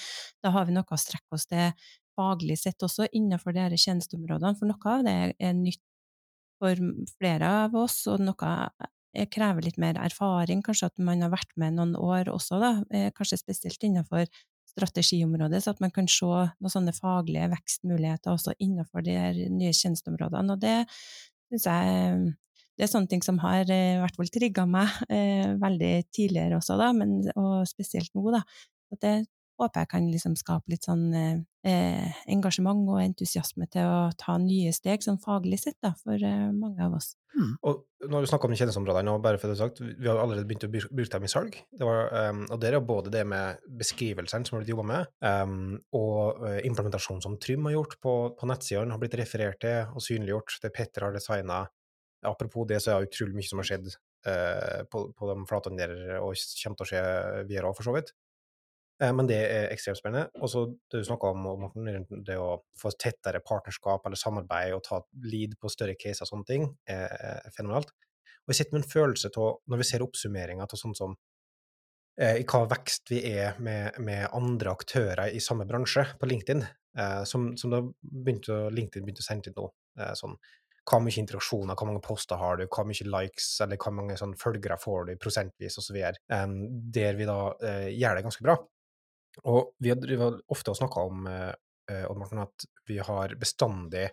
da 0.44 0.52
har 0.54 0.68
vi 0.68 0.76
noe 0.76 0.86
å 0.86 1.00
strekke 1.00 1.38
oss 1.38 1.48
til 1.50 1.72
faglig 2.18 2.58
sett 2.60 2.82
også 2.82 3.08
innenfor 3.16 3.56
her 3.56 3.74
tjenesteområdene, 3.76 4.56
for 4.58 4.70
noe 4.70 4.94
av 4.94 5.04
det 5.06 5.16
er 5.38 5.54
nytt 5.56 5.82
for 6.60 6.80
flere 7.16 7.50
av 7.64 7.76
oss, 7.78 8.02
og 8.10 8.20
noe 8.22 8.54
krever 9.32 9.64
litt 9.66 9.78
mer 9.80 9.96
erfaring, 9.98 10.60
kanskje 10.62 10.90
at 10.90 11.02
man 11.02 11.24
har 11.24 11.32
vært 11.32 11.50
med 11.58 11.78
noen 11.78 11.96
år 11.98 12.28
også, 12.30 12.60
da, 12.62 12.72
kanskje 13.16 13.40
spesielt 13.40 13.86
innenfor 13.86 14.28
strategiområdet, 14.70 15.62
så 15.64 15.74
at 15.74 15.80
man 15.82 15.90
kan 15.94 16.06
se 16.10 16.28
noen 16.28 16.72
sånne 16.72 16.94
faglige 16.94 17.48
vekstmuligheter 17.50 18.36
også 18.36 18.54
innenfor 18.62 19.02
de 19.06 19.16
nye 19.50 19.72
tjenesteområdene. 19.74 20.54
Og 20.54 20.62
det 20.62 20.76
syns 21.50 21.66
jeg 21.66 22.30
det 22.80 22.86
er 22.86 22.92
sånne 22.94 23.10
ting 23.12 23.20
som 23.20 23.36
har 23.42 23.68
eh, 23.68 23.96
i 23.98 24.00
hvert 24.00 24.16
fall 24.16 24.30
trigga 24.32 24.62
meg 24.64 25.02
eh, 25.12 25.50
veldig 25.60 25.92
tidligere 26.16 26.56
også, 26.56 26.78
da, 26.80 26.86
men, 26.96 27.18
og 27.34 27.68
spesielt 27.68 28.08
nå. 28.16 28.24
da. 28.32 28.40
At 28.94 29.02
det 29.04 29.12
håper 29.60 29.84
jeg 29.84 29.90
kan 29.92 30.08
liksom 30.10 30.36
skape 30.38 30.72
litt 30.72 30.86
sånn 30.88 31.06
eh, 31.14 32.20
engasjement 32.30 32.88
og 32.88 33.00
entusiasme 33.02 33.68
til 33.72 33.86
å 33.86 34.10
ta 34.18 34.36
nye 34.40 34.72
steg, 34.74 35.04
sånn 35.04 35.20
faglig 35.22 35.60
sett, 35.62 35.78
da, 35.84 35.92
for 36.00 36.16
eh, 36.16 36.50
mange 36.54 36.82
av 36.84 36.96
oss. 36.98 37.12
Mm. 37.36 37.52
Og 37.68 37.82
nå 38.08 38.16
har 38.16 38.24
vi 38.24 38.30
snakka 38.30 38.48
om 38.48 38.54
tjenesteområdene, 38.58 39.14
og 39.14 39.24
bare 39.24 39.40
for 39.40 39.52
det 39.52 39.58
sagt, 39.60 39.82
vi 39.82 40.08
har 40.08 40.18
allerede 40.18 40.48
begynt 40.48 40.66
å 40.66 40.70
bruke 40.72 41.12
dem 41.12 41.26
i 41.26 41.30
salg. 41.30 41.58
Var, 41.78 42.00
um, 42.30 42.44
og 42.48 42.62
det 42.62 42.70
er 42.72 42.78
både 42.82 43.12
det 43.14 43.24
med 43.28 43.60
beskrivelsene 43.80 44.48
som 44.48 44.56
har 44.56 44.64
blitt 44.64 44.72
jobba 44.72 44.86
med, 44.90 45.12
um, 45.22 45.76
og 45.96 46.40
implementasjonen 46.66 47.22
som 47.24 47.36
Trym 47.42 47.68
har 47.68 47.76
gjort 47.76 47.98
på, 48.02 48.14
på 48.38 48.50
nettsidene, 48.50 48.96
har 48.96 49.02
blitt 49.02 49.18
referert 49.20 49.60
til 49.62 49.92
og 49.94 50.04
synliggjort. 50.04 50.58
Det 50.64 50.72
Petter 50.74 51.06
har 51.06 51.14
designa. 51.14 51.62
Apropos 52.26 52.66
det, 52.68 52.80
så 52.82 52.96
er 52.96 53.04
det 53.04 53.12
utrolig 53.12 53.38
mye 53.38 53.48
som 53.48 53.62
har 53.62 53.68
skjedd 53.68 53.92
på, 54.92 55.04
på 55.16 55.28
de 55.30 55.36
flatene 55.48 55.78
der, 55.78 55.94
og 56.18 56.34
kommer 56.36 56.76
til 56.76 56.84
å 56.84 56.88
skje 56.90 57.04
videre 57.48 57.70
òg, 57.70 57.78
for 57.78 57.86
så 57.86 57.94
vidt. 57.94 58.10
Uh, 59.00 59.10
men 59.16 59.30
det 59.30 59.40
er 59.46 59.70
ekstremt 59.70 60.00
spennende. 60.00 60.28
Og 60.40 60.52
så 60.52 60.66
det 60.68 61.00
du 61.00 61.08
snakka 61.08 61.32
om, 61.32 61.48
Morten, 61.64 61.88
det 62.26 62.36
å 62.40 62.60
få 62.78 62.92
tettere 62.96 63.42
partnerskap 63.44 64.06
eller 64.06 64.20
samarbeid 64.20 64.76
og 64.76 64.84
ta 64.86 65.00
lead 65.24 65.56
på 65.60 65.72
større 65.72 65.96
caser 65.98 66.26
og 66.26 66.34
sånne 66.34 66.50
ting, 66.50 66.70
er 66.90 67.50
fenomenalt. 67.56 67.94
Og 68.50 68.54
jeg 68.54 68.64
sitter 68.64 68.76
med 68.76 68.84
en 68.84 68.90
følelse 68.90 69.30
av, 69.30 69.50
når 69.70 69.78
vi 69.78 69.86
ser 69.86 70.02
oppsummeringa 70.02 70.64
av 70.66 70.78
sånn 70.78 70.94
som 70.98 71.12
eh, 72.20 72.40
i 72.40 72.46
hva 72.48 72.64
vekst 72.70 73.12
vi 73.12 73.20
er 73.30 73.58
med, 73.62 74.00
med, 74.02 74.24
andre 74.36 74.72
aktører 74.74 75.30
i 75.30 75.42
samme 75.44 75.66
bransje 75.68 76.02
på 76.18 76.28
LinkedIn, 76.30 76.64
eh, 76.98 77.20
som, 77.30 77.52
som 77.60 77.74
da 77.74 77.82
begynte, 78.00 78.64
LinkedIn 78.74 79.06
begynte 79.06 79.22
å 79.22 79.28
sende 79.28 79.52
ut 79.52 79.60
nå. 79.60 79.68
Eh, 80.00 80.10
sånn, 80.18 80.34
hva 80.90 80.98
mye 81.04 81.22
interaksjoner, 81.22 81.76
hvor 81.78 81.90
mange 81.92 82.02
poster 82.02 82.40
har 82.40 82.58
du, 82.58 82.64
hva 82.66 82.86
mye 82.88 83.06
likes, 83.12 83.52
eller 83.62 83.78
hvor 83.78 83.94
mange 83.94 84.16
sånn, 84.18 84.34
følgere 84.40 84.80
får 84.80 85.10
du 85.12 85.14
prosentvis, 85.20 85.78
osv. 85.78 85.98
Um, 86.32 86.56
der 86.90 87.18
vi 87.20 87.28
da 87.28 87.36
uh, 87.52 87.86
gjør 87.92 88.16
det 88.16 88.24
ganske 88.24 88.46
bra. 88.48 88.56
Og 89.48 89.72
vi 89.80 89.92
har 89.92 90.40
ofte 90.52 90.74
snakka 90.76 91.06
om 91.08 91.24
Martin, 91.24 92.42
at 92.42 92.66
vi 92.86 92.98
har 93.02 93.32
bestandig 93.40 94.08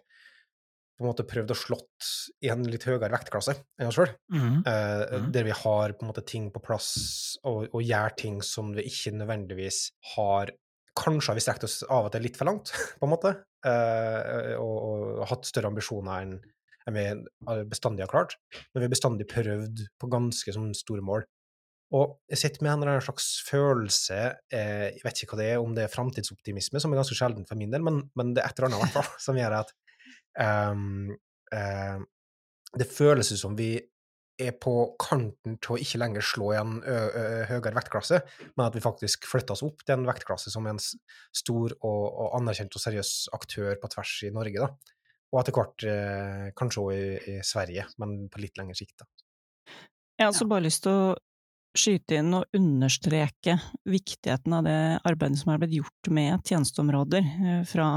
på 0.98 1.06
en 1.06 1.12
måte 1.12 1.26
prøvd 1.30 1.54
å 1.54 1.58
slått 1.58 2.08
i 2.42 2.50
en 2.50 2.63
litt 2.66 2.88
høyere 2.88 3.12
vektklasse 3.13 3.54
enn 3.78 3.90
oss 3.90 4.00
sjøl. 4.00 4.10
Mm. 4.34 4.63
Eh, 4.66 5.04
mm. 5.13 5.28
Der 5.36 5.46
vi 5.46 5.54
har 5.54 5.94
på 5.94 6.06
en 6.06 6.10
måte 6.10 6.26
ting 6.26 6.48
på 6.54 6.62
plass 6.63 6.90
og, 7.46 7.68
og 7.70 7.84
gjør 7.86 8.16
ting 8.18 8.40
som 8.46 8.72
vi 8.76 8.88
ikke 8.90 9.16
nødvendigvis 9.20 9.84
har 10.16 10.56
Kanskje 10.98 11.30
har 11.30 11.36
vi 11.38 11.42
strekt 11.46 11.62
oss 11.68 11.84
av 11.94 12.08
og 12.08 12.10
til 12.10 12.24
litt 12.26 12.40
for 12.40 12.50
langt, 12.50 12.72
på 12.98 13.06
en 13.06 13.12
måte, 13.12 13.32
eh, 13.70 14.56
og, 14.58 14.78
og, 14.82 15.20
hatt 15.30 15.46
større 15.46 15.70
ambisjoner 15.70 16.24
enn 16.24 16.32
vi 16.96 17.04
bestandig 17.70 18.02
har 18.02 18.10
klart. 18.10 18.34
Men 18.72 18.80
vi 18.80 18.88
har 18.88 18.94
bestandig 18.96 19.28
prøvd 19.30 19.84
på 20.02 20.10
ganske 20.10 20.56
sånn 20.56 20.72
store 20.74 21.06
mål. 21.06 21.28
Og 21.95 22.17
jeg 22.28 22.41
sitter 22.41 22.63
med 22.63 22.73
en 22.73 22.82
eller 22.82 22.97
annen 22.97 23.06
slags 23.06 23.28
følelse, 23.47 24.19
eh, 24.52 24.88
jeg 24.97 25.04
vet 25.06 25.21
ikke 25.23 25.36
hva 25.36 25.39
det 25.39 25.50
er, 25.54 25.62
om 25.63 25.76
det 25.76 25.86
er 25.86 25.93
framtidsoptimisme, 25.93 26.82
som 26.84 26.91
er 26.91 27.00
ganske 27.00 27.15
sjelden 27.15 27.47
for 27.47 27.60
min 27.60 27.71
del, 27.71 27.86
men, 27.86 28.02
men 28.19 28.34
det 28.36 28.43
er 28.43 28.52
et 28.52 28.60
eller 28.60 28.73
annet 28.73 28.82
i 28.82 28.86
hvert 28.88 28.97
fall, 28.97 29.13
som 29.28 29.39
gjør 29.39 29.60
at 29.62 29.71
um, 30.73 31.13
uh, 31.56 32.02
Det 32.76 32.89
føles 32.91 33.32
ut 33.32 33.39
som 33.39 33.56
vi 33.56 33.71
er 34.38 34.54
på 34.62 34.73
kanten 35.02 35.56
til 35.63 35.73
å 35.73 35.80
ikke 35.82 35.97
lenger 35.97 36.21
slå 36.21 36.52
i 36.54 36.58
en 36.60 36.76
høyere 37.50 37.71
vektklasse, 37.73 38.19
men 38.52 38.67
at 38.67 38.76
vi 38.76 38.84
faktisk 38.84 39.26
flytter 39.26 39.56
oss 39.56 39.63
opp 39.65 39.82
til 39.82 39.95
en 39.95 40.06
vektklasse 40.06 40.52
som 40.54 40.67
er 40.67 40.76
en 40.76 40.84
stor 40.84 41.73
og, 41.80 42.04
og 42.06 42.36
anerkjent 42.38 42.78
og 42.78 42.84
seriøs 42.84 43.13
aktør 43.34 43.80
på 43.82 43.89
tvers 43.95 44.12
i 44.28 44.30
Norge. 44.36 44.67
da. 44.67 44.93
Og 45.34 45.41
etter 45.41 45.56
hvert 45.58 45.88
eh, 45.89 46.43
kanskje 46.60 46.84
òg 46.84 46.93
i, 46.93 47.08
i, 47.34 47.39
Sverige, 47.43 47.88
men 47.97 48.28
på 48.32 48.43
litt 48.43 48.60
lengre 48.60 48.78
sikt. 48.78 49.02
da. 49.02 49.10
Jeg 50.17 50.28
har 50.28 50.32
også 50.32 50.47
bare 50.50 50.65
lyst 50.67 50.85
til 50.85 50.94
å 50.94 51.15
skyte 51.80 52.19
inn 52.19 52.34
og 52.36 52.58
understreke 52.58 53.58
viktigheten 53.88 54.56
av 54.58 54.65
det 54.67 54.80
arbeidet 55.08 55.40
som 55.42 55.54
er 55.54 55.62
blitt 55.62 55.78
gjort 55.78 56.12
med 56.13 56.44
tjenesteområder 56.48 57.23
eh, 57.23 57.62
fra, 57.69 57.88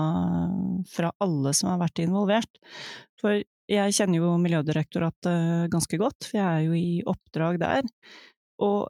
fra 0.91 1.12
alle 1.24 1.55
som 1.57 1.72
har 1.72 1.81
vært 1.83 2.03
involvert. 2.05 2.61
For 3.20 3.41
jeg 3.70 3.97
kjenner 3.97 4.22
jo 4.22 4.37
Miljødirektoratet 4.43 5.70
ganske 5.70 6.01
godt, 6.01 6.26
for 6.26 6.41
jeg 6.41 6.47
er 6.47 6.64
jo 6.66 6.78
i 6.78 7.03
oppdrag 7.09 7.61
der. 7.62 7.87
Og 8.64 8.89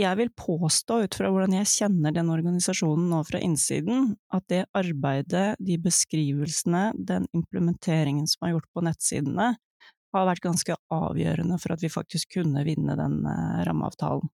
jeg 0.00 0.16
vil 0.18 0.30
påstå, 0.32 1.02
ut 1.04 1.16
fra 1.18 1.28
hvordan 1.28 1.52
jeg 1.58 1.68
kjenner 1.68 2.14
den 2.16 2.30
organisasjonen 2.32 3.10
nå 3.12 3.20
fra 3.28 3.40
innsiden, 3.44 4.14
at 4.32 4.46
det 4.48 4.64
arbeidet, 4.78 5.58
de 5.60 5.76
beskrivelsene, 5.82 6.90
den 6.96 7.28
implementeringen 7.36 8.24
som 8.30 8.46
er 8.46 8.54
gjort 8.54 8.70
på 8.72 8.84
nettsidene, 8.86 9.50
har 10.12 10.28
vært 10.28 10.44
ganske 10.44 10.76
avgjørende 10.92 11.58
for 11.62 11.74
at 11.74 11.82
vi 11.82 11.92
faktisk 11.92 12.36
kunne 12.38 12.64
vinne 12.68 12.96
den 12.98 13.22
eh, 13.28 13.62
rammeavtalen. 13.68 14.30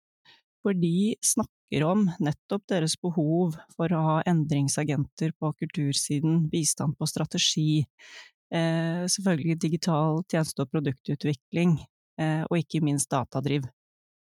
For 0.62 0.78
de 0.78 1.14
snakker 1.24 1.82
om 1.88 2.04
nettopp 2.22 2.68
deres 2.70 2.94
behov 3.00 3.56
for 3.74 3.90
å 3.90 4.02
ha 4.04 4.18
endringsagenter 4.30 5.32
på 5.40 5.50
kultursiden, 5.58 6.44
bistand 6.52 6.94
på 7.00 7.08
strategi, 7.10 7.82
Eh, 8.52 9.06
selvfølgelig 9.08 9.60
digital 9.60 10.24
tjeneste- 10.28 10.62
og 10.62 10.70
produktutvikling, 10.70 11.78
eh, 12.18 12.42
og 12.50 12.58
ikke 12.58 12.82
minst 12.84 13.08
datadriv. 13.10 13.64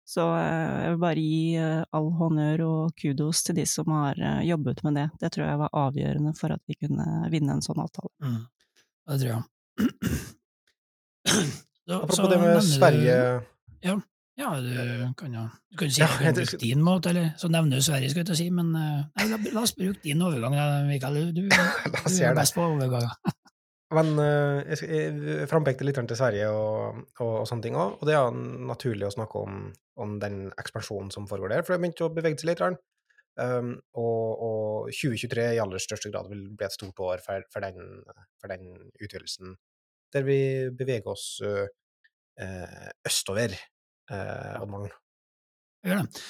Så 0.06 0.22
jeg 0.36 0.90
vil 0.90 0.98
bare 0.98 1.22
gi 1.22 1.56
all 1.92 2.10
honnør 2.18 2.60
og 2.66 2.94
kudos 2.96 3.42
til 3.42 3.54
de 3.54 3.64
som 3.66 3.86
har 3.86 4.14
jobbet 4.42 4.82
med 4.84 4.94
det. 4.94 5.10
Det 5.20 5.30
tror 5.32 5.46
jeg 5.46 5.58
var 5.58 5.70
avgjørende 5.72 6.36
for 6.36 6.52
at 6.52 6.60
vi 6.66 6.74
kunne 6.74 7.30
vinne 7.30 7.52
en 7.52 7.62
sånn 7.62 7.78
avtale. 7.78 8.10
Mm. 8.20 8.46
Det 9.06 9.20
tror 9.20 9.30
jeg. 9.30 10.38
Apropos 12.02 12.30
det 12.30 12.40
med 12.40 12.62
Sverige 12.66 13.16
Ja, 14.40 14.48
du 14.56 15.12
kan 15.18 15.34
jo 15.34 15.42
du 15.70 15.76
kan 15.76 15.90
si 15.92 16.00
Ja, 16.00 16.06
at 16.08 16.34
du 16.34 16.44
kan 16.46 16.58
jeg- 16.58 16.60
din 16.60 16.82
måte, 16.82 17.10
eller 17.12 17.34
så 17.36 17.50
nevner 17.52 17.76
du 17.76 17.82
Sverige, 17.84 18.10
skal 18.10 18.22
jeg 18.22 18.26
til 18.30 18.34
å 18.34 18.40
si, 18.40 18.50
men 18.50 18.74
eh, 18.74 19.04
nei, 19.18 19.26
la, 19.28 19.38
la 19.52 19.62
oss 19.66 19.74
bruke 19.76 20.00
din 20.02 20.22
overgang, 20.24 20.56
Mikael. 20.88 21.18
Du, 21.34 21.42
du, 21.42 21.48
du 21.48 22.22
er 22.24 22.34
best 22.38 22.56
på 22.56 22.64
overganger. 22.64 23.12
Men 23.92 24.14
eh, 24.18 24.72
jeg, 24.72 24.88
jeg 24.88 25.48
frampekte 25.50 25.84
litt 25.84 26.00
til 26.00 26.16
Sverige 26.16 26.48
og, 26.48 27.02
og, 27.20 27.34
og 27.42 27.48
sånne 27.48 27.66
ting 27.66 27.76
òg, 27.76 27.98
og 28.00 28.08
det 28.08 28.16
er 28.16 28.40
naturlig 28.72 29.08
å 29.08 29.12
snakke 29.12 29.42
om, 29.44 29.66
om 30.00 30.16
den 30.22 30.46
ekspansjonen 30.56 31.12
som 31.12 31.28
foregår 31.28 31.52
der, 31.52 31.66
for 31.66 31.76
det 31.76 31.82
begynte 31.84 32.08
å 32.08 32.14
bevege 32.14 32.40
seg 32.40 32.54
litt. 32.54 32.80
Um, 33.40 33.78
og, 33.96 34.40
og 34.44 34.88
2023 34.92 35.44
i 35.56 35.60
aller 35.62 35.80
største 35.80 36.10
grad 36.12 36.26
vil 36.28 36.50
bli 36.52 36.66
et 36.66 36.74
stort 36.74 36.98
år 37.00 37.22
for, 37.24 37.44
for, 37.52 37.64
den, 37.64 38.02
for 38.40 38.52
den 38.52 38.66
utvidelsen, 39.00 39.54
der 40.12 40.26
vi 40.26 40.38
beveger 40.76 41.12
oss 41.12 41.42
østover, 43.06 43.54
Oddmaren. 44.10 44.92
Gjør 45.82 46.02
det. 46.04 46.22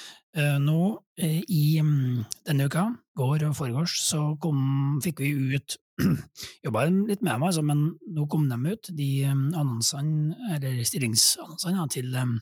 Nå 0.63 0.77
i 1.21 1.63
mm, 1.85 2.23
denne 2.47 2.65
uka, 2.65 2.87
går 3.17 3.45
og 3.47 3.57
foregårs, 3.57 3.99
så 4.01 4.21
kom, 4.41 4.99
fikk 5.03 5.21
vi 5.21 5.33
ut 5.53 5.77
Jobba 6.65 6.87
litt 6.89 7.21
med 7.21 7.37
meg, 7.37 7.51
altså, 7.51 7.61
men 7.61 7.83
nå 8.15 8.25
kom 8.31 8.47
de 8.49 8.57
ut, 8.65 8.89
de 8.97 9.09
mm, 9.29 9.51
annonsene, 9.53 10.33
eller 10.55 10.79
stillingsannonsene, 10.89 11.85
til 11.93 12.09
mm, 12.09 12.33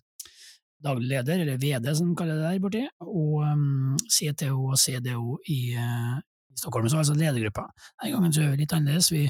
daglig 0.86 1.10
leder, 1.12 1.44
eller 1.44 1.60
VD 1.60 1.89
som 1.98 2.14
de 2.14 2.18
kaller 2.22 2.39
det 2.39 2.48
der 2.48 2.62
borti, 2.64 2.86
og 3.04 4.08
CTO 4.08 4.70
og 4.72 4.80
CDO 4.80 5.36
i, 5.52 5.60
i 5.76 6.56
Stockholm, 6.56 6.88
så 6.88 7.02
altså 7.02 7.18
ledergruppa. 7.18 7.68
Denne 8.00 8.16
gangen 8.16 8.34
så 8.34 8.46
gjør 8.46 8.56
vi 8.56 8.64
litt 8.64 8.78
annerledes. 8.78 9.12
Vi 9.12 9.26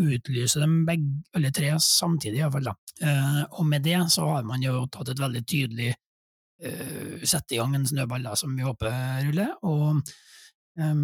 utlyser 0.00 0.60
dem 0.64 0.86
begge, 0.88 1.10
alle 1.36 1.50
tre 1.54 1.68
samtidig, 1.82 2.38
iallfall. 2.40 2.66
da. 2.70 2.74
Eh, 3.02 3.42
og 3.58 3.64
med 3.68 3.80
det 3.84 4.00
så 4.12 4.22
har 4.30 4.42
man 4.48 4.60
jo 4.64 4.72
tatt 4.92 5.08
et 5.12 5.20
veldig 5.20 5.44
tydelig 5.44 5.90
eh, 5.92 7.24
sette 7.24 7.54
i 7.54 7.58
gang 7.60 7.74
en 7.76 7.86
snøball 7.86 8.22
da, 8.24 8.34
som 8.38 8.56
vi 8.56 8.62
håper 8.66 8.90
ruller. 9.26 9.50
Og 9.68 9.84
eh, 10.80 10.96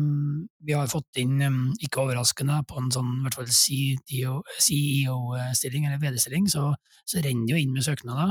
vi 0.64 0.72
har 0.72 0.88
fått 0.92 1.16
inn, 1.22 1.36
ikke 1.84 2.00
overraskende, 2.06 2.56
på 2.68 2.74
en 2.80 2.92
sånn 2.94 3.12
i 3.18 3.22
hvert 3.26 3.38
fall 3.40 3.52
CEO-stilling, 3.52 5.82
eller 5.86 6.02
VD-stilling, 6.02 6.46
så, 6.52 6.62
så 7.04 7.14
renner 7.24 7.44
det 7.46 7.52
jo 7.54 7.62
inn 7.64 7.74
med 7.76 7.86
søknader. 7.86 8.30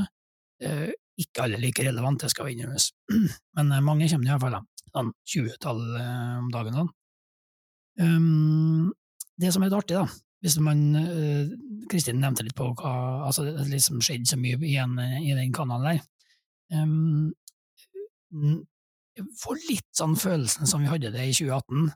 Eh, 0.62 0.90
ikke 1.18 1.42
alle 1.44 1.58
like 1.62 1.84
relevante, 1.86 2.26
det 2.26 2.32
skal 2.34 2.50
innrømmes, 2.52 2.84
men 3.58 3.66
eh, 3.72 3.84
mange 3.84 4.08
kommer 4.10 4.26
i 4.26 4.28
hvert 4.32 4.44
fall. 4.46 4.56
da. 4.58 4.62
Sånn 4.88 5.10
20-tall 5.34 5.80
eh, 6.00 6.36
om 6.40 6.48
dagen. 6.54 6.74
Sånn. 6.78 6.90
Um, 7.98 8.86
det 9.38 9.50
som 9.54 9.62
er 9.62 9.68
litt 9.70 9.78
artig, 9.78 9.96
da, 9.98 10.06
hvis 10.44 10.58
man 10.62 10.82
eh, 10.98 11.50
Kristin 11.90 12.20
nevnte 12.22 12.44
litt 12.46 12.56
på 12.58 12.70
hva 12.78 12.94
altså 13.26 13.46
Det 13.46 13.56
har 13.58 13.70
liksom 13.72 14.02
skjedd 14.04 14.28
så 14.30 14.38
mye 14.40 14.58
igjen 14.62 14.98
i 14.98 15.34
den 15.34 15.54
kanalen 15.54 15.88
der. 15.88 16.02
Um, 16.74 17.32
jeg 19.18 19.24
litt 19.66 19.88
sånn 19.96 20.14
følelsen 20.20 20.68
som 20.68 20.84
vi 20.84 20.90
hadde 20.90 21.10
det 21.14 21.30
i 21.30 21.34
2018. 21.34 21.88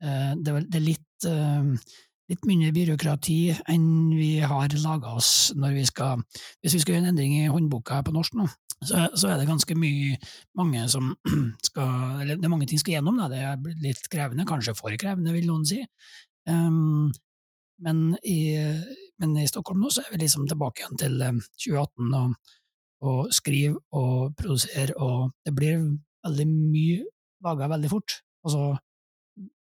Uh, 0.00 0.32
det, 0.40 0.54
er 0.54 0.64
det 0.70 0.78
er 0.78 0.86
litt, 0.86 1.26
uh, 1.28 1.98
litt 2.32 2.48
mindre 2.48 2.72
byråkrati 2.72 3.40
enn 3.74 3.90
vi 4.14 4.32
har 4.40 4.76
laga 4.80 5.12
oss 5.18 5.50
når 5.58 5.76
vi 5.76 5.84
skal 5.90 6.22
Hvis 6.62 6.78
vi 6.78 6.80
skal 6.80 6.94
gjøre 6.94 7.04
en 7.04 7.12
endring 7.12 7.36
i 7.36 7.50
håndboka 7.52 8.00
på 8.06 8.14
norsk 8.16 8.38
nå, 8.40 8.46
så, 8.80 9.10
så 9.12 9.28
er 9.28 9.40
det 9.42 9.50
ganske 9.50 9.76
mye 9.76 10.16
mange 10.56 10.86
som 10.88 11.12
skal 11.68 12.22
Eller 12.22 12.40
det 12.40 12.48
er 12.48 12.54
mange 12.54 12.70
ting 12.70 12.80
skal 12.80 12.96
gjennom, 12.96 13.20
da. 13.20 13.28
Det 13.28 13.42
er 13.44 13.82
litt 13.84 14.08
krevende, 14.12 14.48
kanskje 14.48 14.78
for 14.78 14.94
krevende, 15.00 15.34
vil 15.36 15.50
noen 15.50 15.68
si. 15.68 15.82
Um, 16.48 17.10
men, 17.84 18.16
i, 18.22 18.54
men 19.20 19.36
i 19.40 19.48
Stockholm 19.48 19.82
nå 19.82 19.90
så 19.92 20.04
er 20.04 20.14
vi 20.14 20.22
liksom 20.22 20.46
tilbake 20.50 20.84
igjen 20.84 21.00
til 21.00 21.24
eh, 21.24 21.40
2018 21.64 22.14
og, 22.18 22.52
og 23.10 23.32
skrive 23.34 23.80
og 23.96 24.36
produsere, 24.38 24.94
og 24.96 25.32
det 25.46 25.54
blir 25.56 25.82
veldig 26.26 26.46
mye 26.50 27.08
laga 27.44 27.70
veldig 27.72 27.90
fort. 27.92 28.20
Og 28.44 28.52
så 28.54 28.62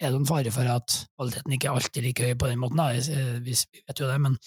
er 0.02 0.10
det 0.10 0.18
en 0.18 0.30
fare 0.30 0.54
for 0.54 0.66
at 0.66 0.98
kvaliteten 1.14 1.56
ikke 1.56 1.70
er 1.70 1.78
alltid 1.78 2.06
like 2.08 2.30
høy 2.30 2.38
på 2.42 2.50
den 2.50 2.62
måten, 2.62 2.82
eh, 2.82 3.38
vi 3.46 3.54
vet 3.54 4.02
jo 4.02 4.10
det, 4.10 4.22
men 4.22 4.38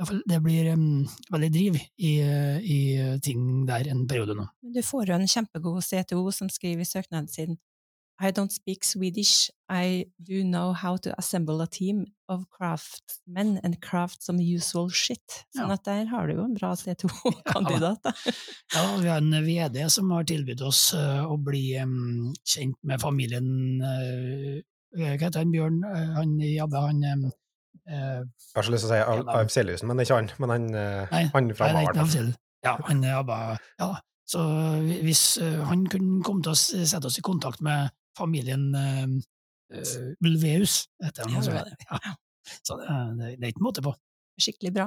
det 0.00 0.38
blir 0.40 0.70
um, 0.72 1.06
veldig 1.32 1.48
driv 1.52 1.74
i, 1.76 2.12
eh, 2.24 2.60
i 2.64 2.78
ting 3.20 3.66
der 3.68 3.90
en 3.92 4.06
periode 4.08 4.36
nå. 4.36 4.46
Men 4.62 4.76
du 4.76 4.80
får 4.84 5.10
jo 5.10 5.18
en 5.18 5.28
kjempegod 5.28 5.82
CTO 5.84 6.22
som 6.32 6.48
skriver 6.48 6.86
i 6.86 6.88
søknaden 6.88 7.28
sin 7.28 7.58
I 8.20 8.30
don't 8.36 8.52
speak 8.52 8.84
Swedish. 8.84 9.50
I 9.70 10.04
do 10.20 10.42
know 10.44 10.72
how 10.74 10.96
to 10.98 11.14
assemble 11.18 11.62
a 11.62 11.66
team 11.66 12.04
of 12.28 12.44
craftsmen 12.50 13.58
and 13.64 13.80
craft 13.80 14.22
some 14.22 14.38
usual 14.38 14.90
shit. 14.90 15.44
Sånn 15.56 15.68
Ja. 15.70 15.72
at 15.78 15.84
der 15.84 16.04
har 16.10 16.26
du 16.28 16.34
jo 16.34 16.44
en 16.44 16.54
bra 16.54 16.74
C2-kandidat. 16.76 17.98
da. 18.04 18.12
Ja, 18.74 18.82
vi 19.00 19.08
har 19.08 19.22
en 19.24 19.32
VD 19.46 19.88
som 19.90 20.10
har 20.12 20.24
tilbudt 20.28 20.60
oss 20.60 20.92
eh, 20.94 21.22
å 21.24 21.38
bli 21.40 21.78
um, 21.80 22.34
kjent 22.44 22.76
med 22.84 23.00
familien 23.00 23.48
uh, 23.80 24.60
Hva 25.00 25.14
heter 25.16 25.40
han, 25.40 25.54
Bjørn? 25.54 25.80
Eh, 25.86 26.12
han 26.18 26.34
i 26.44 26.52
Jabbe, 26.58 26.82
han 26.90 27.00
um, 27.14 27.24
uh, 27.88 28.20
Jeg 28.20 28.58
har 28.58 28.68
så 28.68 28.74
lyst 28.74 28.84
til 28.84 28.90
å 28.90 28.92
si 28.92 29.00
Al- 29.00 29.24
Ja, 29.24 29.86
men 29.88 29.96
det 29.96 30.04
er 30.04 30.10
ikke 30.10 30.20
han. 30.20 30.30
Men 30.44 30.54
han, 30.56 30.68
uh, 30.76 31.08
Nei, 31.14 31.24
han 31.32 31.50
fra 31.56 31.72
Maren. 31.78 32.34
Ja, 32.66 32.76
han 32.84 33.00
jobber 33.06 33.56
Ja, 33.80 33.94
så 34.28 34.44
hvis 35.00 35.24
han 35.40 35.86
kunne 35.90 36.20
komme 36.22 36.44
til 36.44 36.52
å 36.52 36.58
sette 36.60 37.08
oss 37.08 37.16
i 37.18 37.24
kontakt 37.24 37.64
med 37.64 37.88
familien 38.18 38.68
uh, 38.74 39.18
Ulveus, 40.26 40.84
heter 41.04 41.28
han. 41.28 41.42
Ja, 41.46 41.64
det. 41.64 41.88
Ja. 41.90 42.14
Så 42.66 42.76
det, 42.80 42.86
er- 42.90 43.10
det, 43.18 43.32
det 43.38 43.46
er 43.48 43.52
ikke 43.54 43.66
måte 43.66 43.82
på. 43.84 43.92
Skikkelig 44.40 44.70
bra. 44.72 44.86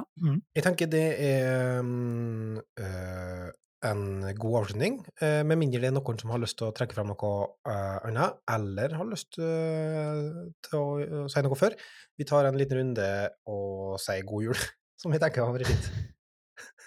Jeg 0.56 0.64
tenker 0.66 0.88
det 0.90 1.04
er 1.22 1.78
mm, 1.86 2.56
eh, 2.82 3.50
en 3.86 4.00
god 4.40 4.56
avslutning, 4.62 4.96
eh, 5.22 5.42
med 5.46 5.60
mindre 5.60 5.78
det 5.82 5.90
er 5.90 5.94
noen 5.94 6.18
som 6.18 6.32
har 6.32 6.40
lyst 6.42 6.56
til 6.58 6.66
å 6.70 6.74
trekke 6.74 6.96
fram 6.96 7.12
noe 7.12 7.30
eh, 7.70 7.98
annet, 8.08 8.40
eller 8.50 8.96
har 8.98 9.06
lyst 9.12 9.38
eh, 9.38 10.24
til 10.66 10.78
å 10.80 10.84
eh, 11.04 11.22
si 11.30 11.44
noe 11.46 11.58
før. 11.60 11.76
Vi 12.18 12.26
tar 12.26 12.48
en 12.48 12.58
liten 12.58 12.80
runde 12.80 13.06
og 13.52 13.94
sier 14.02 14.26
god 14.26 14.48
jul, 14.48 14.58
som 15.00 15.14
vi 15.14 15.20
tenker 15.22 15.44
hadde 15.44 15.60
vært 15.60 15.70
fint. 15.70 15.88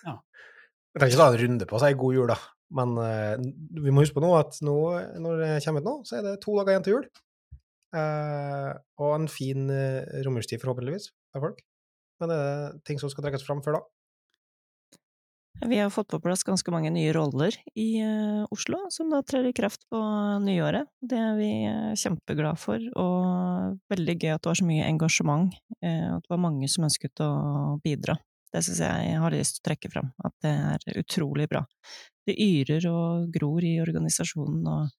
Ja. 0.04 0.18
Vi 0.18 1.00
trenger 1.00 1.14
ikke 1.16 1.24
ta 1.24 1.30
en 1.32 1.42
runde 1.46 1.70
på 1.72 1.78
å 1.80 1.84
si 1.86 1.94
god 2.04 2.18
jul, 2.20 2.28
da, 2.34 2.40
men 2.76 2.97
uh, 2.99 3.36
vi 3.80 3.93
må 3.93 4.03
huske 4.03 4.18
på 4.18 4.24
nå 4.24 4.34
at 4.39 4.59
nå, 4.65 4.76
når 5.24 5.43
det 5.43 5.51
kommer 5.65 5.84
ut 5.84 5.89
nå, 5.89 5.95
så 6.07 6.20
er 6.20 6.26
det 6.26 6.38
to 6.43 6.57
dager 6.59 6.76
igjen 6.76 6.88
til 6.88 6.97
jul. 6.97 7.07
Uh, 7.95 8.72
og 8.99 9.13
en 9.15 9.30
fin 9.32 9.70
uh, 9.72 10.03
romjulstid, 10.26 10.59
forhåpentligvis, 10.63 11.11
for 11.34 11.49
folk. 11.49 11.61
Men 12.22 12.34
er 12.34 12.41
det 12.41 12.82
ting 12.89 12.99
som 12.99 13.11
skal 13.13 13.28
trekkes 13.28 13.45
fram 13.45 13.61
før 13.65 13.80
da? 13.80 13.86
Vi 15.65 15.78
har 15.78 15.89
fått 15.89 16.11
på 16.11 16.20
plass 16.22 16.43
ganske 16.45 16.70
mange 16.70 16.91
nye 16.93 17.13
roller 17.15 17.55
i 17.74 17.88
uh, 18.05 18.45
Oslo, 18.53 18.84
som 18.93 19.09
da 19.09 19.24
trer 19.26 19.47
i 19.49 19.55
kraft 19.57 19.88
på 19.89 19.99
nyåret. 20.43 20.86
Det 21.01 21.18
er 21.18 21.34
vi 21.39 21.49
uh, 21.65 21.95
kjempeglad 21.97 22.59
for, 22.61 22.84
og 22.93 23.80
veldig 23.89 24.15
gøy 24.20 24.36
at 24.36 24.43
det 24.43 24.51
var 24.51 24.59
så 24.61 24.68
mye 24.70 24.89
engasjement, 24.89 25.55
Uh, 25.78 26.18
at 26.18 26.24
det 26.26 26.32
var 26.32 26.39
mange 26.41 26.65
som 26.74 26.88
ønsket 26.88 27.22
å 27.22 27.78
bidra. 27.84 28.15
Det 28.49 28.63
syns 28.65 28.80
jeg 28.82 29.18
har 29.22 29.34
lyst 29.36 29.59
til 29.59 29.61
å 29.61 29.65
trekke 29.68 29.91
fram, 29.93 30.07
at 30.26 30.34
det 30.41 30.53
er 30.57 31.01
utrolig 31.03 31.45
bra. 31.51 31.61
Det 32.28 32.36
yrer 32.36 32.90
og 32.92 33.30
gror 33.32 33.64
i 33.64 33.78
organisasjonen, 33.80 34.66
og 34.68 34.90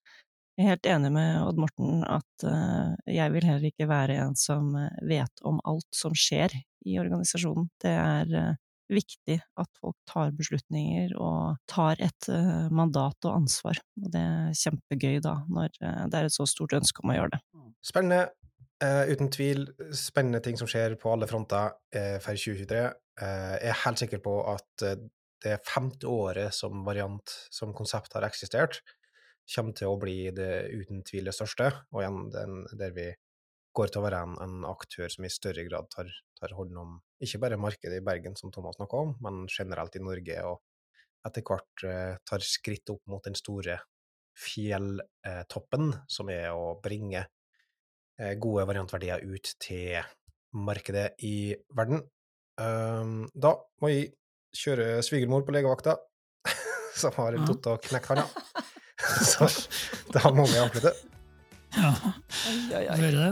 jeg 0.59 0.65
er 0.65 0.73
helt 0.73 0.87
enig 0.91 1.09
med 1.15 1.35
Odd 1.39 1.59
Morten 1.61 2.01
at 2.03 2.43
eh, 2.43 2.95
jeg 3.15 3.31
vil 3.31 3.45
heller 3.47 3.69
ikke 3.69 3.85
være 3.87 4.17
en 4.25 4.33
som 4.35 4.73
eh, 4.75 4.97
vet 5.07 5.45
om 5.47 5.61
alt 5.69 5.87
som 5.95 6.11
skjer 6.11 6.51
i 6.83 6.97
organisasjonen. 6.99 7.69
Det 7.79 7.93
er 7.93 8.33
eh, 8.35 8.57
viktig 8.91 9.37
at 9.39 9.69
folk 9.79 9.95
tar 10.09 10.33
beslutninger 10.35 11.13
og 11.15 11.61
tar 11.69 12.01
et 12.01 12.27
mandat 12.73 13.29
og 13.29 13.35
ansvar. 13.37 13.77
Og 14.01 14.09
det 14.11 14.23
er 14.25 14.57
kjempegøy 14.57 15.19
da, 15.21 15.35
når 15.45 15.75
det 15.77 16.17
er 16.17 16.25
et 16.25 16.33
så 16.33 16.47
stort 16.49 16.73
ønske 16.73 17.05
om 17.05 17.13
å 17.13 17.19
gjøre 17.19 17.35
det. 17.35 17.41
Spennende. 17.85 18.23
uten 18.81 19.29
tvil 19.29 19.67
spennende 19.93 20.41
ting 20.41 20.57
som 20.57 20.67
skjer 20.67 20.97
på 20.97 21.13
alle 21.13 21.29
fronter 21.29 21.77
for 21.93 22.33
2023. 22.33 22.81
Eh, 23.19 23.55
jeg 23.59 23.71
er 23.73 23.81
helt 23.85 24.01
sikker 24.01 24.21
på 24.23 24.35
at 24.47 24.85
det 25.43 25.59
femte 25.67 26.07
året 26.09 26.55
som 26.55 26.83
variant, 26.85 27.35
som 27.53 27.73
konsept 27.75 28.15
har 28.17 28.25
eksistert, 28.27 28.81
kommer 29.49 29.73
til 29.73 29.89
å 29.89 29.99
bli 29.99 30.29
det 30.35 30.69
uten 30.75 31.01
tvil 31.07 31.29
det 31.29 31.35
største, 31.35 31.71
og 31.93 32.03
igjen 32.03 32.25
den, 32.33 32.63
der 32.77 32.93
vi 32.95 33.07
går 33.75 33.91
til 33.91 34.01
å 34.01 34.05
være 34.05 34.23
en, 34.25 34.35
en 34.43 34.65
aktør 34.69 35.09
som 35.11 35.25
i 35.25 35.31
større 35.33 35.63
grad 35.67 35.89
tar, 35.93 36.09
tar 36.39 36.53
hånd 36.57 36.77
om 36.77 36.97
ikke 37.23 37.41
bare 37.41 37.59
markedet 37.59 37.99
i 37.99 38.05
Bergen, 38.05 38.35
som 38.39 38.51
Thomas 38.53 38.77
snakka 38.77 39.03
om, 39.05 39.15
men 39.23 39.45
generelt 39.51 39.95
i 39.97 40.03
Norge, 40.03 40.43
og 40.47 40.61
etter 41.27 41.43
hvert 41.45 41.87
eh, 41.87 42.19
tar 42.27 42.45
skritt 42.45 42.91
opp 42.93 43.03
mot 43.11 43.23
den 43.25 43.35
store 43.37 43.79
fjelltoppen, 44.39 45.91
som 46.07 46.31
er 46.31 46.53
å 46.55 46.77
bringe 46.83 47.25
eh, 47.25 48.35
gode 48.39 48.67
variantverdier 48.69 49.25
ut 49.27 49.51
til 49.59 49.99
markedet 50.55 51.11
i 51.27 51.51
verden. 51.75 52.05
Um, 52.59 53.29
da 53.31 53.53
må 53.79 53.91
jeg 53.91 54.13
kjøre 54.55 55.01
svigermor 55.05 55.43
på 55.45 55.53
legevakta, 55.55 55.97
som 56.99 57.11
har 57.17 57.33
Ja. 57.37 57.45
tatt 57.45 57.67
og 57.67 57.81
knekt 57.85 58.07
handa. 58.11 58.25
Så 59.23 59.47
da 60.11 60.29
må 60.35 60.43
vi 60.49 60.57
avslutte. 60.59 60.91
Ja. 61.77 61.93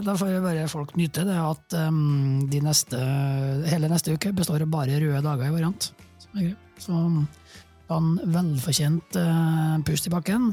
Da 0.06 0.14
får 0.16 0.30
jeg- 0.30 0.44
bare 0.44 0.68
folk 0.70 0.94
nyte 0.96 1.24
det 1.26 1.36
at 1.36 1.74
um, 1.88 2.48
de 2.50 2.60
neste, 2.62 2.98
hele 3.68 3.90
neste 3.90 4.14
uke 4.14 4.32
består 4.38 4.62
av 4.62 4.70
bare 4.72 5.00
røde 5.02 5.22
dager 5.26 5.48
i 5.50 5.52
variant. 5.56 5.90
Som. 6.80 7.28
Så 7.90 7.98
en 7.98 8.10
velfortjent 8.30 9.16
uh, 9.18 9.78
pust 9.88 10.08
i 10.08 10.14
bakken. 10.14 10.52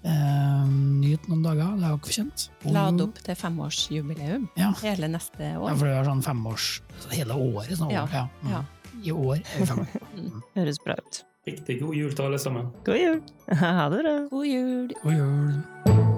Uh, 0.00 0.64
nyt 1.04 1.26
noen 1.28 1.42
dager, 1.44 1.74
det 1.76 1.84
er 1.84 1.92
jo 1.92 2.00
fortjent. 2.06 2.46
Og- 2.64 2.72
Lade 2.72 3.04
opp 3.04 3.18
til 3.20 3.36
femårsjubileum 3.36 4.48
Ja. 4.56 4.72
hele 4.80 5.08
neste 5.12 5.44
Ja, 5.52 5.58
år. 5.60 5.76
for 5.76 5.86
det 5.86 5.96
er 5.98 6.04
sånn 6.08 6.22
femårs 6.24 6.80
Hele 7.12 7.34
året 7.36 7.76
Sånn, 7.76 7.90
Ja, 7.92 8.06
Ja. 8.10 8.26
Mm. 8.42 8.66
I 9.04 9.10
år 9.12 9.34
det 9.58 9.70
år. 9.70 9.86
Høres 10.56 10.78
bra 10.84 10.94
ut. 10.98 11.22
Riktig 11.48 11.80
god 11.80 11.94
jul 11.94 12.12
til 12.12 12.22
alle 12.22 12.38
sammen. 12.38 12.66
God 12.84 12.96
jul! 13.00 13.20
Ha 13.62 13.88
det 13.90 14.04
bra! 14.04 14.16
God 14.30 14.46
jul! 14.46 14.90
God 15.02 15.12
jul. 15.12 16.09